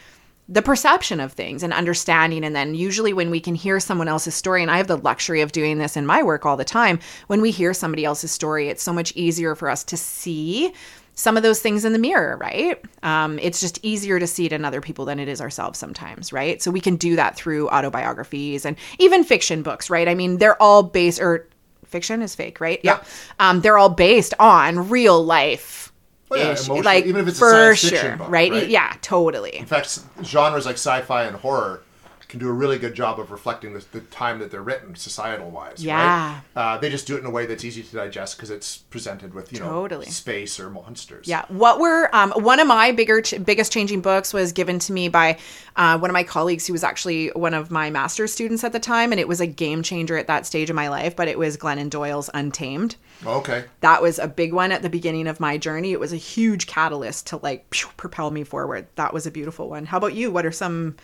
the 0.47 0.61
perception 0.61 1.19
of 1.19 1.33
things 1.33 1.63
and 1.63 1.73
understanding. 1.73 2.43
And 2.45 2.55
then, 2.55 2.75
usually, 2.75 3.13
when 3.13 3.31
we 3.31 3.39
can 3.39 3.55
hear 3.55 3.79
someone 3.79 4.07
else's 4.07 4.35
story, 4.35 4.61
and 4.61 4.69
I 4.69 4.77
have 4.77 4.87
the 4.87 4.97
luxury 4.97 5.41
of 5.41 5.51
doing 5.51 5.79
this 5.79 5.97
in 5.97 6.05
my 6.05 6.21
work 6.21 6.45
all 6.45 6.57
the 6.57 6.63
time, 6.63 6.99
when 7.27 7.41
we 7.41 7.51
hear 7.51 7.73
somebody 7.73 8.05
else's 8.05 8.31
story, 8.31 8.69
it's 8.69 8.83
so 8.83 8.93
much 8.93 9.11
easier 9.15 9.55
for 9.55 9.69
us 9.69 9.83
to 9.85 9.97
see 9.97 10.71
some 11.15 11.37
of 11.37 11.43
those 11.43 11.61
things 11.61 11.85
in 11.85 11.93
the 11.93 11.99
mirror, 11.99 12.37
right? 12.37 12.79
Um, 13.01 13.39
it's 13.39 13.61
just 13.61 13.79
easier 13.83 14.19
to 14.19 14.27
see 14.27 14.45
it 14.45 14.53
in 14.53 14.65
other 14.65 14.81
people 14.81 15.05
than 15.05 15.17
it 15.17 15.29
is 15.29 15.41
ourselves 15.41 15.79
sometimes, 15.79 16.33
right? 16.33 16.61
So 16.61 16.69
we 16.69 16.81
can 16.81 16.97
do 16.97 17.15
that 17.15 17.37
through 17.37 17.69
autobiographies 17.69 18.65
and 18.65 18.75
even 18.99 19.23
fiction 19.23 19.63
books, 19.63 19.89
right? 19.89 20.09
I 20.09 20.13
mean, 20.13 20.37
they're 20.37 20.61
all 20.61 20.83
based, 20.83 21.21
or 21.21 21.47
fiction 21.85 22.21
is 22.21 22.35
fake, 22.35 22.59
right? 22.59 22.81
Yeah. 22.83 23.01
Um, 23.39 23.61
they're 23.61 23.77
all 23.77 23.89
based 23.89 24.33
on 24.39 24.89
real 24.89 25.23
life. 25.23 25.84
Oh, 26.31 26.35
yeah, 26.35 26.81
like 26.81 27.05
even 27.05 27.21
if 27.21 27.27
it's 27.27 27.37
a 27.37 27.39
for 27.39 27.51
science 27.51 27.81
fiction 27.81 27.99
sure, 27.99 28.17
book, 28.17 28.29
right? 28.29 28.51
right? 28.51 28.67
Yeah, 28.67 28.95
totally. 29.01 29.55
In 29.57 29.65
fact, 29.65 29.99
genres 30.23 30.65
like 30.65 30.75
sci-fi 30.75 31.23
and 31.25 31.35
horror 31.35 31.83
can 32.27 32.39
do 32.39 32.49
a 32.49 32.53
really 32.53 32.77
good 32.77 32.93
job 32.93 33.19
of 33.19 33.31
reflecting 33.31 33.73
the, 33.73 33.85
the 33.91 34.01
time 34.01 34.39
that 34.39 34.51
they're 34.51 34.61
written, 34.61 34.95
societal 34.95 35.49
wise. 35.49 35.83
Yeah. 35.83 36.41
Right? 36.55 36.61
Uh, 36.61 36.77
they 36.77 36.89
just 36.89 37.07
do 37.07 37.15
it 37.15 37.19
in 37.19 37.25
a 37.25 37.29
way 37.29 37.45
that's 37.45 37.63
easy 37.63 37.83
to 37.83 37.95
digest 37.95 38.37
because 38.37 38.49
it's 38.49 38.77
presented 38.77 39.33
with 39.33 39.51
you 39.53 39.59
know 39.59 39.65
Totally. 39.65 40.05
space 40.07 40.59
or 40.59 40.69
monsters. 40.69 41.27
Yeah. 41.27 41.45
What 41.47 41.79
were 41.79 42.09
um, 42.15 42.31
one 42.31 42.59
of 42.59 42.67
my 42.67 42.91
bigger, 42.91 43.21
ch- 43.21 43.43
biggest 43.43 43.71
changing 43.71 44.01
books 44.01 44.33
was 44.33 44.51
given 44.51 44.79
to 44.79 44.93
me 44.93 45.09
by 45.09 45.37
uh, 45.75 45.97
one 45.97 46.09
of 46.09 46.13
my 46.13 46.23
colleagues 46.23 46.65
who 46.67 46.73
was 46.73 46.83
actually 46.83 47.29
one 47.29 47.53
of 47.53 47.71
my 47.71 47.89
master's 47.89 48.33
students 48.33 48.63
at 48.63 48.71
the 48.71 48.79
time, 48.79 49.11
and 49.11 49.19
it 49.19 49.27
was 49.27 49.41
a 49.41 49.47
game 49.47 49.83
changer 49.83 50.17
at 50.17 50.27
that 50.27 50.45
stage 50.45 50.69
of 50.69 50.75
my 50.75 50.89
life. 50.89 51.15
But 51.15 51.27
it 51.27 51.37
was 51.37 51.57
Glennon 51.57 51.89
Doyle's 51.89 52.29
Untamed. 52.33 52.95
Okay. 53.25 53.65
That 53.81 54.01
was 54.01 54.19
a 54.19 54.27
big 54.27 54.53
one 54.53 54.71
at 54.71 54.81
the 54.81 54.89
beginning 54.89 55.27
of 55.27 55.39
my 55.39 55.57
journey. 55.57 55.91
It 55.91 55.99
was 55.99 56.13
a 56.13 56.17
huge 56.17 56.67
catalyst 56.67 57.27
to 57.27 57.37
like 57.37 57.69
propel 57.97 58.31
me 58.31 58.43
forward. 58.43 58.87
That 58.95 59.13
was 59.13 59.25
a 59.25 59.31
beautiful 59.31 59.69
one. 59.69 59.85
How 59.85 59.97
about 59.97 60.13
you? 60.13 60.31
What 60.31 60.45
are 60.45 60.51
some 60.51 60.95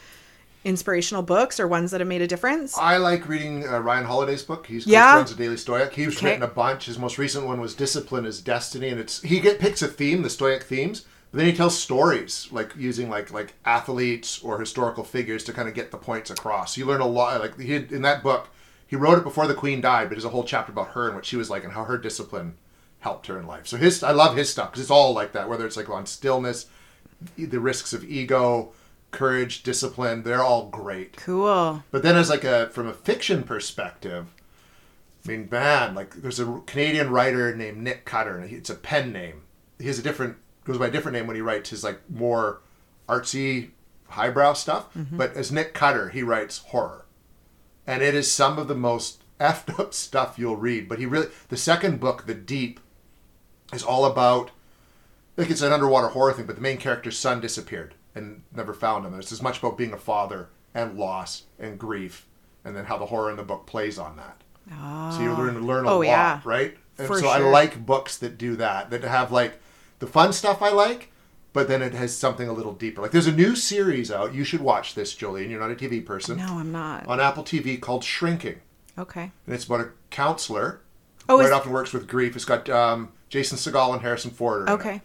inspirational 0.63 1.23
books 1.23 1.59
or 1.59 1.67
ones 1.67 1.91
that 1.91 2.01
have 2.01 2.07
made 2.07 2.21
a 2.21 2.27
difference? 2.27 2.77
I 2.77 2.97
like 2.97 3.27
reading 3.27 3.67
uh, 3.67 3.79
Ryan 3.79 4.05
Holiday's 4.05 4.43
book. 4.43 4.67
He's 4.67 4.85
Yeah? 4.85 5.13
friends 5.13 5.31
with 5.31 5.39
Daily 5.39 5.57
Stoic. 5.57 5.93
He's 5.93 6.15
Okay. 6.17 6.27
written 6.27 6.43
a 6.43 6.47
bunch. 6.47 6.85
His 6.85 6.99
most 6.99 7.17
recent 7.17 7.45
one 7.45 7.59
was 7.59 7.73
"Discipline 7.73 8.25
is 8.25 8.41
Destiny," 8.41 8.89
and 8.89 8.99
it's 8.99 9.21
he 9.21 9.39
get 9.39 9.59
picks 9.59 9.81
a 9.81 9.87
theme, 9.87 10.21
the 10.21 10.29
Stoic 10.29 10.63
themes, 10.63 11.05
but 11.31 11.37
then 11.39 11.47
he 11.47 11.53
tells 11.53 11.77
stories 11.77 12.47
like 12.51 12.73
using 12.77 13.09
like 13.09 13.31
like 13.31 13.53
athletes 13.65 14.39
or 14.43 14.59
historical 14.59 15.03
figures 15.03 15.43
to 15.45 15.53
kind 15.53 15.67
of 15.67 15.73
get 15.73 15.91
the 15.91 15.97
points 15.97 16.29
across. 16.29 16.77
You 16.77 16.85
learn 16.85 17.01
a 17.01 17.07
lot. 17.07 17.41
Like 17.41 17.59
he 17.59 17.75
in 17.75 18.03
that 18.03 18.21
book, 18.21 18.49
he 18.85 18.95
wrote 18.95 19.17
it 19.17 19.23
before 19.23 19.47
the 19.47 19.53
Queen 19.55 19.81
died, 19.81 20.05
but 20.09 20.15
there's 20.15 20.25
a 20.25 20.29
whole 20.29 20.43
chapter 20.43 20.71
about 20.71 20.89
her 20.89 21.07
and 21.07 21.15
what 21.15 21.25
she 21.25 21.37
was 21.37 21.49
like 21.49 21.63
and 21.63 21.73
how 21.73 21.85
her 21.85 21.97
discipline 21.97 22.55
helped 22.99 23.25
her 23.25 23.39
in 23.39 23.47
life. 23.47 23.65
So 23.65 23.77
his 23.77 24.03
I 24.03 24.11
love 24.11 24.37
his 24.37 24.49
stuff 24.51 24.69
because 24.69 24.81
it's 24.81 24.91
all 24.91 25.13
like 25.13 25.31
that. 25.31 25.49
Whether 25.49 25.65
it's 25.65 25.77
like 25.77 25.89
on 25.89 26.05
stillness, 26.05 26.67
the 27.35 27.59
risks 27.59 27.93
of 27.93 28.03
ego. 28.03 28.73
Courage, 29.11 29.63
discipline, 29.63 30.23
they're 30.23 30.43
all 30.43 30.67
great. 30.67 31.17
Cool. 31.17 31.83
But 31.91 32.03
then, 32.03 32.15
as 32.15 32.29
like 32.29 32.43
a 32.43 32.69
from 32.69 32.87
a 32.87 32.93
fiction 32.93 33.43
perspective, 33.43 34.27
I 35.23 35.27
mean, 35.27 35.49
man, 35.51 35.93
like 35.93 36.15
there's 36.15 36.39
a 36.39 36.61
Canadian 36.65 37.11
writer 37.11 37.55
named 37.55 37.77
Nick 37.77 38.05
Cutter, 38.05 38.37
and 38.37 38.51
it's 38.51 38.69
a 38.69 38.75
pen 38.75 39.11
name. 39.11 39.43
He 39.79 39.87
has 39.87 39.99
a 39.99 40.03
different 40.03 40.37
goes 40.63 40.77
by 40.77 40.87
a 40.87 40.91
different 40.91 41.17
name 41.17 41.27
when 41.27 41.35
he 41.35 41.41
writes 41.41 41.69
his 41.69 41.83
like 41.83 41.99
more 42.09 42.61
artsy, 43.07 43.71
highbrow 44.09 44.53
stuff. 44.53 44.93
Mm-hmm. 44.95 45.17
But 45.17 45.35
as 45.35 45.51
Nick 45.51 45.73
Cutter, 45.73 46.09
he 46.09 46.23
writes 46.23 46.59
horror, 46.67 47.05
and 47.85 48.01
it 48.01 48.15
is 48.15 48.31
some 48.31 48.57
of 48.57 48.67
the 48.67 48.75
most 48.75 49.21
effed 49.39 49.79
up 49.79 49.93
stuff 49.93 50.39
you'll 50.39 50.57
read. 50.57 50.87
But 50.87 50.99
he 50.99 51.05
really 51.05 51.27
the 51.49 51.57
second 51.57 51.99
book, 51.99 52.25
The 52.25 52.33
Deep, 52.33 52.79
is 53.73 53.83
all 53.83 54.05
about 54.05 54.51
like 55.37 55.49
it's 55.49 55.61
an 55.61 55.73
underwater 55.73 56.09
horror 56.09 56.33
thing, 56.33 56.45
but 56.45 56.55
the 56.55 56.61
main 56.61 56.77
character's 56.77 57.17
son 57.17 57.41
disappeared 57.41 57.95
and 58.15 58.43
never 58.55 58.73
found 58.73 59.05
him. 59.05 59.17
It's 59.19 59.31
as 59.31 59.41
much 59.41 59.59
about 59.59 59.77
being 59.77 59.93
a 59.93 59.97
father 59.97 60.49
and 60.73 60.97
loss 60.97 61.43
and 61.59 61.77
grief, 61.79 62.25
and 62.65 62.75
then 62.75 62.85
how 62.85 62.97
the 62.97 63.05
horror 63.07 63.29
in 63.31 63.37
the 63.37 63.43
book 63.43 63.65
plays 63.65 63.97
on 63.99 64.17
that. 64.17 64.37
So 65.13 65.21
you 65.21 65.33
learn 65.33 65.65
learn 65.67 65.85
a 65.85 65.89
Oh, 65.89 65.97
lot, 65.97 66.03
yeah. 66.05 66.41
right? 66.45 66.77
And 66.97 67.07
For 67.07 67.19
so 67.19 67.27
I 67.27 67.39
like 67.39 67.85
books 67.85 68.17
that 68.19 68.37
do 68.37 68.55
that, 68.57 68.89
that 68.91 69.03
have 69.03 69.31
like 69.31 69.59
the 69.99 70.07
fun 70.07 70.31
stuff 70.33 70.61
I 70.61 70.69
like, 70.69 71.11
but 71.51 71.67
then 71.67 71.81
it 71.81 71.93
has 71.93 72.15
something 72.15 72.47
a 72.47 72.53
little 72.53 72.71
deeper. 72.73 73.01
Like 73.01 73.11
there's 73.11 73.27
a 73.27 73.31
new 73.31 73.55
series 73.55 74.11
out. 74.11 74.33
You 74.33 74.43
should 74.43 74.61
watch 74.61 74.93
this, 74.95 75.13
Jolene. 75.15 75.49
You're 75.49 75.59
not 75.59 75.71
a 75.71 75.75
TV 75.75 76.05
person. 76.05 76.37
No, 76.37 76.57
I'm 76.59 76.71
not. 76.71 77.05
On 77.07 77.19
Apple 77.19 77.43
TV 77.43 77.79
called 77.81 78.03
Shrinking, 78.03 78.61
Okay. 78.97 79.31
and 79.45 79.55
it's 79.55 79.65
about 79.65 79.81
a 79.81 79.89
counselor. 80.09 80.81
Oh, 81.27 81.37
right 81.39 81.45
is- 81.47 81.51
often 81.51 81.71
works 81.71 81.91
with 81.91 82.07
grief. 82.07 82.35
It's 82.35 82.45
got 82.45 82.69
um, 82.69 83.09
Jason 83.29 83.57
Segel 83.57 83.93
and 83.93 84.01
Harrison 84.01 84.31
Ford. 84.31 84.69
in 84.69 84.73
it. 84.73 85.01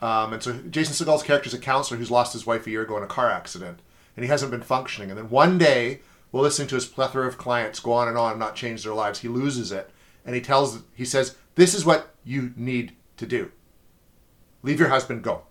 Um, 0.00 0.32
and 0.34 0.42
so 0.42 0.52
Jason 0.70 0.94
Segel's 0.94 1.22
character 1.22 1.48
is 1.48 1.54
a 1.54 1.58
counselor 1.58 1.98
who's 1.98 2.10
lost 2.10 2.32
his 2.32 2.46
wife 2.46 2.66
a 2.66 2.70
year 2.70 2.82
ago 2.82 2.96
in 2.96 3.02
a 3.02 3.06
car 3.06 3.30
accident, 3.30 3.80
and 4.16 4.24
he 4.24 4.30
hasn't 4.30 4.50
been 4.50 4.62
functioning. 4.62 5.10
And 5.10 5.18
then 5.18 5.30
one 5.30 5.58
day, 5.58 6.00
while 6.30 6.42
listening 6.42 6.68
to 6.68 6.74
his 6.74 6.86
plethora 6.86 7.26
of 7.26 7.38
clients 7.38 7.80
go 7.80 7.92
on 7.92 8.08
and 8.08 8.18
on 8.18 8.32
and 8.32 8.40
not 8.40 8.56
change 8.56 8.84
their 8.84 8.92
lives, 8.94 9.20
he 9.20 9.28
loses 9.28 9.72
it, 9.72 9.90
and 10.24 10.34
he 10.34 10.40
tells, 10.40 10.82
he 10.94 11.04
says, 11.04 11.36
"This 11.54 11.74
is 11.74 11.84
what 11.84 12.14
you 12.24 12.52
need 12.56 12.92
to 13.16 13.26
do. 13.26 13.52
Leave 14.62 14.80
your 14.80 14.90
husband, 14.90 15.22
go." 15.22 15.42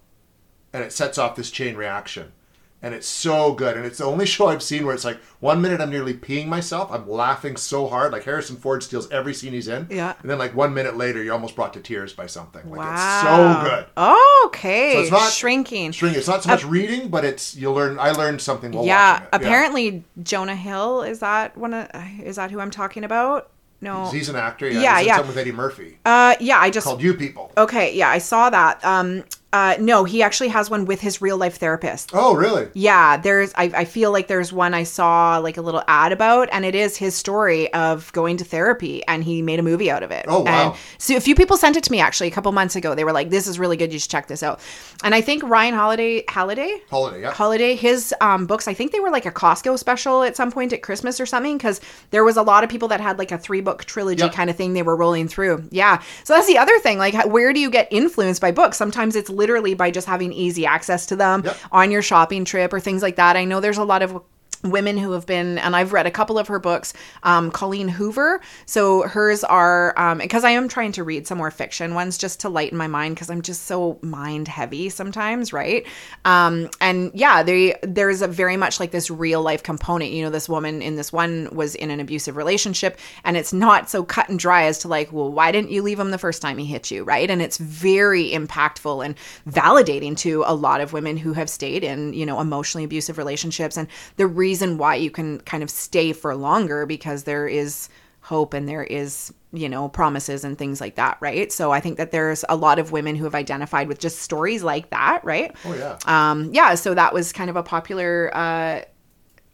And 0.74 0.84
it 0.84 0.92
sets 0.92 1.18
off 1.18 1.36
this 1.36 1.50
chain 1.50 1.76
reaction, 1.76 2.34
and 2.82 2.94
it's 2.94 3.08
so 3.08 3.54
good. 3.54 3.78
And 3.78 3.86
it's 3.86 3.98
the 3.98 4.06
only 4.06 4.26
show 4.36 4.48
I've 4.48 4.62
seen 4.64 4.86
where 4.86 4.94
it's 4.94 5.06
like 5.06 5.18
one 5.40 5.62
minute 5.62 5.82
I'm 5.82 5.90
nearly 5.90 6.14
peeing 6.14 6.48
myself, 6.48 6.92
I'm 6.92 7.10
laughing 7.10 7.58
so 7.58 7.88
hard, 7.88 8.12
like 8.12 8.24
Harrison 8.24 8.56
Ford 8.58 8.84
steals 8.84 9.10
every 9.12 9.34
scene 9.34 9.54
he's 9.54 9.68
in, 9.68 9.88
Yeah. 9.90 10.14
and 10.22 10.30
then 10.30 10.38
like 10.38 10.56
one 10.56 10.74
minute 10.74 10.96
later, 10.98 11.24
you're 11.24 11.34
almost 11.34 11.56
brought 11.56 11.74
to 11.74 11.80
tears 11.80 12.14
by 12.14 12.26
something. 12.28 12.70
Like 12.70 12.80
wow. 12.80 12.94
it's 12.94 13.64
so 13.64 13.70
good. 13.70 14.46
Okay. 14.46 14.94
So 14.94 15.00
it's 15.02 15.12
not- 15.12 15.32
Shrinking. 15.32 15.94
String. 15.94 16.14
It's 16.16 16.28
not 16.28 16.44
so 16.44 16.50
much 16.50 16.64
reading, 16.66 17.10
but 17.10 17.26
it's 17.26 17.56
you 17.56 17.72
learn. 17.72 17.98
I 18.00 18.12
learned 18.12 18.42
something 18.42 18.72
while 18.72 18.86
yeah. 18.86 19.24
Apparently, 19.34 20.04
Jonah 20.24 20.56
Hill 20.56 21.02
is 21.04 21.20
that 21.20 21.58
one 21.58 21.74
of 21.74 21.88
is 22.24 22.36
that 22.38 22.52
who 22.52 22.60
I'm 22.60 22.72
talking 22.72 23.04
about? 23.04 23.50
No. 23.82 24.10
he's 24.10 24.30
an 24.30 24.36
actor. 24.36 24.68
Yeah, 24.68 24.80
Yeah, 24.82 24.98
he's 25.00 25.02
in 25.02 25.14
yeah. 25.14 25.22
with 25.22 25.38
Eddie 25.38 25.52
Murphy 25.52 26.00
Uh, 26.06 26.36
yeah. 26.40 26.58
I 26.60 26.70
just 26.72 26.86
called 26.88 27.04
You 27.04 27.14
People. 27.14 27.52
okay. 27.58 27.94
Yeah, 27.96 28.10
I 28.10 28.18
saw 28.20 28.50
that. 28.50 28.84
Um, 28.84 29.24
uh, 29.56 29.76
no, 29.80 30.04
he 30.04 30.22
actually 30.22 30.50
has 30.50 30.70
one 30.70 30.84
with 30.86 31.00
his 31.00 31.22
real 31.22 31.38
life 31.38 31.56
therapist. 31.58 32.12
Oh, 32.14 32.36
really? 32.36 32.68
Yeah, 32.74 33.16
there's. 33.16 33.54
I, 33.56 33.72
I 33.74 33.86
feel 33.86 34.12
like 34.12 34.28
there's 34.28 34.52
one 34.52 34.74
I 34.74 34.84
saw 34.84 35.38
like 35.38 35.56
a 35.58 35.62
little 35.62 35.82
ad 35.88 36.12
about, 36.12 36.50
and 36.52 36.66
it 36.66 36.76
is 36.76 36.98
his 36.98 37.16
story 37.16 37.72
of 37.74 38.12
going 38.12 38.36
to 38.38 38.44
therapy, 38.44 39.02
and 39.08 39.24
he 39.24 39.42
made 39.42 39.60
a 39.60 39.64
movie 39.64 39.90
out 39.90 40.04
of 40.04 40.12
it. 40.12 40.26
Oh, 40.28 40.42
wow. 40.42 40.72
And 40.72 40.80
so 40.98 41.16
a 41.16 41.22
few 41.22 41.36
people 41.36 41.56
sent 41.56 41.78
it 41.78 41.84
to 41.84 41.92
me 41.92 42.00
actually 42.02 42.28
a 42.28 42.32
couple 42.32 42.52
months 42.52 42.76
ago. 42.76 42.96
They 42.96 43.06
were 43.06 43.14
like, 43.14 43.30
"This 43.30 43.48
is 43.48 43.58
really 43.58 43.78
good. 43.78 43.94
You 43.94 44.00
should 44.00 44.12
check 44.12 44.28
this 44.28 44.44
out." 44.44 44.60
And 45.04 45.16
I 45.16 45.22
think 45.22 45.42
Ryan 45.44 45.74
Holiday, 45.74 46.24
Holiday, 46.28 46.82
Holiday. 46.90 47.22
Yeah. 47.22 47.32
Holiday, 47.32 47.76
his 47.76 48.14
um, 48.20 48.46
books, 48.48 48.68
I 48.68 48.74
think 48.74 48.92
they 48.92 49.00
were 49.00 49.10
like 49.12 49.26
a 49.26 49.32
Costco 49.32 49.80
special 49.80 50.24
at 50.24 50.36
some 50.36 50.52
point 50.52 50.74
at 50.74 50.82
Christmas 50.82 51.20
or 51.22 51.26
something, 51.26 51.58
because 51.58 51.80
there 52.12 52.24
was 52.26 52.36
a 52.36 52.44
lot 52.44 52.64
of 52.66 52.70
people 52.70 52.90
that 52.90 53.00
had 53.00 53.18
like 53.18 53.32
a 53.32 53.38
three 53.38 53.62
book 53.62 53.86
trilogy 53.86 54.24
Yep. 54.24 54.34
kind 54.34 54.50
of 54.50 54.56
thing 54.58 54.74
they 54.74 54.84
were 54.84 54.96
rolling 54.98 55.28
through. 55.30 55.64
Yeah. 55.72 56.02
So 56.26 56.34
that's 56.34 56.48
the 56.48 56.58
other 56.58 56.78
thing. 56.80 56.98
Like, 56.98 57.16
where 57.26 57.54
do 57.54 57.60
you 57.62 57.70
get 57.70 57.88
influenced 57.92 58.42
by 58.42 58.52
books? 58.52 58.76
Sometimes 58.78 59.16
it's 59.16 59.30
literally 59.46 59.76
by 59.76 59.92
just 59.92 60.08
having 60.08 60.34
easy 60.34 60.66
access 60.66 61.06
to 61.06 61.16
them 61.16 61.44
Yep. 61.46 61.58
on 61.72 61.92
your 61.92 62.02
shopping 62.02 62.46
trip 62.46 62.74
or 62.74 62.80
things 62.80 63.04
like 63.04 63.16
that. 63.18 63.36
I 63.38 63.46
know 63.46 63.60
there's 63.60 63.78
a 63.78 63.84
lot 63.84 64.02
of 64.02 64.20
women 64.64 64.98
who 64.98 65.12
have 65.12 65.26
been 65.26 65.58
and 65.58 65.76
i've 65.76 65.94
read 65.94 66.06
a 66.06 66.12
couple 66.12 66.38
of 66.38 66.48
her 66.48 66.60
books 66.60 66.94
um, 67.24 67.52
colleen 67.52 67.88
hoover. 67.88 68.42
So 68.66 69.04
hers 69.04 69.44
are 69.44 69.98
um, 69.98 70.20
because 70.20 70.44
i 70.44 70.52
am 70.52 70.68
trying 70.68 70.92
to 70.94 71.04
read 71.04 71.28
some 71.28 71.38
more 71.38 71.52
fiction 71.52 71.94
ones 71.94 72.18
just 72.18 72.40
to 72.42 72.50
lighten 72.50 72.78
my 72.78 72.88
mind 72.88 73.16
because 73.16 73.30
i'm 73.30 73.42
just 73.42 73.64
so 73.64 74.00
mind 74.02 74.48
heavy 74.48 74.90
sometimes 74.90 75.54
right? 75.54 75.86
Um, 76.26 76.70
and 76.82 77.12
yeah 77.14 77.44
they 77.44 77.76
there's 77.84 78.22
a 78.22 78.28
very 78.28 78.58
much 78.58 78.80
like 78.80 78.92
this 78.92 79.10
real 79.10 79.42
life 79.42 79.64
component. 79.64 80.12
You 80.12 80.24
know 80.24 80.30
this 80.30 80.50
woman 80.50 80.82
in 80.82 80.96
this 80.96 81.12
one 81.12 81.50
was 81.52 81.76
in 81.76 81.92
an 81.92 82.00
abusive 82.00 82.36
relationship 82.36 83.00
and 83.24 83.38
it's 83.38 83.54
not 83.54 83.90
so 83.90 84.04
cut 84.04 84.30
and 84.30 84.40
dry 84.40 84.64
as 84.64 84.80
to 84.80 84.88
like 84.88 85.12
well 85.12 85.32
why 85.32 85.52
didn't 85.52 85.72
you 85.72 85.82
leave 85.82 86.00
him 86.00 86.12
the 86.12 86.18
first 86.18 86.42
time 86.42 86.58
he 86.58 86.66
hit 86.66 86.92
you 86.92 87.04
right? 87.04 87.30
And 87.30 87.42
it's 87.42 87.58
very 87.58 88.32
impactful 88.32 89.06
and 89.06 89.16
validating 89.48 90.18
to 90.18 90.44
a 90.46 90.54
lot 90.54 90.82
of 90.82 90.94
women 90.94 91.18
who 91.18 91.34
have 91.34 91.50
stayed 91.50 91.84
in 91.84 92.14
you 92.14 92.26
know 92.26 92.40
emotionally 92.40 92.84
abusive 92.84 93.18
relationships. 93.18 93.78
And 93.78 93.88
the 94.18 94.28
reason 94.48 94.78
why 94.78 94.94
you 95.06 95.12
can 95.12 95.40
kind 95.52 95.64
of 95.64 95.70
stay 95.70 96.14
for 96.14 96.36
longer 96.36 96.86
because 96.86 97.24
there 97.24 97.48
is 97.48 97.90
hope 98.22 98.54
and 98.54 98.68
there 98.68 98.84
is 98.84 99.34
you 99.54 99.70
know 99.70 99.88
promises 99.90 100.44
and 100.44 100.58
things 100.58 100.82
like 100.82 100.96
that 100.96 101.18
right 101.28 101.52
so 101.52 101.72
i 101.78 101.80
think 101.80 101.98
that 101.98 102.12
there's 102.12 102.44
a 102.50 102.56
lot 102.56 102.78
of 102.80 102.92
women 102.92 103.16
who 103.16 103.24
have 103.24 103.36
identified 103.36 103.88
with 103.88 104.00
just 104.00 104.18
stories 104.20 104.62
like 104.64 104.90
that 104.90 105.20
right 105.24 105.52
Oh 105.66 105.74
yeah. 105.84 105.98
um 106.16 106.50
yeah 106.54 106.76
so 106.76 106.94
that 106.94 107.12
was 107.14 107.32
kind 107.34 107.50
of 107.50 107.56
a 107.56 107.64
popular 107.64 108.32
uh 108.34 108.82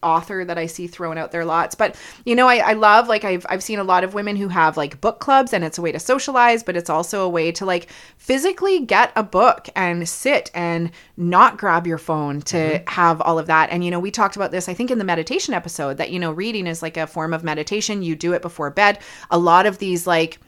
author 0.04 0.46
that 0.46 0.58
I 0.58 0.66
see 0.66 0.88
thrown 0.88 1.18
out 1.18 1.32
there 1.32 1.46
lots. 1.46 1.76
But 1.76 1.96
you 2.26 2.36
know, 2.36 2.48
I, 2.48 2.58
I 2.58 2.74
love 2.74 3.08
like 3.08 3.24
I've 3.24 3.46
I've 3.50 3.64
seen 3.64 3.80
a 3.80 3.84
lot 3.84 4.04
of 4.04 4.14
women 4.14 4.36
who 4.36 4.48
have 4.48 4.78
like 4.78 5.02
book 5.02 5.20
clubs 5.20 5.54
and 5.54 5.64
it's 5.64 5.78
a 5.78 5.82
way 5.82 5.92
to 5.92 6.00
socialize, 6.00 6.64
but 6.64 6.76
it's 6.76 6.90
also 6.90 7.24
a 7.24 7.30
way 7.30 7.52
to 7.54 7.66
like 7.66 7.90
physically 8.18 8.80
get 8.80 9.12
a 9.16 9.24
book 9.24 9.70
and 9.76 10.08
sit 10.08 10.52
and 10.54 10.92
not 11.18 11.58
grab 11.58 11.86
your 11.88 11.98
phone 11.98 12.42
to 12.42 12.58
mm-hmm. 12.58 12.88
have 12.88 13.22
all 13.22 13.40
of 13.40 13.48
that. 13.48 13.70
And 13.70 13.84
you 13.84 13.92
know, 13.92 14.00
we 14.00 14.12
talked 14.12 14.36
about 14.36 14.52
this 14.52 14.70
I 14.70 14.74
think 14.74 14.92
in 14.92 14.98
the 14.98 15.04
meditation 15.04 15.54
episode 15.54 15.98
that 15.98 16.12
you 16.12 16.20
know, 16.20 16.32
reading 16.32 16.68
is 16.68 16.82
like 16.82 16.98
a 16.98 17.08
form 17.08 17.34
of 17.34 17.44
meditation. 17.44 18.04
You 18.04 18.16
do 18.16 18.34
it 18.34 18.42
before 18.42 18.70
bed. 18.70 19.00
A 19.30 19.38
lot 19.38 19.66
of 19.66 19.78
these 19.78 20.08
like 20.08 20.40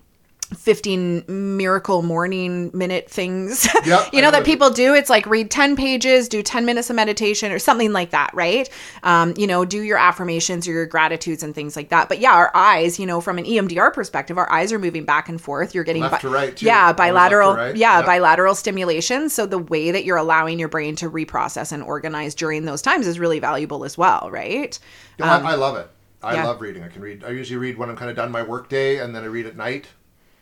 15 0.53 1.25
miracle 1.57 2.01
morning 2.01 2.71
minute 2.73 3.09
things 3.09 3.67
Yep, 3.85 4.13
you 4.13 4.21
know 4.21 4.27
know 4.27 4.31
that 4.31 4.45
people 4.45 4.69
do 4.69 4.93
it's 4.93 5.09
like 5.09 5.25
read 5.25 5.51
10 5.51 5.75
pages 5.75 6.29
do 6.29 6.41
10 6.41 6.65
minutes 6.65 6.89
of 6.89 6.95
meditation 6.95 7.51
or 7.51 7.59
something 7.59 7.91
like 7.91 8.11
that 8.11 8.31
right 8.33 8.69
um, 9.03 9.33
you 9.37 9.45
know 9.47 9.65
do 9.65 9.81
your 9.81 9.97
affirmations 9.97 10.67
or 10.67 10.71
your 10.71 10.85
gratitudes 10.85 11.43
and 11.43 11.53
things 11.53 11.75
like 11.75 11.89
that 11.89 12.07
but 12.09 12.19
yeah 12.19 12.33
our 12.33 12.51
eyes 12.55 12.99
you 12.99 13.05
know 13.05 13.19
from 13.19 13.37
an 13.37 13.45
emdr 13.45 13.93
perspective 13.93 14.37
our 14.37 14.49
eyes 14.51 14.71
are 14.71 14.79
moving 14.79 15.03
back 15.05 15.27
and 15.29 15.41
forth 15.41 15.75
you're 15.75 15.83
getting 15.83 16.01
Left 16.03 16.21
to 16.21 16.29
right, 16.29 16.55
too. 16.55 16.65
yeah 16.65 16.83
Always 16.83 16.87
left 16.87 16.97
to 16.97 17.03
bilateral 17.03 17.53
right. 17.55 17.75
yeah 17.75 17.97
Yep. 17.97 18.05
bilateral 18.05 18.55
stimulation 18.55 19.29
so 19.29 19.45
the 19.45 19.57
way 19.59 19.91
that 19.91 20.05
you're 20.05 20.17
allowing 20.17 20.59
your 20.59 20.69
brain 20.69 20.95
to 20.97 21.09
reprocess 21.09 21.71
and 21.71 21.83
organize 21.83 22.33
during 22.35 22.65
those 22.65 22.81
times 22.81 23.07
is 23.07 23.19
really 23.19 23.39
valuable 23.39 23.83
as 23.85 23.97
well 23.97 24.29
right 24.31 24.79
No, 25.19 25.25
I, 25.25 25.39
I 25.51 25.55
love 25.55 25.75
it. 25.77 25.89
I 26.21 26.29
Um, 26.31 26.35
yeah. 26.37 26.45
love 26.45 26.61
reading. 26.61 26.83
I 26.83 26.87
can 26.87 27.01
read. 27.01 27.23
I 27.25 27.31
usually 27.31 27.57
read 27.57 27.77
when 27.77 27.89
I'm 27.89 27.97
kind 27.97 28.09
of 28.09 28.15
done 28.15 28.31
my 28.31 28.41
work 28.43 28.69
day, 28.69 28.99
and 28.99 29.13
then 29.13 29.23
I 29.23 29.27
read 29.27 29.45
at 29.45 29.57
night, 29.57 29.87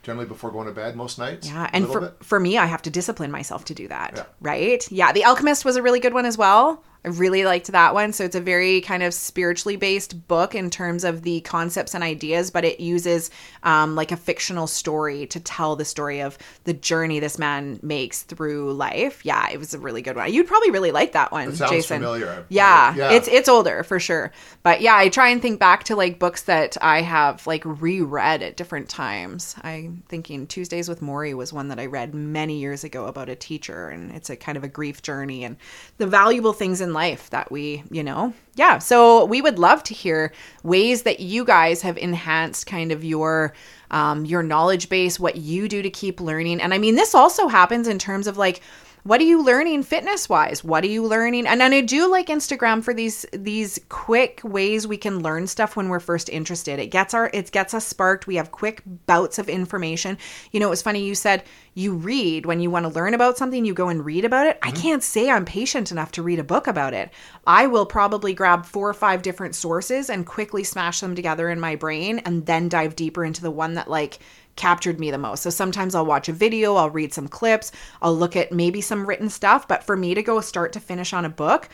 generally 0.04 0.28
before 0.28 0.52
going 0.52 0.68
to 0.68 0.74
bed 0.74 0.96
most 0.96 1.20
nights. 1.20 1.48
Yeah, 1.48 1.70
and 1.74 1.88
for 1.88 2.02
bit. 2.02 2.24
for 2.24 2.40
me, 2.40 2.58
I 2.58 2.66
have 2.66 2.82
to 2.84 2.90
discipline 2.90 3.32
myself 3.32 3.66
to 3.66 3.74
do 3.74 3.88
that. 3.88 4.14
Yeah. 4.16 4.24
Right? 4.40 4.92
Yeah, 4.92 5.12
The 5.12 5.24
Alchemist 5.26 5.66
was 5.66 5.76
a 5.76 5.82
really 5.82 6.00
good 6.00 6.14
one 6.14 6.26
as 6.26 6.38
well. 6.38 6.84
I 7.04 7.08
really 7.10 7.46
liked 7.46 7.68
that 7.72 7.94
one. 7.96 8.14
So 8.14 8.24
it's 8.24 8.36
a 8.36 8.40
very 8.42 8.82
kind 8.82 9.02
of 9.02 9.14
spiritually 9.14 9.76
based 9.76 10.28
book 10.28 10.54
in 10.54 10.70
terms 10.70 11.04
of 11.04 11.24
the 11.24 11.42
concepts 11.42 11.96
and 11.96 12.04
ideas, 12.04 12.52
but 12.52 12.64
it 12.64 12.80
uses 12.80 13.32
um, 13.64 13.96
like 13.96 14.12
a 14.12 14.18
fictional 14.18 14.68
story 14.68 15.26
to 15.28 15.40
tell 15.40 15.76
the 15.76 15.86
story 15.86 16.22
of 16.22 16.38
the 16.66 16.74
journey 16.74 17.20
this 17.20 17.40
man 17.40 17.80
makes 17.82 18.22
through 18.22 18.74
life. 18.74 19.26
Yeah, 19.26 19.50
it 19.52 19.58
was 19.58 19.74
a 19.74 19.80
really 19.80 20.04
good 20.04 20.16
one. 20.16 20.32
You'd 20.32 20.48
probably 20.48 20.70
really 20.70 20.92
like 20.92 21.14
that 21.14 21.32
one, 21.32 21.56
sounds 21.56 21.72
Jason. 21.72 22.02
familiar. 22.02 22.46
Yeah, 22.50 22.94
Yeah. 22.96 23.12
it's 23.14 23.28
it's 23.28 23.50
older 23.50 23.82
for 23.84 24.00
sure. 24.00 24.32
But 24.62 24.82
yeah, 24.82 24.96
I 24.96 25.10
try 25.10 25.30
and 25.30 25.42
think 25.42 25.60
back 25.60 25.86
to 25.86 25.96
like 25.96 26.20
books 26.20 26.44
that 26.44 26.78
I 26.82 27.02
have 27.02 27.48
like 27.48 27.64
reread 27.66 28.44
at 28.44 28.58
different 28.58 28.90
times. 28.90 29.56
I'm 29.64 30.04
thinking 30.08 30.46
Tuesdays 30.46 30.88
with 30.88 31.02
Morrie 31.02 31.34
was 31.34 31.52
one 31.52 31.70
that 31.70 31.80
I 31.80 31.88
read 31.88 32.14
many 32.14 32.60
years 32.60 32.84
ago 32.84 33.06
about 33.08 33.28
a 33.30 33.36
teacher 33.36 33.90
and 33.90 34.12
it's 34.12 34.30
a 34.30 34.36
kind 34.36 34.56
of 34.58 34.64
a 34.64 34.68
grief 34.68 35.02
journey 35.02 35.44
and 35.44 35.58
the 35.98 36.06
valuable 36.06 36.54
things 36.54 36.80
in 36.80 36.91
life 36.94 37.30
that 37.30 37.52
we, 37.52 37.84
you 37.90 38.04
know. 38.04 38.34
Yeah, 38.56 38.80
so 38.80 39.26
we 39.26 39.42
would 39.42 39.60
love 39.60 39.84
to 39.84 39.94
hear 39.94 40.34
ways 40.64 41.04
that 41.04 41.20
you 41.20 41.46
guys 41.46 41.82
have 41.82 41.98
enhanced 41.98 42.68
kind 42.68 42.92
of 42.92 43.04
your 43.04 43.54
um, 43.92 44.26
your 44.26 44.42
knowledge 44.42 44.88
base, 44.90 45.20
what 45.20 45.36
you 45.36 45.68
do 45.68 45.82
to 45.82 45.90
keep 45.90 46.22
learning. 46.22 46.62
And 46.62 46.74
I 46.74 46.78
mean, 46.78 46.96
this 46.96 47.14
also 47.14 47.48
happens 47.48 47.88
in 47.88 48.00
terms 48.00 48.26
of 48.26 48.38
like 48.38 48.62
what 49.04 49.20
are 49.20 49.26
you 49.26 49.44
learning 49.44 49.84
fitness 49.84 50.30
wise 50.30 50.64
what 50.64 50.84
are 50.84 50.88
you 50.88 51.06
learning? 51.06 51.48
And 51.48 51.60
then 51.60 51.74
i 51.74 51.82
do 51.82 52.10
like 52.10 52.28
instagram 52.28 52.84
for 52.84 52.94
these 52.94 53.26
these 53.34 53.80
quick 53.90 54.42
ways 54.44 54.88
we 54.88 54.98
can 54.98 55.22
learn 55.22 55.48
stuff 55.48 55.76
when 55.76 55.90
we're 55.90 56.00
first 56.00 56.30
interested. 56.30 56.80
It 56.80 56.88
gets 56.88 57.14
our 57.14 57.30
it 57.34 57.52
gets 57.52 57.74
us 57.74 57.86
sparked. 57.86 58.28
We 58.28 58.36
have 58.36 58.52
quick 58.52 58.82
bouts 59.06 59.40
of 59.40 59.50
information. 59.50 60.18
You 60.52 60.60
know 60.60 60.68
it 60.68 60.72
was 60.72 60.82
funny 60.82 61.04
you 61.04 61.16
said 61.16 61.44
you 61.74 61.94
read. 61.94 62.46
When 62.46 62.60
you 62.60 62.70
want 62.70 62.86
to 62.86 62.92
learn 62.92 63.14
about 63.14 63.38
something 63.38 63.66
you 63.66 63.74
go 63.74 63.90
and 63.90 64.06
read 64.06 64.26
about 64.26 64.48
it. 64.48 64.60
I 64.62 64.72
mm-hmm. 64.72 64.82
can't 64.82 65.04
say 65.04 65.30
i'm 65.30 65.46
patient 65.46 65.92
enough 65.92 66.12
to 66.14 66.24
read 66.24 66.40
a 66.40 66.44
book 66.44 66.68
about 66.68 66.94
it. 66.94 67.12
I 67.48 67.68
will 67.68 67.86
probably 67.86 68.34
grab 68.34 68.66
four 68.66 68.90
or 68.90 68.94
five 68.94 69.22
different 69.22 69.56
sources 69.56 70.10
and 70.10 70.26
quickly 70.26 70.64
smash 70.64 71.00
them 71.00 71.16
together 71.16 71.50
in 71.50 71.60
my 71.60 71.76
brain 71.76 72.20
and 72.20 72.46
then 72.46 72.70
dive 72.70 72.96
deeper 72.96 73.26
into 73.26 73.42
the 73.42 73.52
one 73.52 73.74
that 73.76 73.90
like 73.90 74.20
captured 74.56 75.00
me 75.00 75.12
the 75.12 75.18
most. 75.18 75.44
So 75.44 75.50
sometimes 75.50 75.96
I'll 75.96 76.06
watch 76.06 76.30
a 76.30 76.34
video, 76.34 76.76
I'll 76.76 76.90
read 76.90 77.14
some 77.14 77.28
clips, 77.28 77.72
I'll 78.02 78.16
look 78.16 78.36
at 78.36 78.52
maybe 78.52 78.82
some 78.82 79.06
written 79.06 79.30
stuff, 79.30 79.68
but 79.68 79.84
for 79.84 79.96
me 79.98 80.14
to 80.14 80.22
go 80.24 80.42
start 80.42 80.74
to 80.74 80.80
finish 80.80 81.14
on 81.14 81.26
a 81.26 81.30
book, 81.30 81.70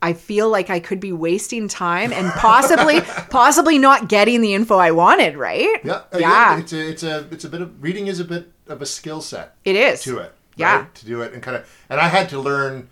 I 0.00 0.12
feel 0.12 0.48
like 0.48 0.70
I 0.70 0.78
could 0.78 1.00
be 1.00 1.10
wasting 1.12 1.66
time 1.66 2.12
and 2.12 2.30
possibly 2.32 3.00
possibly 3.30 3.78
not 3.78 4.08
getting 4.08 4.40
the 4.42 4.54
info 4.54 4.76
I 4.76 4.92
wanted, 4.92 5.36
right? 5.36 5.80
Yeah, 5.84 6.02
uh, 6.12 6.18
Yeah. 6.18 6.58
It's 6.58 6.72
a, 6.72 6.88
it's 6.88 7.02
a, 7.02 7.26
it's 7.32 7.44
a 7.44 7.48
bit 7.48 7.60
of 7.62 7.82
reading 7.82 8.06
is 8.06 8.20
a 8.20 8.24
bit 8.24 8.52
of 8.68 8.80
a 8.80 8.86
skill 8.86 9.20
set 9.20 9.56
It 9.64 9.74
is. 9.74 10.02
to 10.02 10.18
it. 10.18 10.32
Yeah. 10.56 10.86
to 10.94 11.06
do 11.06 11.22
it 11.22 11.32
and 11.32 11.42
kind 11.42 11.56
of, 11.56 11.68
and 11.88 12.00
I 12.00 12.08
had 12.08 12.28
to 12.30 12.38
learn 12.40 12.88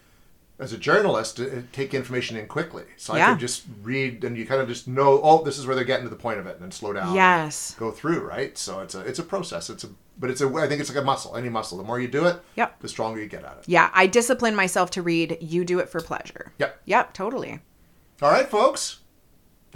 as 0.58 0.72
a 0.72 0.78
journalist 0.78 1.36
to 1.36 1.58
uh, 1.58 1.62
take 1.72 1.92
information 1.92 2.36
in 2.36 2.46
quickly, 2.46 2.84
so 2.96 3.12
I 3.14 3.18
Yeah. 3.18 3.30
could 3.32 3.40
just 3.40 3.64
read 3.82 4.24
and 4.24 4.36
you 4.38 4.46
kind 4.46 4.60
of 4.62 4.68
just 4.68 4.88
know, 4.88 5.20
oh, 5.22 5.42
this 5.44 5.58
is 5.58 5.66
where 5.66 5.76
they're 5.76 5.84
getting 5.84 6.04
to 6.06 6.10
the 6.10 6.16
point 6.16 6.38
of 6.38 6.46
it, 6.46 6.54
and 6.54 6.62
then 6.62 6.70
slow 6.70 6.92
down. 6.94 7.14
Yes. 7.14 7.74
go 7.78 7.90
through, 7.90 8.20
right? 8.26 8.56
So 8.56 8.80
it's 8.80 8.94
a, 8.94 9.00
it's 9.00 9.18
a 9.18 9.22
process. 9.22 9.68
It's 9.68 9.84
a, 9.84 9.88
but 10.18 10.30
it's 10.30 10.40
a, 10.40 10.48
I 10.54 10.66
think 10.66 10.80
it's 10.80 10.88
like 10.88 11.02
a 11.02 11.04
muscle. 11.04 11.36
Any 11.36 11.50
muscle, 11.50 11.76
the 11.76 11.84
more 11.84 12.00
you 12.00 12.08
do 12.08 12.24
it, 12.24 12.40
Yep. 12.54 12.80
the 12.80 12.88
stronger 12.88 13.20
you 13.20 13.26
get 13.28 13.44
at 13.44 13.58
it. 13.58 13.64
Yeah, 13.66 13.90
I 13.92 14.06
discipline 14.06 14.54
myself 14.54 14.90
to 14.92 15.02
read 15.02 15.36
you 15.42 15.64
do 15.64 15.78
it 15.78 15.90
for 15.90 16.00
pleasure. 16.00 16.52
Yep. 16.58 16.80
Yep, 16.86 17.12
totally. 17.12 17.60
All 18.22 18.30
right, 18.30 18.48
folks. 18.48 19.00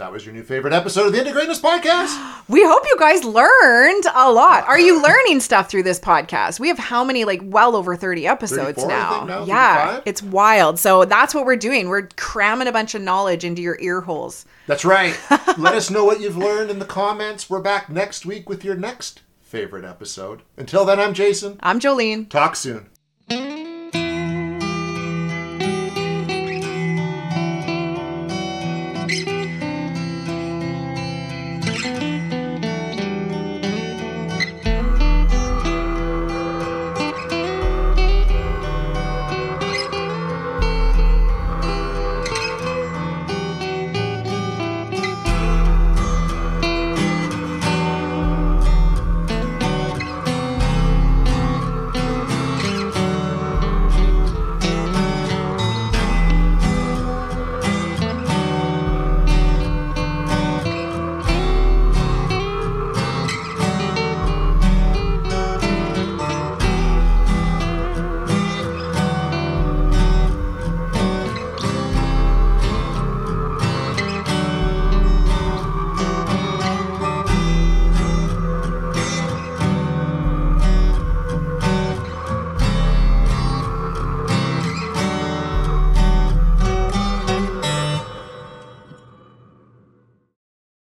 That 0.01 0.11
was 0.11 0.25
your 0.25 0.33
new 0.33 0.41
favorite 0.41 0.73
episode 0.73 1.05
of 1.05 1.13
the 1.13 1.19
Integrateness 1.19 1.61
Podcast. 1.61 2.39
We 2.49 2.63
hope 2.65 2.83
you 2.85 2.97
guys 2.99 3.23
learned 3.23 4.03
a 4.15 4.29
lot. 4.31 4.67
Are 4.67 4.79
you 4.79 5.01
learning 5.01 5.39
stuff 5.41 5.69
through 5.69 5.83
this 5.83 5.99
podcast? 5.99 6.59
We 6.59 6.67
have 6.69 6.79
how 6.79 7.03
many, 7.03 7.23
like, 7.23 7.39
well 7.43 7.75
over 7.75 7.95
30 7.95 8.25
episodes 8.27 8.81
34, 8.81 8.85
I 8.85 8.87
now. 8.95 9.09
think 9.13 9.27
now, 9.27 9.45
Yeah, 9.45 9.85
35? 9.85 10.03
it's 10.07 10.23
wild. 10.23 10.79
So 10.79 11.05
that's 11.05 11.35
what 11.35 11.45
we're 11.45 11.55
doing. 11.55 11.87
We're 11.87 12.07
cramming 12.17 12.67
a 12.67 12.71
bunch 12.71 12.95
of 12.95 13.03
knowledge 13.03 13.45
into 13.45 13.61
your 13.61 13.77
ear 13.79 14.01
holes. 14.01 14.45
That's 14.65 14.83
right. 14.83 15.17
Let 15.59 15.75
us 15.75 15.91
know 15.91 16.03
what 16.03 16.19
you've 16.19 16.35
learned 16.35 16.71
in 16.71 16.79
the 16.79 16.85
comments. 16.85 17.47
We're 17.49 17.61
back 17.61 17.89
next 17.89 18.25
week 18.25 18.49
with 18.49 18.65
your 18.65 18.75
next 18.75 19.21
favorite 19.39 19.85
episode. 19.85 20.41
Until 20.57 20.83
then, 20.83 20.99
I'm 20.99 21.13
Jason. 21.13 21.57
I'm 21.61 21.79
Jolene. 21.79 22.27
Talk 22.27 22.55
soon. 22.57 22.89